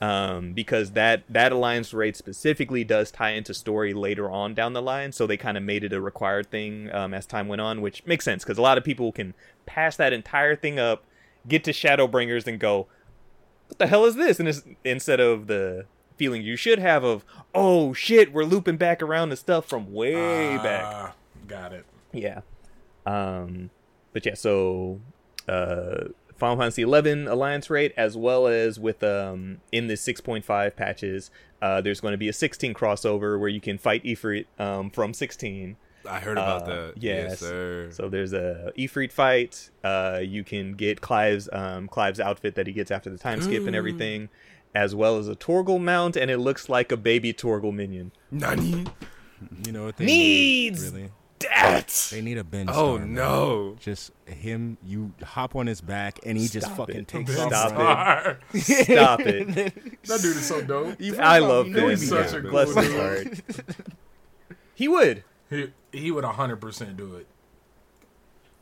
[0.00, 4.82] Um, because that that alliance raid specifically does tie into story later on down the
[4.82, 5.12] line.
[5.12, 8.04] So they kind of made it a required thing um, as time went on, which
[8.06, 11.04] makes sense because a lot of people can pass that entire thing up,
[11.48, 12.86] get to Shadowbringers, and go,
[13.68, 15.86] "What the hell is this?" And it's, instead of the
[16.16, 17.24] feeling you should have of,
[17.54, 21.14] "Oh shit, we're looping back around to stuff from way back." Ah,
[21.46, 21.86] Got it.
[22.12, 22.40] Yeah.
[23.04, 23.70] Um,
[24.12, 25.00] but yeah, so
[25.48, 31.30] uh, Final Fantasy Eleven Alliance rate, as well as with um in the 6.5 patches,
[31.62, 35.14] uh, there's going to be a 16 crossover where you can fight Ifrit um from
[35.14, 35.76] 16.
[36.08, 36.92] I heard about Uh, that.
[36.98, 37.30] yes.
[37.30, 37.88] Yes, sir.
[37.90, 39.70] So there's a Ifrit fight.
[39.82, 43.66] Uh, you can get Clive's um Clive's outfit that he gets after the time skip
[43.66, 44.28] and everything,
[44.74, 48.12] as well as a Torgal mount, and it looks like a baby Torgal minion.
[48.30, 48.84] Nani?
[49.66, 50.92] You know what they Needs need?
[51.00, 51.10] Really?
[51.40, 52.08] That.
[52.10, 52.68] They need a Ben.
[52.70, 53.14] Oh Star, man.
[53.14, 53.76] no.
[53.78, 54.78] Just him.
[54.84, 57.08] You hop on his back and he just fucking it.
[57.08, 57.68] takes Ben off.
[57.68, 58.60] Stop it.
[58.84, 59.48] Stop it.
[60.06, 61.00] That dude is so dope.
[61.00, 61.90] You I love you Ben.
[61.90, 62.38] he's such down.
[62.38, 62.96] a cool Bless his dude.
[63.00, 63.26] heart.
[64.74, 65.24] He would.
[65.48, 67.26] He, he would 100% do it.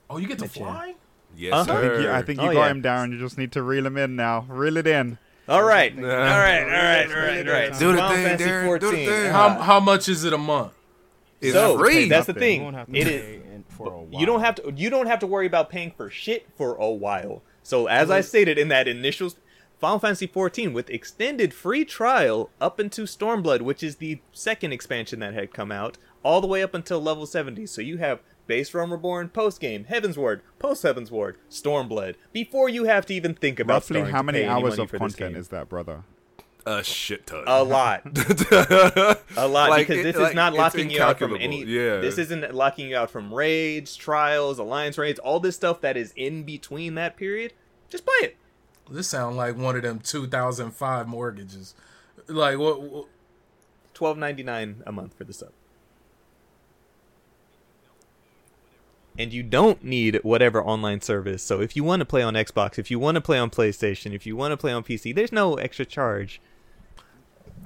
[0.08, 0.64] Oh, you get to Bet ya.
[0.64, 0.94] fly?
[1.36, 1.62] Yes, Uh-huh.
[1.62, 2.00] I think sir.
[2.02, 2.70] you, I think you Oh, got yeah.
[2.70, 3.10] him down.
[3.12, 4.46] You just need to reel him in now.
[4.48, 5.18] Reel it in.
[5.48, 5.92] All right.
[5.96, 6.08] All Nah.
[6.08, 6.62] right.
[6.62, 7.06] All right.
[7.10, 7.48] All right.
[7.48, 7.78] All right.
[7.78, 9.30] Do the thing, Fantasy Darren, do the thing.
[9.32, 10.72] How, how much is it a month?
[11.44, 12.08] It's so free.
[12.08, 12.58] that's the thing.
[12.60, 13.42] You won't have to It pay is.
[13.44, 14.20] in for a while.
[14.20, 14.72] You don't have to.
[14.76, 17.42] You don't have to worry about paying for shit for a while.
[17.62, 19.32] So as I stated in that initial
[19.80, 25.20] Final Fantasy 14 with extended free trial up into Stormblood, which is the second expansion
[25.20, 27.66] that had come out, all the way up until level 70.
[27.66, 33.06] So you have Base Realm Reborn post game, Heavensward, post Heavensward, Stormblood, before you have
[33.06, 36.04] to even think about Roughly how many hours of content is that, brother?
[36.66, 37.44] A shit ton.
[37.46, 38.02] a lot.
[39.36, 41.98] a lot Like, because it- this like, is not locking you out from any Yeah.
[42.00, 46.12] this isn't locking you out from raids trials alliance raids all this stuff that is
[46.16, 47.52] in between that period
[47.90, 48.36] just play it
[48.90, 51.74] This sound like one of them 2005 mortgages.
[52.28, 52.80] Like what?
[52.80, 53.06] what
[53.94, 55.50] 12.99 a month for the sub
[59.18, 62.78] and you don't need whatever online service so if you want to play on xbox
[62.78, 65.30] if you want to play on playstation if you want to play on pc there's
[65.32, 66.40] no extra charge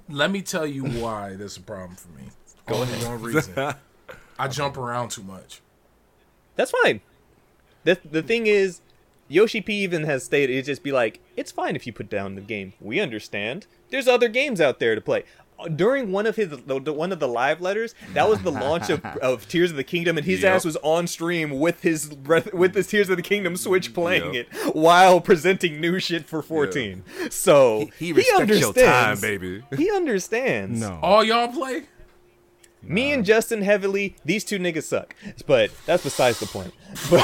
[0.09, 2.25] let me tell you why that's a problem for me.
[2.69, 3.75] Only one reason.
[4.39, 5.61] I jump around too much.
[6.57, 7.01] That's fine.
[7.85, 8.81] The the thing is,
[9.29, 12.35] Yoshi P even has stated it just be like, it's fine if you put down
[12.35, 12.73] the game.
[12.81, 13.67] We understand.
[13.91, 15.25] There's other games out there to play.
[15.75, 18.91] During one of his the, the- one of the live letters, that was the launch
[18.91, 20.55] of, of Tears of the Kingdom, and his Yep.
[20.55, 23.95] ass was on stream with his breath, with his Tears of the Kingdom Switch mm,
[23.95, 24.47] playing Yep.
[24.55, 27.03] it while presenting new shit for 14.
[27.31, 29.21] So he, he respects your time, understands.
[29.21, 29.63] baby.
[29.77, 30.81] He understands.
[30.81, 30.99] No.
[31.03, 31.85] All y'all play?
[32.81, 35.17] Me and Justin heavily, these two niggas suck.
[35.47, 36.73] But that's besides the point.
[37.11, 37.23] But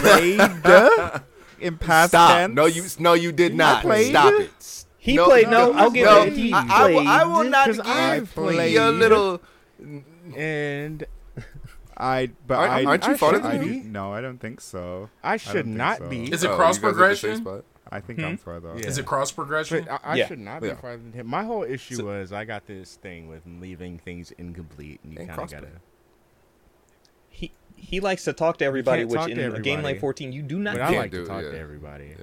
[0.00, 0.40] Played
[1.60, 2.30] in past Stop.
[2.36, 2.54] tense.
[2.54, 3.82] No, you no, you did not.
[3.82, 4.10] played?
[4.10, 4.79] Stop it.
[5.10, 5.48] He No, played.
[5.48, 6.32] no, No, I'll give no, it.
[6.32, 7.50] He I, I will, I will played.
[7.50, 8.72] not 'cause give I played.
[8.72, 9.40] your little.
[10.36, 11.04] And
[11.96, 13.80] I but Aren't- I aren't you I farther should I than me?
[13.80, 15.10] do, no, I don't think so.
[15.22, 16.08] I should think not so.
[16.08, 16.32] be.
[16.32, 17.62] Is it Oh, cross you guys at the same progression?
[17.92, 18.24] I think hmm?
[18.24, 18.72] I'm further.
[18.76, 18.86] Yeah.
[18.86, 19.84] Is it cross uh, progression?
[19.88, 20.26] But I, I Yeah.
[20.28, 20.74] should not be Yeah.
[20.76, 21.26] farther than him.
[21.26, 25.18] My whole issue So- was I got this thing with leaving things incomplete, and you
[25.18, 25.66] And kind of gotta.
[27.28, 30.32] He he likes to talk to everybody, which talk in to a game like 14
[30.32, 31.50] you do not get, I like to talk yeah.
[31.50, 32.14] to everybody.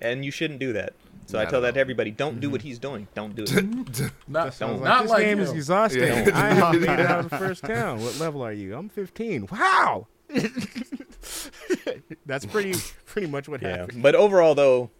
[0.00, 0.08] Yeah.
[0.08, 0.94] and you shouldn't do that.
[1.26, 2.52] So I tell that to everybody: don't do mm-hmm.
[2.52, 3.08] what he's doing.
[3.14, 3.52] Don't do it.
[4.28, 4.80] not Don't.
[4.80, 5.56] like not this like game is him.
[5.56, 6.02] exhausting.
[6.02, 6.30] Yeah.
[6.32, 8.00] I haven't made it out of the first town.
[8.00, 8.76] What level are you?
[8.76, 9.48] I'm 15.
[9.50, 10.06] Wow.
[12.26, 12.74] That's pretty
[13.06, 14.02] pretty much what yeah, happened.
[14.02, 14.90] but overall though,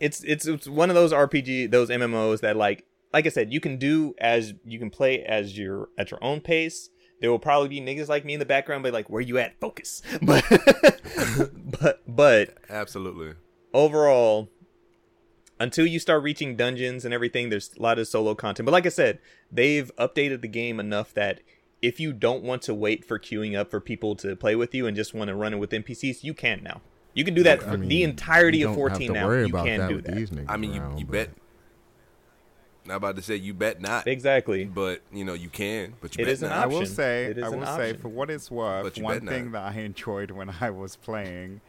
[0.00, 3.60] it's it's it's one of those RPG, those MMOs that like like I said, you
[3.60, 6.90] can do as you can play as your at your own pace.
[7.20, 9.58] There will probably be niggas like me in the background, but like, where you at?
[9.60, 10.02] Focus.
[10.22, 13.34] But but but Absolutely.
[13.74, 14.48] overall,
[15.58, 18.64] until you start reaching dungeons and everything, there's a lot of solo content.
[18.66, 19.18] But like I said,
[19.50, 21.40] they've updated the game enough that
[21.82, 24.86] if you don't want to wait for queuing up for people to play with you
[24.86, 26.80] and just want to run it with NPCs, you can now.
[27.14, 29.26] You can do that for mean, the entirety you of don't have 14 to now.
[29.26, 30.14] worry You can that do with that.
[30.16, 31.30] these niggas I mean, you, you but- bet.
[32.86, 34.64] Not about to say you bet not, Exactly.
[34.64, 35.94] but you know you can.
[36.00, 36.58] But you It bet is an not.
[36.58, 39.04] I will say, It is I an will say, for what it's worth, But you
[39.04, 39.30] one bet not.
[39.32, 41.60] thing that I enjoyed when I was playing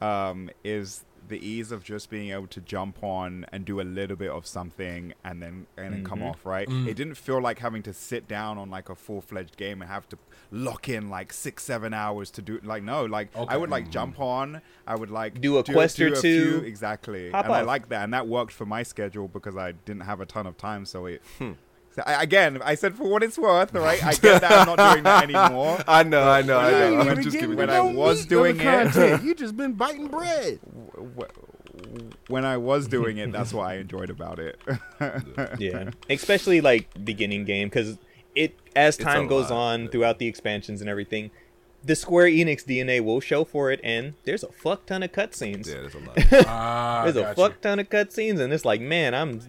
[0.00, 4.16] um, is the ease of just being able to jump on and do a little
[4.16, 6.30] bit of something and then and then come Mhm.
[6.30, 6.44] off.
[6.44, 6.68] Right?
[6.68, 6.86] Mm.
[6.88, 9.90] It didn't feel like having to sit down on like a full fledged game and
[9.90, 10.18] have to
[10.54, 12.60] lock in like six, seven hours to do.
[12.62, 13.52] Like no, like Okay.
[13.52, 14.60] I would like jump on.
[14.86, 17.88] I would like Do a quest or a two, few- exactly, hop and I like
[17.88, 20.84] that, and that worked for my schedule because I didn't have a ton of time.
[20.84, 21.22] So it.
[21.38, 21.52] Hmm.
[21.94, 24.02] So I, again, I said for what it's worth, right?
[24.02, 25.78] I get that I'm not doing that anymore.
[25.88, 27.00] I know, I know, I know.
[27.00, 28.62] I'm just giving when you I was doing it-
[28.92, 29.22] content.
[29.22, 30.58] you just been biting bread.
[32.28, 34.60] when I was doing it, that's what I enjoyed about it.
[35.58, 37.98] yeah especially like beginning game because
[38.34, 41.30] it as time goes lot, on but- throughout the expansions and everything
[41.84, 45.66] the square enix dna will show for it and there's a fuck ton of cutscenes
[45.66, 46.46] Yeah, there's a lot.
[46.46, 47.56] Ah, there's a fuck you.
[47.60, 49.40] ton of cutscenes and it's like man i'm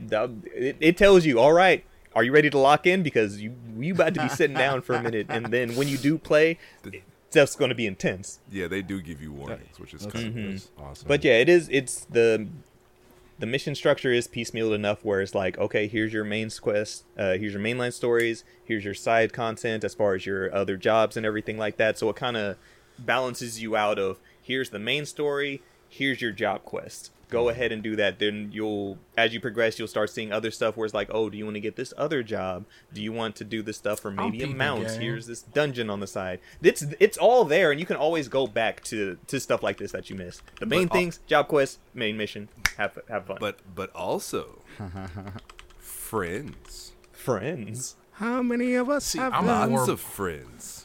[0.56, 1.86] it, it tells you all right
[2.16, 4.96] are you ready to lock in because you you about to be sitting down for
[4.96, 8.68] a minute and then when you do play the, stuff's going to be intense Yeah,
[8.68, 10.52] they do give you warnings, which is That's, kind of Mhm.
[10.52, 11.08] that's awesome.
[11.08, 11.68] But yeah, it is.
[11.72, 12.48] It's the
[13.40, 17.34] the mission structure is piecemealed enough where it's like, okay, here's your main quest, uh,
[17.34, 21.26] here's your mainline stories, here's your side content as far as your other jobs and
[21.26, 21.98] everything like that.
[21.98, 22.58] So it kind of
[23.00, 27.12] balances you out of here's the main story, here's your job quest.
[27.34, 28.20] Go ahead and do that.
[28.20, 31.38] Then you'll, as you progress, you'll start seeing other stuff where it's like, oh, do
[31.38, 32.66] you want to get this other job?
[32.94, 34.90] Do you want to do this stuff for maybe a mount?
[34.92, 36.40] Here's this dungeon on the side.
[36.62, 39.92] It's it's all there, and you can always go back to to stuff like this
[39.92, 40.42] that you missed.
[40.60, 43.38] The main But al- things, job quest, main mission, have have fun.
[43.40, 44.62] But but also
[45.80, 46.94] friends.
[47.12, 47.96] friends.
[48.14, 49.72] how many of us See, have I'm done?
[49.72, 50.83] more- of friends.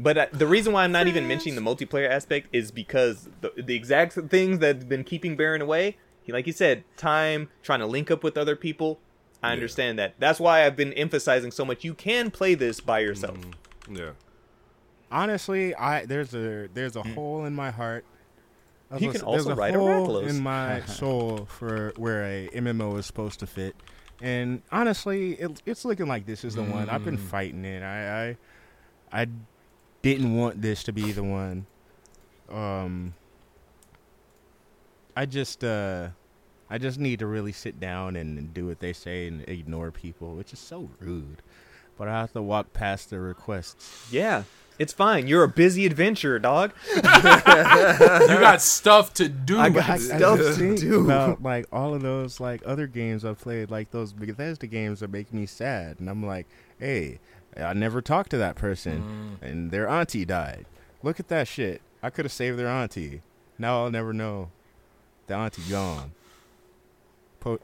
[0.00, 3.52] But uh, the reason why I'm not even mentioning the multiplayer aspect is because the,
[3.56, 7.80] the exact things that have been keeping Baron away, he, like you said, time, trying
[7.80, 9.00] to link up with other people.
[9.42, 9.52] I Yeah.
[9.54, 10.14] understand that.
[10.18, 11.82] That's why I've been emphasizing so much.
[11.84, 13.38] You can play this by yourself.
[13.90, 14.12] Yeah.
[15.10, 18.04] Honestly, I there's a there's a hole in my heart.
[18.90, 21.46] I was You gonna can say, there's also a ride a hole in my soul
[21.46, 23.74] for where a MMO is supposed to fit,
[24.20, 26.88] and honestly, it, it's looking like this is the one.
[26.90, 27.20] I've been Mm.
[27.20, 27.82] fighting it.
[27.82, 28.28] I,
[29.12, 29.26] I I
[30.02, 31.66] didn't want this to be the one.
[32.50, 33.14] Um,
[35.16, 36.08] I just uh,
[36.70, 40.34] I just need to really sit down and do what they say and ignore people,
[40.34, 41.42] which is so rude.
[41.96, 44.08] But I have to walk past the requests.
[44.12, 44.44] Yeah,
[44.78, 45.26] it's fine.
[45.26, 46.72] You're a busy adventurer, dog.
[46.94, 49.58] You got stuff to do.
[49.58, 51.04] I got I, I stuff to do.
[51.04, 55.10] about like all of those like other games I've played, like those Bethesda games that
[55.10, 56.46] make me sad, and I'm like,
[56.78, 57.18] hey,
[57.56, 59.48] I never talked to that person, Mm.
[59.48, 60.66] and their auntie died.
[61.02, 61.80] Look at that shit.
[62.02, 63.22] I could have saved their auntie.
[63.58, 64.50] Now I'll never know.
[65.26, 66.12] The auntie gone.
[67.40, 67.58] Po,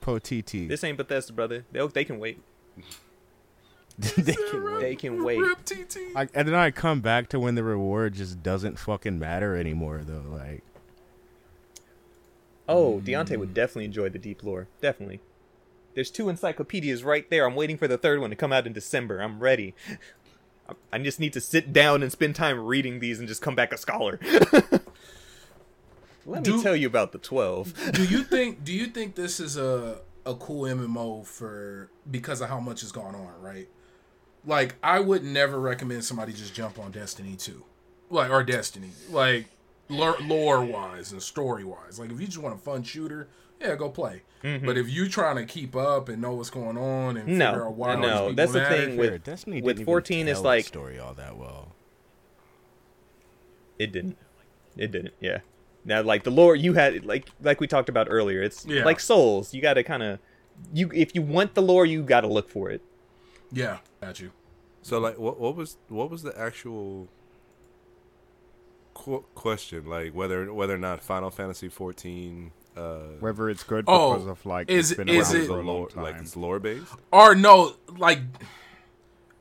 [0.00, 0.68] po TT.
[0.68, 1.64] This ain't Bethesda, brother.
[1.72, 2.40] They they can wait.
[3.98, 4.80] they can wait.
[4.80, 5.38] They can wait.
[5.40, 5.98] Rip TT.
[6.14, 10.02] I, and then I come back to when the reward just doesn't fucking matter anymore,
[10.04, 10.24] though.
[10.30, 10.62] Like,
[12.68, 14.68] Oh, Deontay would definitely enjoy the deep lore.
[14.82, 15.20] Definitely.
[15.98, 17.44] There's two encyclopedias right there.
[17.44, 19.18] I'm waiting for the third one to come out in December.
[19.18, 19.74] I'm ready.
[20.92, 23.72] I- just need to sit down and spend time reading these and just come back
[23.72, 24.20] a scholar.
[26.24, 27.74] Let me tell you about the 12.
[27.94, 32.48] do you think do you think this is a a cool MMO for because of
[32.48, 33.68] how much has gone on, right?
[34.46, 37.64] Like I would never recommend somebody just jump on Destiny 2.
[38.08, 38.90] Like or Destiny.
[39.10, 39.46] Like
[39.88, 41.98] lore wise and story wise.
[41.98, 43.26] Like if you just want a fun shooter,
[43.60, 44.22] yeah, go play.
[44.44, 44.66] Mm-hmm.
[44.66, 47.66] But if you trying to keep up and know what's going on and No, figure
[47.66, 50.40] out why no, these that's the thing with- Fair, Destiny with didn't even 14 is
[50.42, 51.72] like- story all that well.
[53.78, 54.16] It didn't.
[54.76, 55.14] it didn't.
[55.20, 55.38] Yeah.
[55.84, 58.84] Now, like the lore you had, like like we talked about earlier, it's Yeah.
[58.84, 59.54] like Souls.
[59.54, 60.18] You got to kind of
[60.72, 62.82] you if you want the lore, you got to look for it.
[63.52, 64.32] Yeah, got you.
[64.82, 67.08] So like, what what was what was the actual
[68.94, 69.86] qu- question?
[69.86, 74.46] Like whether whether or not Final Fantasy 14 uh, Whether it's good Oh, because of
[74.46, 76.02] like is- it's been is around it- for a long lore, time.
[76.04, 76.94] like it's lore based.
[77.12, 78.20] Or no, like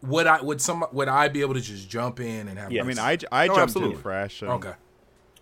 [0.02, 2.72] would I would some would I be able to just jump in and have?
[2.72, 2.82] Yeah.
[2.84, 3.96] I mean, I, I Oh, jumped absolutely.
[3.96, 4.42] in fresh.
[4.42, 4.74] And okay.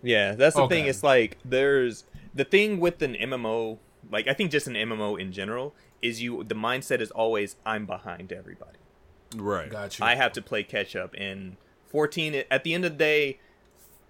[0.02, 0.76] Yeah, that's the Okay.
[0.82, 0.86] thing.
[0.88, 3.80] It's like there's the thing with an MMO.
[4.12, 7.86] Like I think just an MMO in general is you the mindset is always I'm
[7.86, 8.78] behind everybody.
[9.36, 9.70] Right.
[9.70, 10.04] Gotcha.
[10.04, 11.14] I have to play catch up.
[11.18, 11.58] And
[11.90, 13.40] 14 at the end of the day,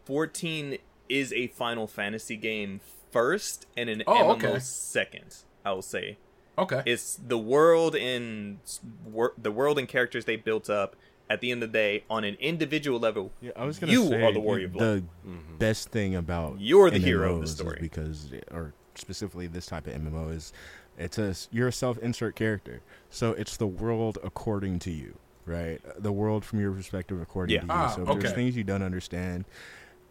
[0.06, 0.78] 14
[1.10, 2.82] is a Final Fantasy game
[3.20, 4.60] first and an Oh, MMO okay.
[4.60, 5.38] second.
[5.64, 6.18] I will say
[6.58, 6.84] okay.
[6.86, 8.60] it's the world and
[9.06, 10.96] wor- the world and characters they built up.
[11.28, 14.08] At the end of the day, on an individual level, Yeah, I was gonna you
[14.10, 14.94] say are the warrior of the
[15.26, 15.58] light.
[15.58, 17.80] best thing about You're the hero of the story.
[17.82, 20.54] because, or specifically this type of MMO is,
[21.00, 25.18] it's a you're a self-insert character, so it's the world according to you,
[25.48, 25.82] right?
[25.98, 27.62] The world from your perspective according Yeah.
[27.62, 27.72] to you.
[27.74, 29.46] Ah, so if there's things you don't understand,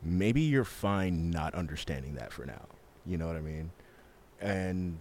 [0.02, 2.66] maybe you're fine not understanding that for now.
[3.06, 3.70] You know what I mean?
[4.40, 4.98] And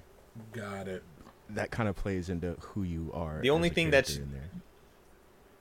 [0.52, 1.04] Got it.
[1.50, 3.40] that kind of plays into who you are.
[3.42, 4.50] The only thing that's- in there.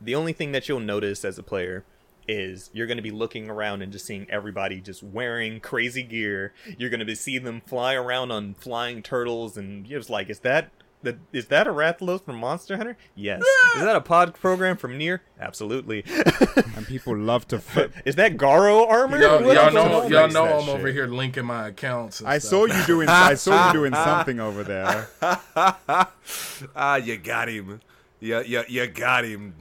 [0.01, 1.85] the only thing that you'll notice as a player
[2.27, 6.53] is you're going to be looking around and just seeing everybody just wearing crazy gear.
[6.79, 10.29] You're going to be seeing them fly around on flying turtles, and you're just like,
[10.31, 10.71] is that
[11.03, 12.97] the, is that a Rathalos from Monster Hunter?
[13.15, 13.43] Yes.
[13.77, 15.21] is that a pod program from NieR?
[15.41, 16.05] Absolutely.
[16.77, 17.93] and people love to flip.
[18.05, 19.21] is that Garo armor?
[19.21, 20.45] Y'all, What y'all know, y'all know?
[20.61, 22.21] I'm over here linking my accounts.
[22.21, 22.51] and I stuff.
[22.51, 23.09] saw you doing.
[23.09, 25.09] I saw you doing something over there.
[26.77, 27.81] ah, you got him.
[28.21, 29.55] Yeah, yeah, you got him.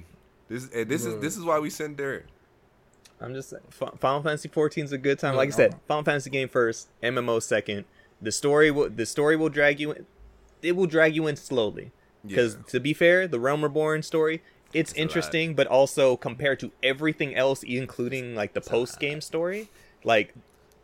[0.48, 2.24] This and this is this is why we send Darren.
[3.20, 3.64] I'm just saying,
[4.00, 5.36] Final Fantasy 14 is a good time.
[5.36, 7.86] Like I said, Final Fantasy game first, MMO second.
[8.22, 10.06] The story will the story will drag you in.
[10.62, 11.92] It will drag you in slowly.
[12.26, 12.62] Because Yeah.
[12.68, 14.42] to be fair, the Realm Reborn story,
[14.74, 19.70] it's, interesting, but also compared to everything else, including like the post game story,
[20.04, 20.34] like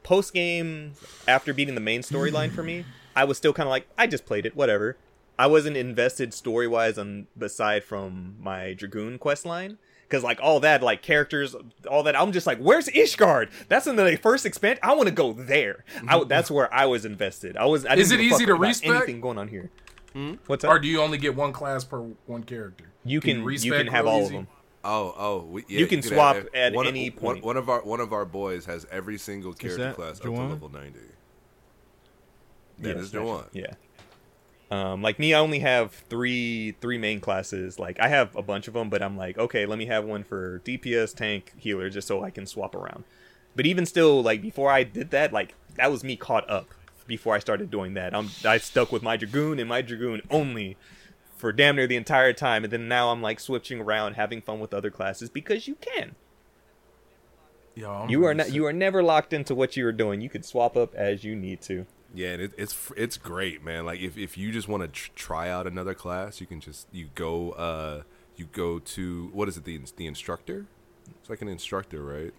[0.03, 0.93] post game
[1.27, 2.85] after beating the main storyline for me,
[3.15, 4.97] I was still kind of like, I just played it, whatever.
[5.39, 9.77] I wasn't invested story wise on beside from my Dragoon quest line.
[10.09, 11.53] Cause like all that, like characters,
[11.89, 13.49] all that, I'm just like, where's Ishgard?
[13.67, 14.79] That's in the first expand.
[14.81, 15.83] I want to go there.
[16.07, 17.57] I, that's where I was invested.
[17.57, 17.85] I was.
[17.85, 18.89] I Is didn't it easy to about respec?
[18.89, 19.69] Anything going on here?
[20.13, 20.35] Hmm?
[20.45, 20.71] What's up?
[20.71, 22.85] Or do you only get one class per one character?
[23.03, 24.47] you can you, respec can have real all of them.
[24.83, 27.43] Oh, oh, we, yeah, You can could swap have- at one, any point.
[27.43, 30.31] One of our one of our boys has every single character that class up to
[30.31, 30.99] level ninety.
[32.79, 33.45] That Yes, is Jawan.
[33.51, 33.73] Yeah.
[34.69, 37.79] Um, like me, I only have three three main classes.
[37.79, 40.23] Like I have a bunch of them, but I'm like, okay, let me have one
[40.23, 43.05] for DPS, tank, healer, just so I can swap around.
[43.55, 46.73] But even still, like before I did that, like that was me caught up.
[47.07, 50.75] Before I started doing that, I'm I stuck with my dragoon and my dragoon only
[51.37, 54.59] for damn near the entire time, and then now I'm like switching around, having fun
[54.59, 56.15] with other classes because you can.
[57.75, 60.19] Yo, I'm You are not you are never locked into what you are doing.
[60.19, 61.85] You can swap up as you need to.
[62.13, 63.85] Yeah, and it, it's it's great, man.
[63.85, 66.87] Like if, if you just want to tr- try out another class, you can just
[66.91, 68.03] you go uh
[68.35, 70.65] you go to what is it the the instructor?
[71.19, 72.33] It's like an instructor, right?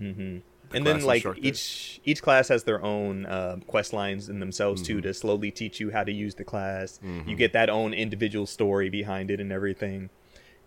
[0.00, 0.38] Mm-hmm.
[0.70, 1.40] The and then like instructor?
[1.42, 4.96] each each class has their own uh, quest lines in themselves Mm-hmm.
[4.96, 6.98] too to slowly teach you how to use the class.
[7.26, 10.10] You get that own individual story behind it and everything.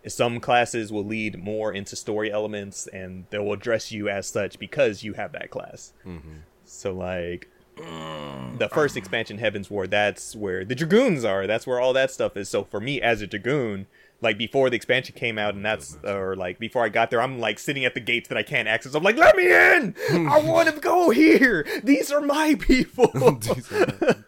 [0.07, 4.57] Some classes will lead more into story elements and they will address you as such
[4.57, 5.91] because you have that class.
[6.05, 6.37] Mm-hmm.
[6.63, 7.49] So like
[7.79, 11.47] the first um, expansion Heavensward, that's where the dragoons are.
[11.47, 12.49] That's where all that stuff is.
[12.49, 13.87] So for me as a dragoon,
[14.21, 17.39] like before the expansion came out and that's or like before I got there, I'm
[17.39, 18.93] like sitting at the gates that I can't access.
[18.93, 19.95] I'm like, let me in!
[20.29, 21.65] I want to go here.
[21.83, 23.11] These are my people.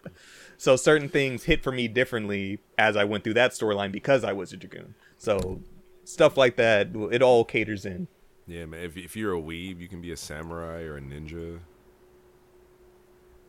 [0.57, 4.33] so certain things hit for me differently as I went through that storyline because I
[4.33, 4.95] was a dragoon.
[5.17, 5.61] So
[6.03, 8.07] stuff like that, it all caters in.
[8.47, 8.83] Yeah, man.
[8.83, 11.59] If if you're a weeb, you can be a samurai or a ninja.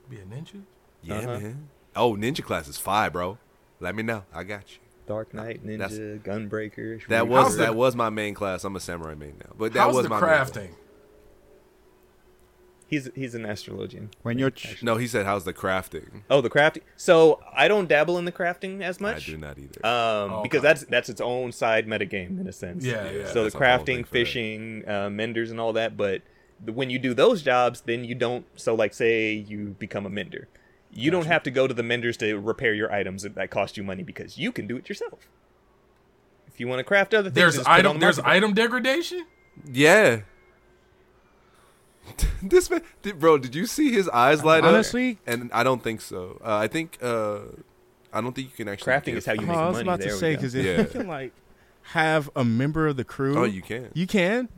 [0.09, 0.63] Be a ninja?
[1.03, 1.39] Yeah, Uh-huh.
[1.41, 1.69] man.
[1.97, 3.39] Oh, ninja class is five, bro.
[3.81, 4.25] Let me know.
[4.33, 4.79] I got you.
[5.07, 7.07] Dark Knight, That's- Ninja, Gunbreaker.
[7.09, 8.63] That was the- that was my main class.
[8.65, 10.71] I'm a samurai main now, but that How's was the my crafting?
[12.87, 14.09] He's he's an astrologian.
[14.21, 16.83] When you're ch- No, he said, "How's the crafting?" Oh, the crafting.
[16.97, 19.29] So I don't dabble in the crafting as much.
[19.29, 19.85] I do not either.
[19.85, 20.69] Um, Oh, because okay.
[20.69, 22.85] that's that's its own side metagame in a sense.
[22.85, 23.27] Yeah, yeah.
[23.29, 25.97] So the that's a whole thing crafting, fishing, uh, menders, and all that.
[25.97, 26.23] But the,
[26.67, 28.45] when you do those jobs, then you don't.
[28.57, 30.49] So like, say you become a mender,
[30.93, 33.77] you don't have to go to the menders to repair your items that, that cost
[33.77, 35.29] you money because you can do it yourself.
[36.47, 38.19] If you want to craft other things, There's just put it on item the there's
[38.19, 39.27] item degradation?
[39.73, 40.21] yeah,
[42.43, 45.19] this man, did, bro, did you see his eyes light Honestly- up?
[45.27, 46.41] Honestly, and I don't think so.
[46.45, 47.39] Uh, I think uh,
[48.13, 48.93] I don't think you can actually.
[48.93, 49.89] Crafting give- is how you Oh, make I was money.
[49.89, 50.79] about there to say because if Yeah.
[50.81, 51.33] you can like
[51.93, 53.91] have a member of the crew, Oh, you can.
[53.95, 54.49] You can.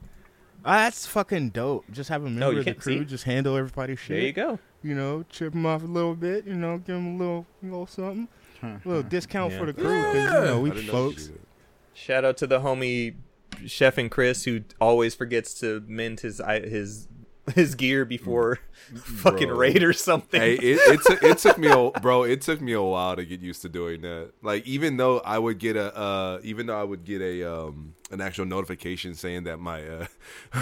[0.64, 1.84] Ah, that's fucking dope.
[1.90, 3.04] Just have a member you of the crew see.
[3.04, 4.08] just handle everybody's shit.
[4.16, 4.58] There you go.
[4.82, 6.46] You know, chip them off a little bit.
[6.46, 8.28] You know, give them a little, a little something,
[8.62, 9.58] a little discount Yeah.
[9.58, 9.84] for the crew.
[10.02, 11.30] 'cause, you know, we didn't know folks.
[11.94, 13.14] Shout out to the homie
[13.66, 17.08] Chef and Chris who always forgets to mend his his
[17.54, 18.58] his gear before
[18.94, 19.56] fucking Bro.
[19.56, 20.40] raid or something.
[20.40, 22.22] Hey, it, it, took, it took me, a, bro.
[22.22, 24.30] It took me a while to get used to doing that.
[24.42, 27.94] Like, even though I would get a, uh, even though I would get a, um,
[28.10, 30.06] an actual notification saying that my, uh,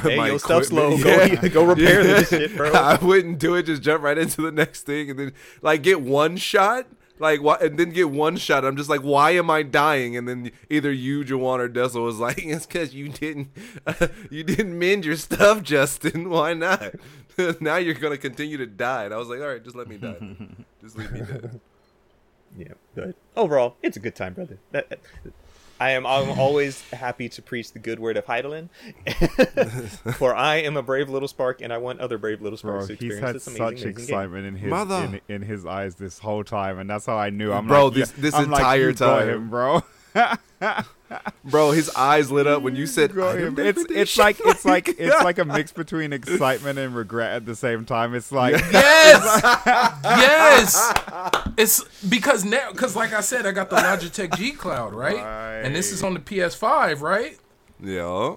[0.02, 0.96] hey, my yo, stuff's low.
[0.96, 2.72] equipment- Go, go repair this shit, bro.
[2.72, 3.64] I wouldn't do it.
[3.64, 6.86] Just jump right into the next thing, and then like get one shot,
[7.22, 8.64] like why, and then get one shot.
[8.64, 10.16] I'm just like, why am I dying?
[10.16, 13.48] And then either you, Jawan, or Dessel was like, it's because you didn't,
[14.30, 16.28] you didn't mend your stuff, Justin.
[16.28, 16.94] Why not?
[17.60, 19.04] now you're gonna continue to die.
[19.04, 20.36] And I was like, all right, just let me die.
[20.82, 21.60] just leave me dead.
[22.58, 24.58] Yeah, but overall, it's a good time, brother.
[24.72, 25.00] That,
[25.82, 28.68] I am I'm always happy to preach the good word of Hydaelyn,
[30.16, 32.86] for I am a brave little spark, and I want other brave little Bro, sparks
[32.86, 34.02] to he's experience had this amazing, such amazing game.
[34.04, 35.20] excitement in his Mother.
[35.28, 37.52] in, in his eyes this whole time, and that's how I knew.
[37.52, 39.28] I'm Bro, like, this- yeah, this I'm like, entire you time.
[39.28, 39.82] him, bro.
[41.44, 43.54] Bro, his eyes lit up when you said, Got "I him.
[43.54, 47.44] remember It's it's like it's like it's like a mix between excitement and regret at
[47.46, 48.14] the same time.
[48.14, 49.42] It's like Yes,
[50.04, 50.92] yes.
[51.58, 55.18] It's because now, because like I said, I got the Logitech G Cloud, right?
[55.64, 57.38] And this is on the PS5, right?
[57.82, 58.36] yeah.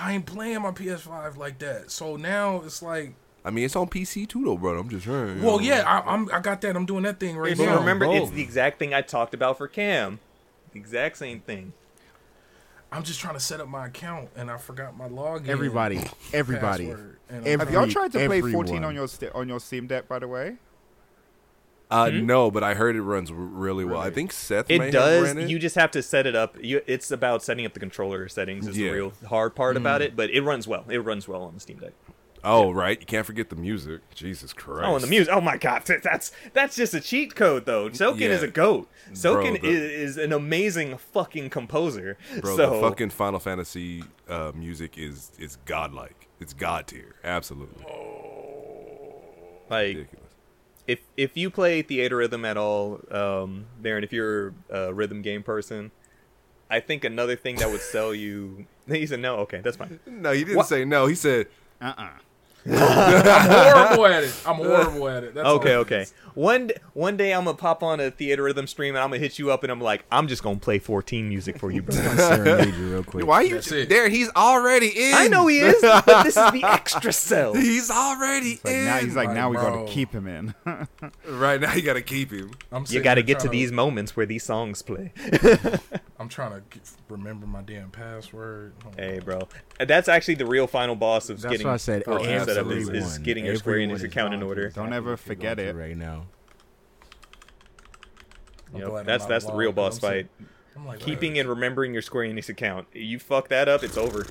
[0.00, 3.14] I ain't playing my PS5 like that, so now it's like,
[3.44, 4.78] I mean, it's on PC too, though, bro.
[4.78, 5.42] I'm just saying.
[5.42, 5.64] well, know.
[5.64, 6.76] yeah, I, I'm, I got that.
[6.76, 7.80] I'm doing that thing right If now.
[7.80, 10.20] remember, it's the exact thing I talked about for Cam.
[10.78, 11.72] The exact same thing.
[12.92, 15.48] I'm just trying to set up my account, and I forgot my login.
[15.48, 16.00] Everybody,
[16.32, 16.86] everybody.
[16.86, 20.06] password, Every- Have y'all tried to play 14 on your sti on your Steam Deck?
[20.08, 20.56] By the way,
[21.90, 24.00] Uh, no, but I heard it runs really well.
[24.00, 24.68] I think Seth.
[24.68, 25.22] may It have does.
[25.24, 25.50] ran it.
[25.50, 26.56] You just have to set it up.
[26.62, 28.66] You, it's about setting up the controller settings.
[28.68, 28.90] Is Yeah.
[28.90, 30.84] the real hard part about it, but it runs well.
[30.88, 31.92] It runs well on the Steam Deck.
[32.50, 32.98] Oh, right.
[32.98, 34.00] You can't forget the music.
[34.14, 34.84] Jesus Christ.
[34.86, 35.32] Oh, and the music.
[35.34, 37.88] Oh my god, that's that's just a cheat code though.
[37.90, 38.28] Soken Yeah.
[38.28, 38.88] is a goat.
[39.12, 42.16] Soken the- is, is an amazing fucking composer.
[42.40, 46.28] Bro, so the fucking Final Fantasy uh, music is is godlike.
[46.40, 47.14] It's god tier.
[47.24, 47.84] Absolutely
[49.70, 50.30] like ridiculous.
[50.86, 55.42] if if you play theater rhythm at all, um, Baron, if you're a rhythm game
[55.42, 55.90] person,
[56.70, 58.66] I think another thing that would sell you.
[58.88, 59.36] He said no.
[59.40, 60.00] Okay, that's fine.
[60.06, 61.06] No, he didn't What- say no.
[61.06, 61.48] He said
[61.82, 62.10] uh, uh I'm
[62.70, 64.42] horrible at it.
[64.46, 65.34] I'm horrible at it.
[65.34, 66.06] That's Okay, okay.
[66.38, 66.44] Is.
[66.44, 69.50] One one day I'm gonna pop on a Theatrhythm stream and I'm gonna hit you
[69.50, 71.94] up and I'm like, I'm just gonna play 14 music for you, bro.
[72.16, 73.26] Serenade you real quick.
[73.26, 74.08] Why are you That's there?
[74.08, 75.14] He's already in.
[75.14, 77.54] I know he is, but this is the extra cell.
[77.54, 78.84] He's already like in.
[78.84, 80.54] now he's like Like, now we gotta keep him in.
[81.26, 82.52] right now you got to keep him.
[82.72, 85.12] I'm You got to get to trying these moments where these songs play.
[86.18, 88.72] I'm trying to get, remember my damn password.
[88.80, 89.02] Oh Hold on.
[89.02, 89.48] hey, bro,
[89.78, 92.04] that's actually the real final boss of That's getting what I said.
[92.04, 92.98] for Oh, game setup is, absolutely.
[92.98, 94.70] is getting your Square Everyone Enix account in order.
[94.70, 95.74] Don't ever forget it.
[95.76, 96.26] right now.
[98.74, 100.28] Yep, that's that's the real boss fight.
[100.76, 102.86] I'm like, Keeping and remembering your Square Enix account.
[102.92, 104.26] You fuck that up, it's over.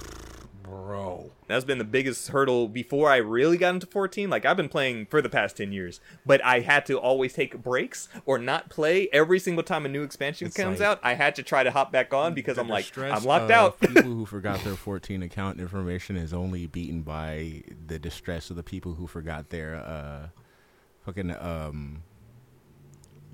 [0.64, 1.32] bro.
[1.48, 4.30] That's been the biggest hurdle before I really got into 14.
[4.30, 7.62] Like I've been playing for the past 10 years, but I had to always take
[7.62, 11.00] breaks or not play every single time a new expansion It's comes like- out.
[11.04, 13.80] I had to try to hop back on because I'm like I'm locked of out.
[13.80, 18.64] people who forgot their 14 account information is only beaten by the distress of the
[18.64, 20.28] people who forgot their uh,
[21.06, 22.04] fucking um,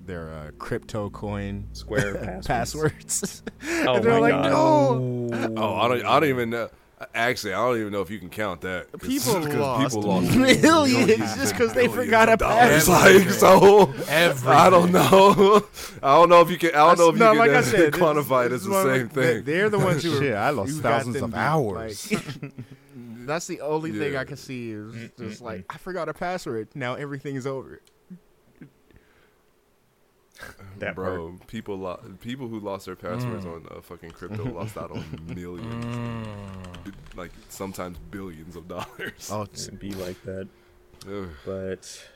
[0.06, 2.14] their uh, crypto coin Square
[2.44, 2.46] passwords.
[2.46, 3.42] passwords.
[3.86, 4.50] Oh And they're my like, god.
[4.50, 5.52] no.
[5.56, 6.04] Oh, I don't.
[6.04, 6.68] I don't even know.
[7.14, 8.86] Actually, I don't even know if you can count that.
[8.92, 12.86] 'cause- People 'cause lost, people lost millions just because they billions forgot a of dollars.
[12.88, 13.26] password.
[13.26, 14.48] Like so, Everything.
[14.52, 15.66] I don't know.
[16.02, 16.70] I don't know if you can.
[16.70, 18.64] I don't know if you no, can like uh, I said, this- quantify it as
[18.64, 19.44] the same the- thing.
[19.44, 21.36] They're the ones who Shit, I lost who got thousands them of beat.
[21.38, 22.12] hours.
[22.12, 22.52] Like,
[23.26, 24.20] that's the only thing Yeah.
[24.20, 26.68] I can see is just like I forgot a password.
[26.74, 27.80] Now everything is over.
[30.78, 34.90] That Bro, people lo- people who lost their passwords on uh, fucking crypto lost out
[34.90, 36.66] on millions,
[37.16, 39.30] like sometimes billions of dollars.
[39.32, 40.48] Oh, It'd be like that.
[41.06, 42.08] But,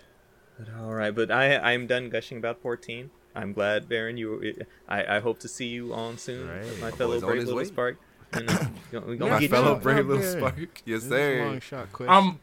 [0.59, 1.15] but all right.
[1.15, 3.11] But I I'm done gushing about 14.
[3.35, 4.17] I'm glad, Baron.
[4.17, 4.57] You,
[4.89, 6.65] I, I hope to see you on soon, Right.
[6.81, 7.65] my My fellow brave little way.
[7.65, 7.99] spark.
[8.37, 9.81] You know, we gonna- we gonna My get fellow you.
[9.81, 10.83] brave Yeah, little spark.
[10.85, 11.45] Yes, this sir.
[11.45, 12.13] long shot question.
[12.15, 12.41] I'm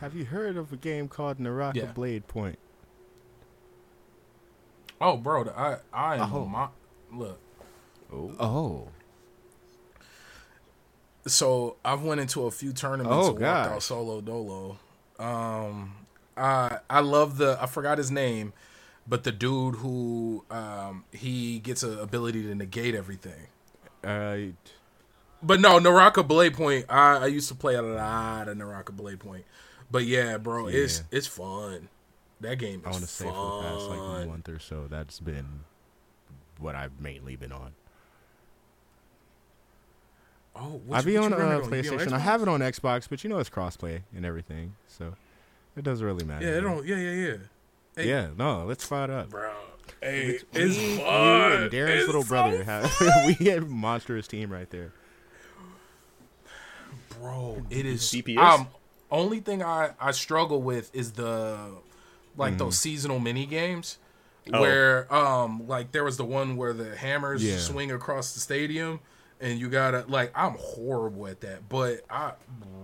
[0.00, 1.86] Have you heard of a game called Naraka Yeah.
[1.92, 2.58] Blade Point?
[5.00, 5.48] Oh, bro.
[5.56, 6.44] I I am Oh.
[6.46, 6.68] my
[7.12, 7.38] look.
[8.12, 8.88] Oh, Oh,
[11.26, 14.78] so I've went into a few tournaments Oh, and worked out solo dolo.
[15.18, 15.94] Um,
[16.36, 18.52] I I love the I forgot his name,
[19.06, 23.46] but the dude who um he gets a ability to negate everything.
[24.02, 24.54] Uh,
[25.42, 26.86] But no, Naraka Blade Point.
[26.88, 29.44] I, I used to play a lot of Naraka Blade Point.
[29.90, 31.88] But yeah, bro, it's it's fun.
[32.40, 35.20] That game is I want to say for the past like month or so, that's
[35.20, 35.60] been
[36.58, 37.72] what I've mainly been on.
[40.56, 41.58] oh, what I be on you uh, running on?
[41.58, 42.12] You on PlayStation.
[42.12, 45.14] I have it on Xbox, but you know it's crossplay and everything, so
[45.76, 46.46] it doesn't really matter.
[46.46, 46.86] Yeah, it don't.
[46.86, 47.36] Yeah, yeah, yeah.
[47.96, 48.08] Hey.
[48.08, 49.30] Yeah, no, let's fire it up.
[49.30, 49.52] Bro,
[50.00, 51.52] hey, Me, it's you, fun.
[51.52, 52.90] and Darren's It's little so brother have
[53.26, 54.92] we have a monstrous team right there.
[57.20, 57.62] bro.
[57.68, 58.38] It is DPS?
[58.38, 58.68] Um,
[59.10, 61.58] only thing I I struggle with is the
[62.40, 62.80] like those Mm-hmm.
[62.88, 63.98] seasonal mini games
[64.52, 64.60] Oh.
[64.62, 67.58] where um like there was the one where the hammers Yeah.
[67.58, 68.98] swing across the stadium
[69.40, 72.32] and you gotta like I'm horrible at that, but I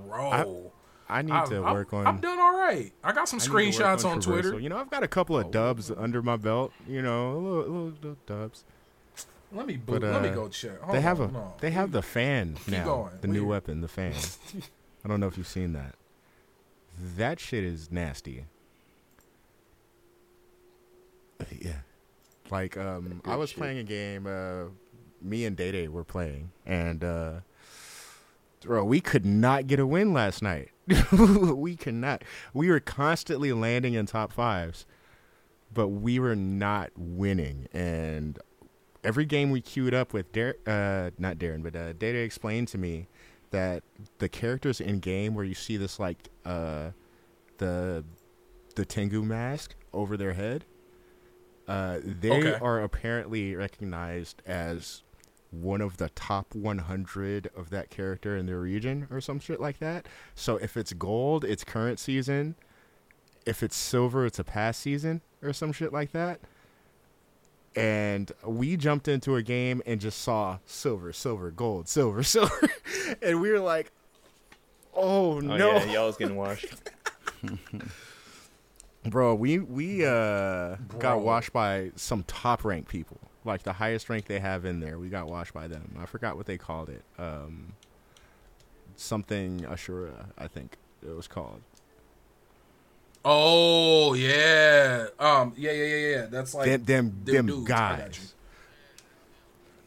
[0.07, 0.71] bro.
[1.09, 2.07] I need I'm, to I'm- work on.
[2.07, 2.93] I'm doing all right.
[3.05, 4.23] I got some I need to work screenshots on, traversal.
[4.25, 4.61] Twitter.
[4.61, 6.73] You know, I've got a couple of dubs under my belt.
[6.87, 8.65] You know, a little, little, little dubs.
[9.53, 10.81] Let me But, boot, let me uh, go check.
[10.81, 11.55] Hold they have on, a no.
[11.61, 12.85] they have the fan now.
[12.85, 13.13] going.
[13.21, 14.15] The new weapon, the fan.
[15.05, 15.95] I don't know if you've seen that.
[17.17, 18.45] That shit is nasty.
[21.61, 21.81] Yeah.
[22.51, 23.59] Like um I was shit.
[23.59, 24.65] playing a game uh
[25.21, 27.41] me and Day Day were playing and uh
[28.63, 30.71] bro, we could not get a win last night.
[31.13, 32.23] we could not.
[32.55, 34.85] We were constantly landing in top 5s,
[35.73, 38.39] but we were not winning and
[39.03, 42.69] every game we queued up with Dar- uh not Darren but uh Day Day explained
[42.69, 43.09] to me
[43.51, 43.83] that
[44.19, 46.91] the characters in game where you see this like uh
[47.59, 48.05] the
[48.77, 50.65] the Tengu mask over their head
[51.69, 52.59] uh they Okay.
[52.65, 55.03] are apparently recognized as
[55.51, 59.79] one of the top 100 of that character in their region or some shit like
[59.79, 60.07] that.
[60.35, 62.57] So if it's gold, it's current season.
[63.47, 66.41] If it's silver, it's a past season or some shit like that.
[67.75, 72.69] And we jumped into a game and just saw silver, silver, gold, silver, silver.
[73.23, 73.93] and we were like,
[74.95, 75.57] oh, Oh no.
[75.57, 76.67] yeah, y'all was getting washed.
[79.11, 83.19] Bro, we we uh got washed by some top rank people.
[83.45, 84.99] Like the highest rank they have in there.
[84.99, 85.97] We got washed by them.
[86.01, 87.03] I forgot what they called it.
[87.19, 87.75] Um
[88.97, 91.61] something Ashura, I think it was called.
[93.25, 95.07] Oh yeah.
[95.19, 96.27] Um yeah, yeah, yeah, yeah.
[96.27, 98.05] That's like them them, them them dudes, I got you.
[98.05, 98.35] guys.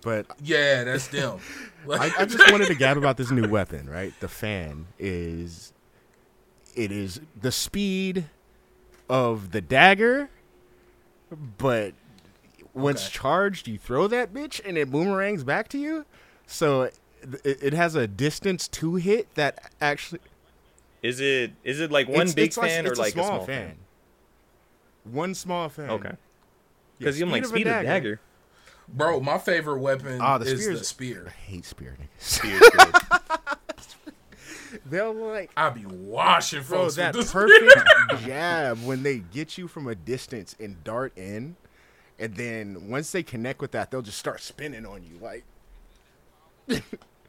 [0.02, 1.40] But Yeah, that's them.
[1.92, 4.14] I, I just wanted to gab about this new weapon, right?
[4.20, 5.74] The fan is
[6.76, 8.26] it is the speed
[9.10, 10.30] of the dagger,
[11.58, 11.94] but
[12.74, 13.14] once Okay.
[13.14, 16.06] charged, you throw that bitch and it boomerangs back to you.
[16.48, 16.94] So it,
[17.44, 20.20] it has a distance to hit that actually
[21.02, 23.24] Is it is it like one it's- big it's like- fan or it's like a
[23.24, 23.76] small fan?
[25.04, 25.90] One small fan.
[25.90, 26.10] Okay.
[26.10, 26.16] Yeah,
[27.00, 28.20] Because I'm like speed of dagger.
[28.88, 31.26] Bro, my favorite weapon Ah, the is the spear.
[31.28, 32.08] I hate spear niggas.
[32.20, 32.96] Spear's good.
[34.90, 37.74] They'll like I'll be washing Bro, folks that with this perfect
[38.26, 41.56] jab when they get you from a distance and dart in,
[42.18, 45.18] and then once they connect with that, they'll just start spinning on you.
[45.22, 45.44] Like,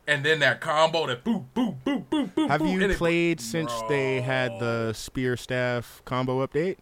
[0.06, 2.48] and then that combo that boop boop boop boop boop.
[2.48, 6.76] have you and it- played since they had the spear staff combo update?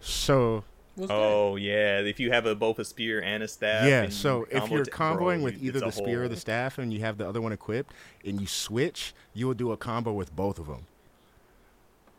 [0.00, 0.64] So
[0.94, 1.14] What's that?
[1.14, 3.86] Oh yeah, if you have a both a spear and a staff.
[3.86, 6.78] yeah, so you if you're comboing bro, with either the a spear or the staff,
[6.78, 7.94] and you have the other one equipped,
[8.24, 10.86] and you switch, you will do a combo with both of them.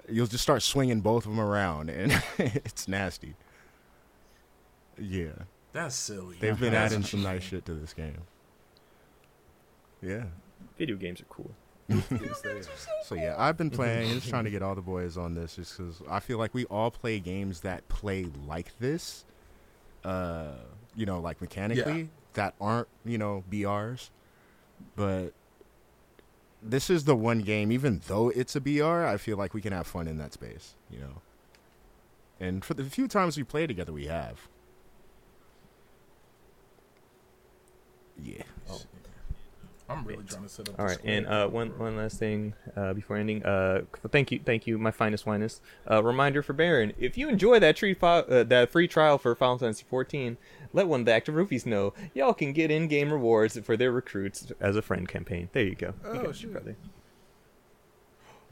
[0.10, 3.36] You'll just start swinging both of them around, and it's nasty.
[5.00, 5.32] Yeah.
[5.72, 6.38] That's silly.
[6.40, 8.22] They've been That's adding some nice shit to this game.
[10.02, 10.26] Yeah.
[10.78, 11.52] video games are cool.
[13.04, 15.78] So yeah, I've been playing just trying to get all the boys on this just
[15.78, 19.26] because I feel like we all play games that play like this.
[20.04, 20.54] Uh,
[20.96, 24.10] you know, like mechanically that aren't you know BRs,
[24.96, 25.30] but
[26.62, 27.72] this is the one game.
[27.72, 30.76] Even though it's a BR, I feel like we can have fun in that space.
[30.90, 31.22] You know.
[32.40, 34.48] And for the few times we play together, we have.
[38.22, 38.44] Yeah.
[39.90, 40.80] I'm really trying to set up.
[40.80, 43.44] All right, and uh, one one last thing uh, before ending.
[43.44, 45.62] Uh, thank you, thank you, my finest winest.
[45.90, 49.36] Uh, reminder for Baron: if you enjoy that tree fi- uh, that free trial for
[49.36, 50.38] Final Fantasy 14,
[50.72, 51.94] let one of the active roofies know.
[52.14, 55.50] Y'all can get in-game rewards for their recruits as a friend campaign.
[55.52, 55.94] There you go.
[56.06, 56.52] Oh, got it, shoot.
[56.54, 56.76] brother.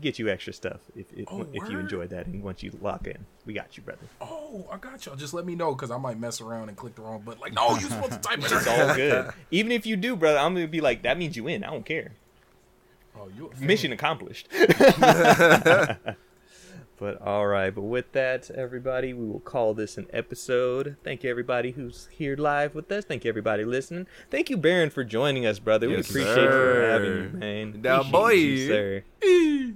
[0.02, 1.82] Get you extra stuff if if, Oh, if you word?
[1.84, 3.26] enjoyed that and once you lock in.
[3.46, 4.02] We got you, brother.
[4.20, 5.16] Oh, I got y'all.
[5.16, 7.40] Just let me know because I might mess around and click the wrong button.
[7.42, 8.52] Like, no, you supposed to type it.
[8.52, 9.32] It's all good.
[9.52, 11.64] Even if you do, brother, I'm gonna be like, that means you win.
[11.64, 12.12] I don't care.
[13.18, 13.52] Oh, you.
[13.60, 14.48] Mission accomplished.
[16.98, 20.96] but all right, but with that, everybody, we will call this an episode.
[21.04, 23.04] Thank you, everybody who's here live with us.
[23.06, 24.08] Thank you, everybody listening.
[24.30, 25.88] Thank you, Baron, for joining us, brother.
[25.90, 26.50] Yes, we appreciate you
[26.82, 27.82] having you, man.
[27.82, 28.30] Now, Appreciate boy.
[28.32, 29.74] you, sir.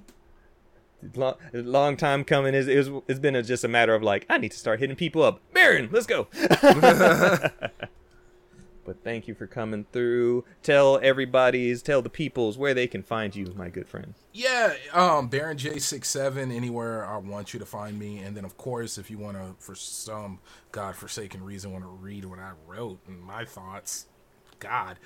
[1.15, 2.53] Long, long time coming.
[2.53, 4.95] It's, it's, it's been a, just a matter of like, I need to start hitting
[4.95, 5.41] people up.
[5.53, 6.27] Baron, let's go.
[8.86, 10.45] but thank you for coming through.
[10.64, 14.14] Tell everybody's, tell the peoples where they can find you, my good friend.
[14.32, 18.57] Yeah, um, Baron J 67 anywhere I want you to find me, and then of
[18.57, 20.40] course if you want to, for some
[20.72, 24.06] godforsaken reason, want to read what I wrote and my thoughts,
[24.60, 24.98] God,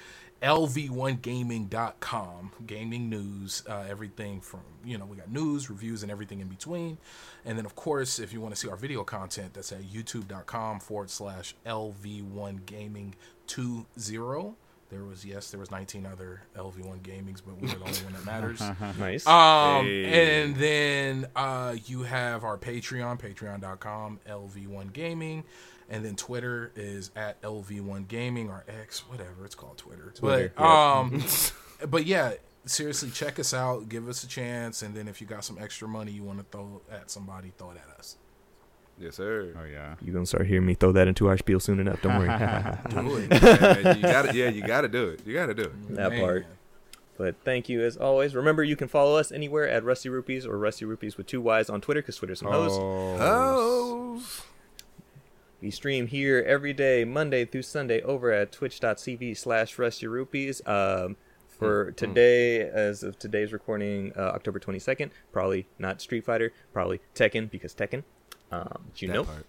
[0.41, 6.48] lv1gaming.com, gaming news, uh, everything from you know we got news, reviews, and everything in
[6.48, 6.98] between,
[7.45, 10.80] and then of course if you want to see our video content, that's at youtube.com
[10.80, 14.56] forward slash lv1gaming20.
[14.90, 18.14] There was yes, there was 19 other LV1 gamings, but we were the only one
[18.14, 18.60] that matters.
[18.99, 19.28] Nice.
[19.28, 20.41] Um, Hey.
[20.44, 25.44] and then uh, you have our Patreon, patreon.com, LV1 Gaming.
[25.90, 30.14] And then Twitter is at LV1 Gaming or X, whatever it's called Twitter.
[30.16, 31.24] Twitter, but, um,
[31.90, 32.34] but yeah,
[32.66, 34.82] seriously, check us out, give us a chance.
[34.84, 37.72] And then if you got some extra money you want to throw at somebody, throw
[37.72, 38.18] it at us.
[38.99, 39.53] Yes, sir.
[39.60, 39.95] Oh yeah.
[40.02, 42.02] You're going to start hearing me throw that into our spiel soon enough.
[42.02, 42.28] Don't worry.
[42.90, 43.32] Do it.
[43.32, 45.22] Yeah, you gotta, yeah, you gotta do it.
[45.26, 45.95] You gotta do it.
[45.95, 46.20] That Man.
[46.20, 46.45] part.
[47.18, 48.34] But thank you as always.
[48.34, 51.70] Remember, you can follow us anywhere at Rusty Rupees or Rusty Rupees with two Y's
[51.70, 52.72] on Twitter because Twitter's some hoes.
[52.74, 54.24] Oh,
[55.61, 60.61] We stream here every day, Monday through Sunday, over at twitch.tv slash Rusty Rupees.
[60.65, 61.18] Um,
[61.48, 67.52] for today, as of today's recording, uh, October 22nd, probably not Street Fighter, probably Tekken
[67.52, 68.03] because Tekken.
[68.49, 69.26] Um, you that know.
[69.26, 69.45] part.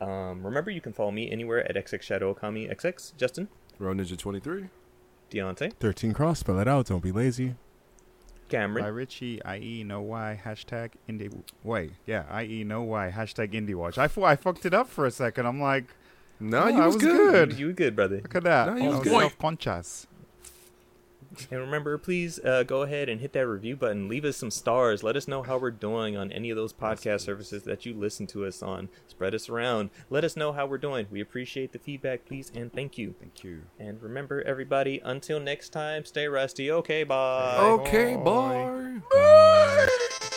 [0.00, 3.16] Um, remember, you can follow me anywhere at XX Shadow Okami XX.
[3.16, 3.48] Justin,
[3.78, 4.66] Row Ninja twenty three.
[5.30, 6.86] Deontay, 13 cross, spell it out.
[6.86, 7.54] Don't be lazy.
[8.48, 8.84] Cameron.
[8.84, 11.32] By Richie, IE no Y hashtag indie.
[11.62, 13.98] Wait, yeah, IE no Y hashtag indie watch.
[13.98, 15.46] I thought I fucked it up for a second.
[15.46, 15.84] I'm like,
[16.40, 17.48] No, Oh, you I was, was good.
[17.50, 17.58] good.
[17.58, 18.16] You were good, brother.
[18.22, 18.66] look at that.
[18.68, 19.20] No, you I was was good.
[19.20, 20.06] self-conscious.
[21.50, 24.08] And remember, please uh, go ahead and hit that review button.
[24.08, 25.02] Leave us some stars.
[25.02, 28.26] Let us know how we're doing on any of those podcast services that you listen
[28.28, 28.88] to us on.
[29.06, 29.90] Spread us around.
[30.10, 31.06] Let us know how we're doing.
[31.10, 33.14] We appreciate the feedback, please, and thank you.
[33.20, 33.62] Thank you.
[33.78, 36.70] And remember, everybody, until next time, stay rusty.
[36.70, 37.56] Okay, bye.
[37.58, 39.00] Okay, Bye.
[39.10, 40.27] boy.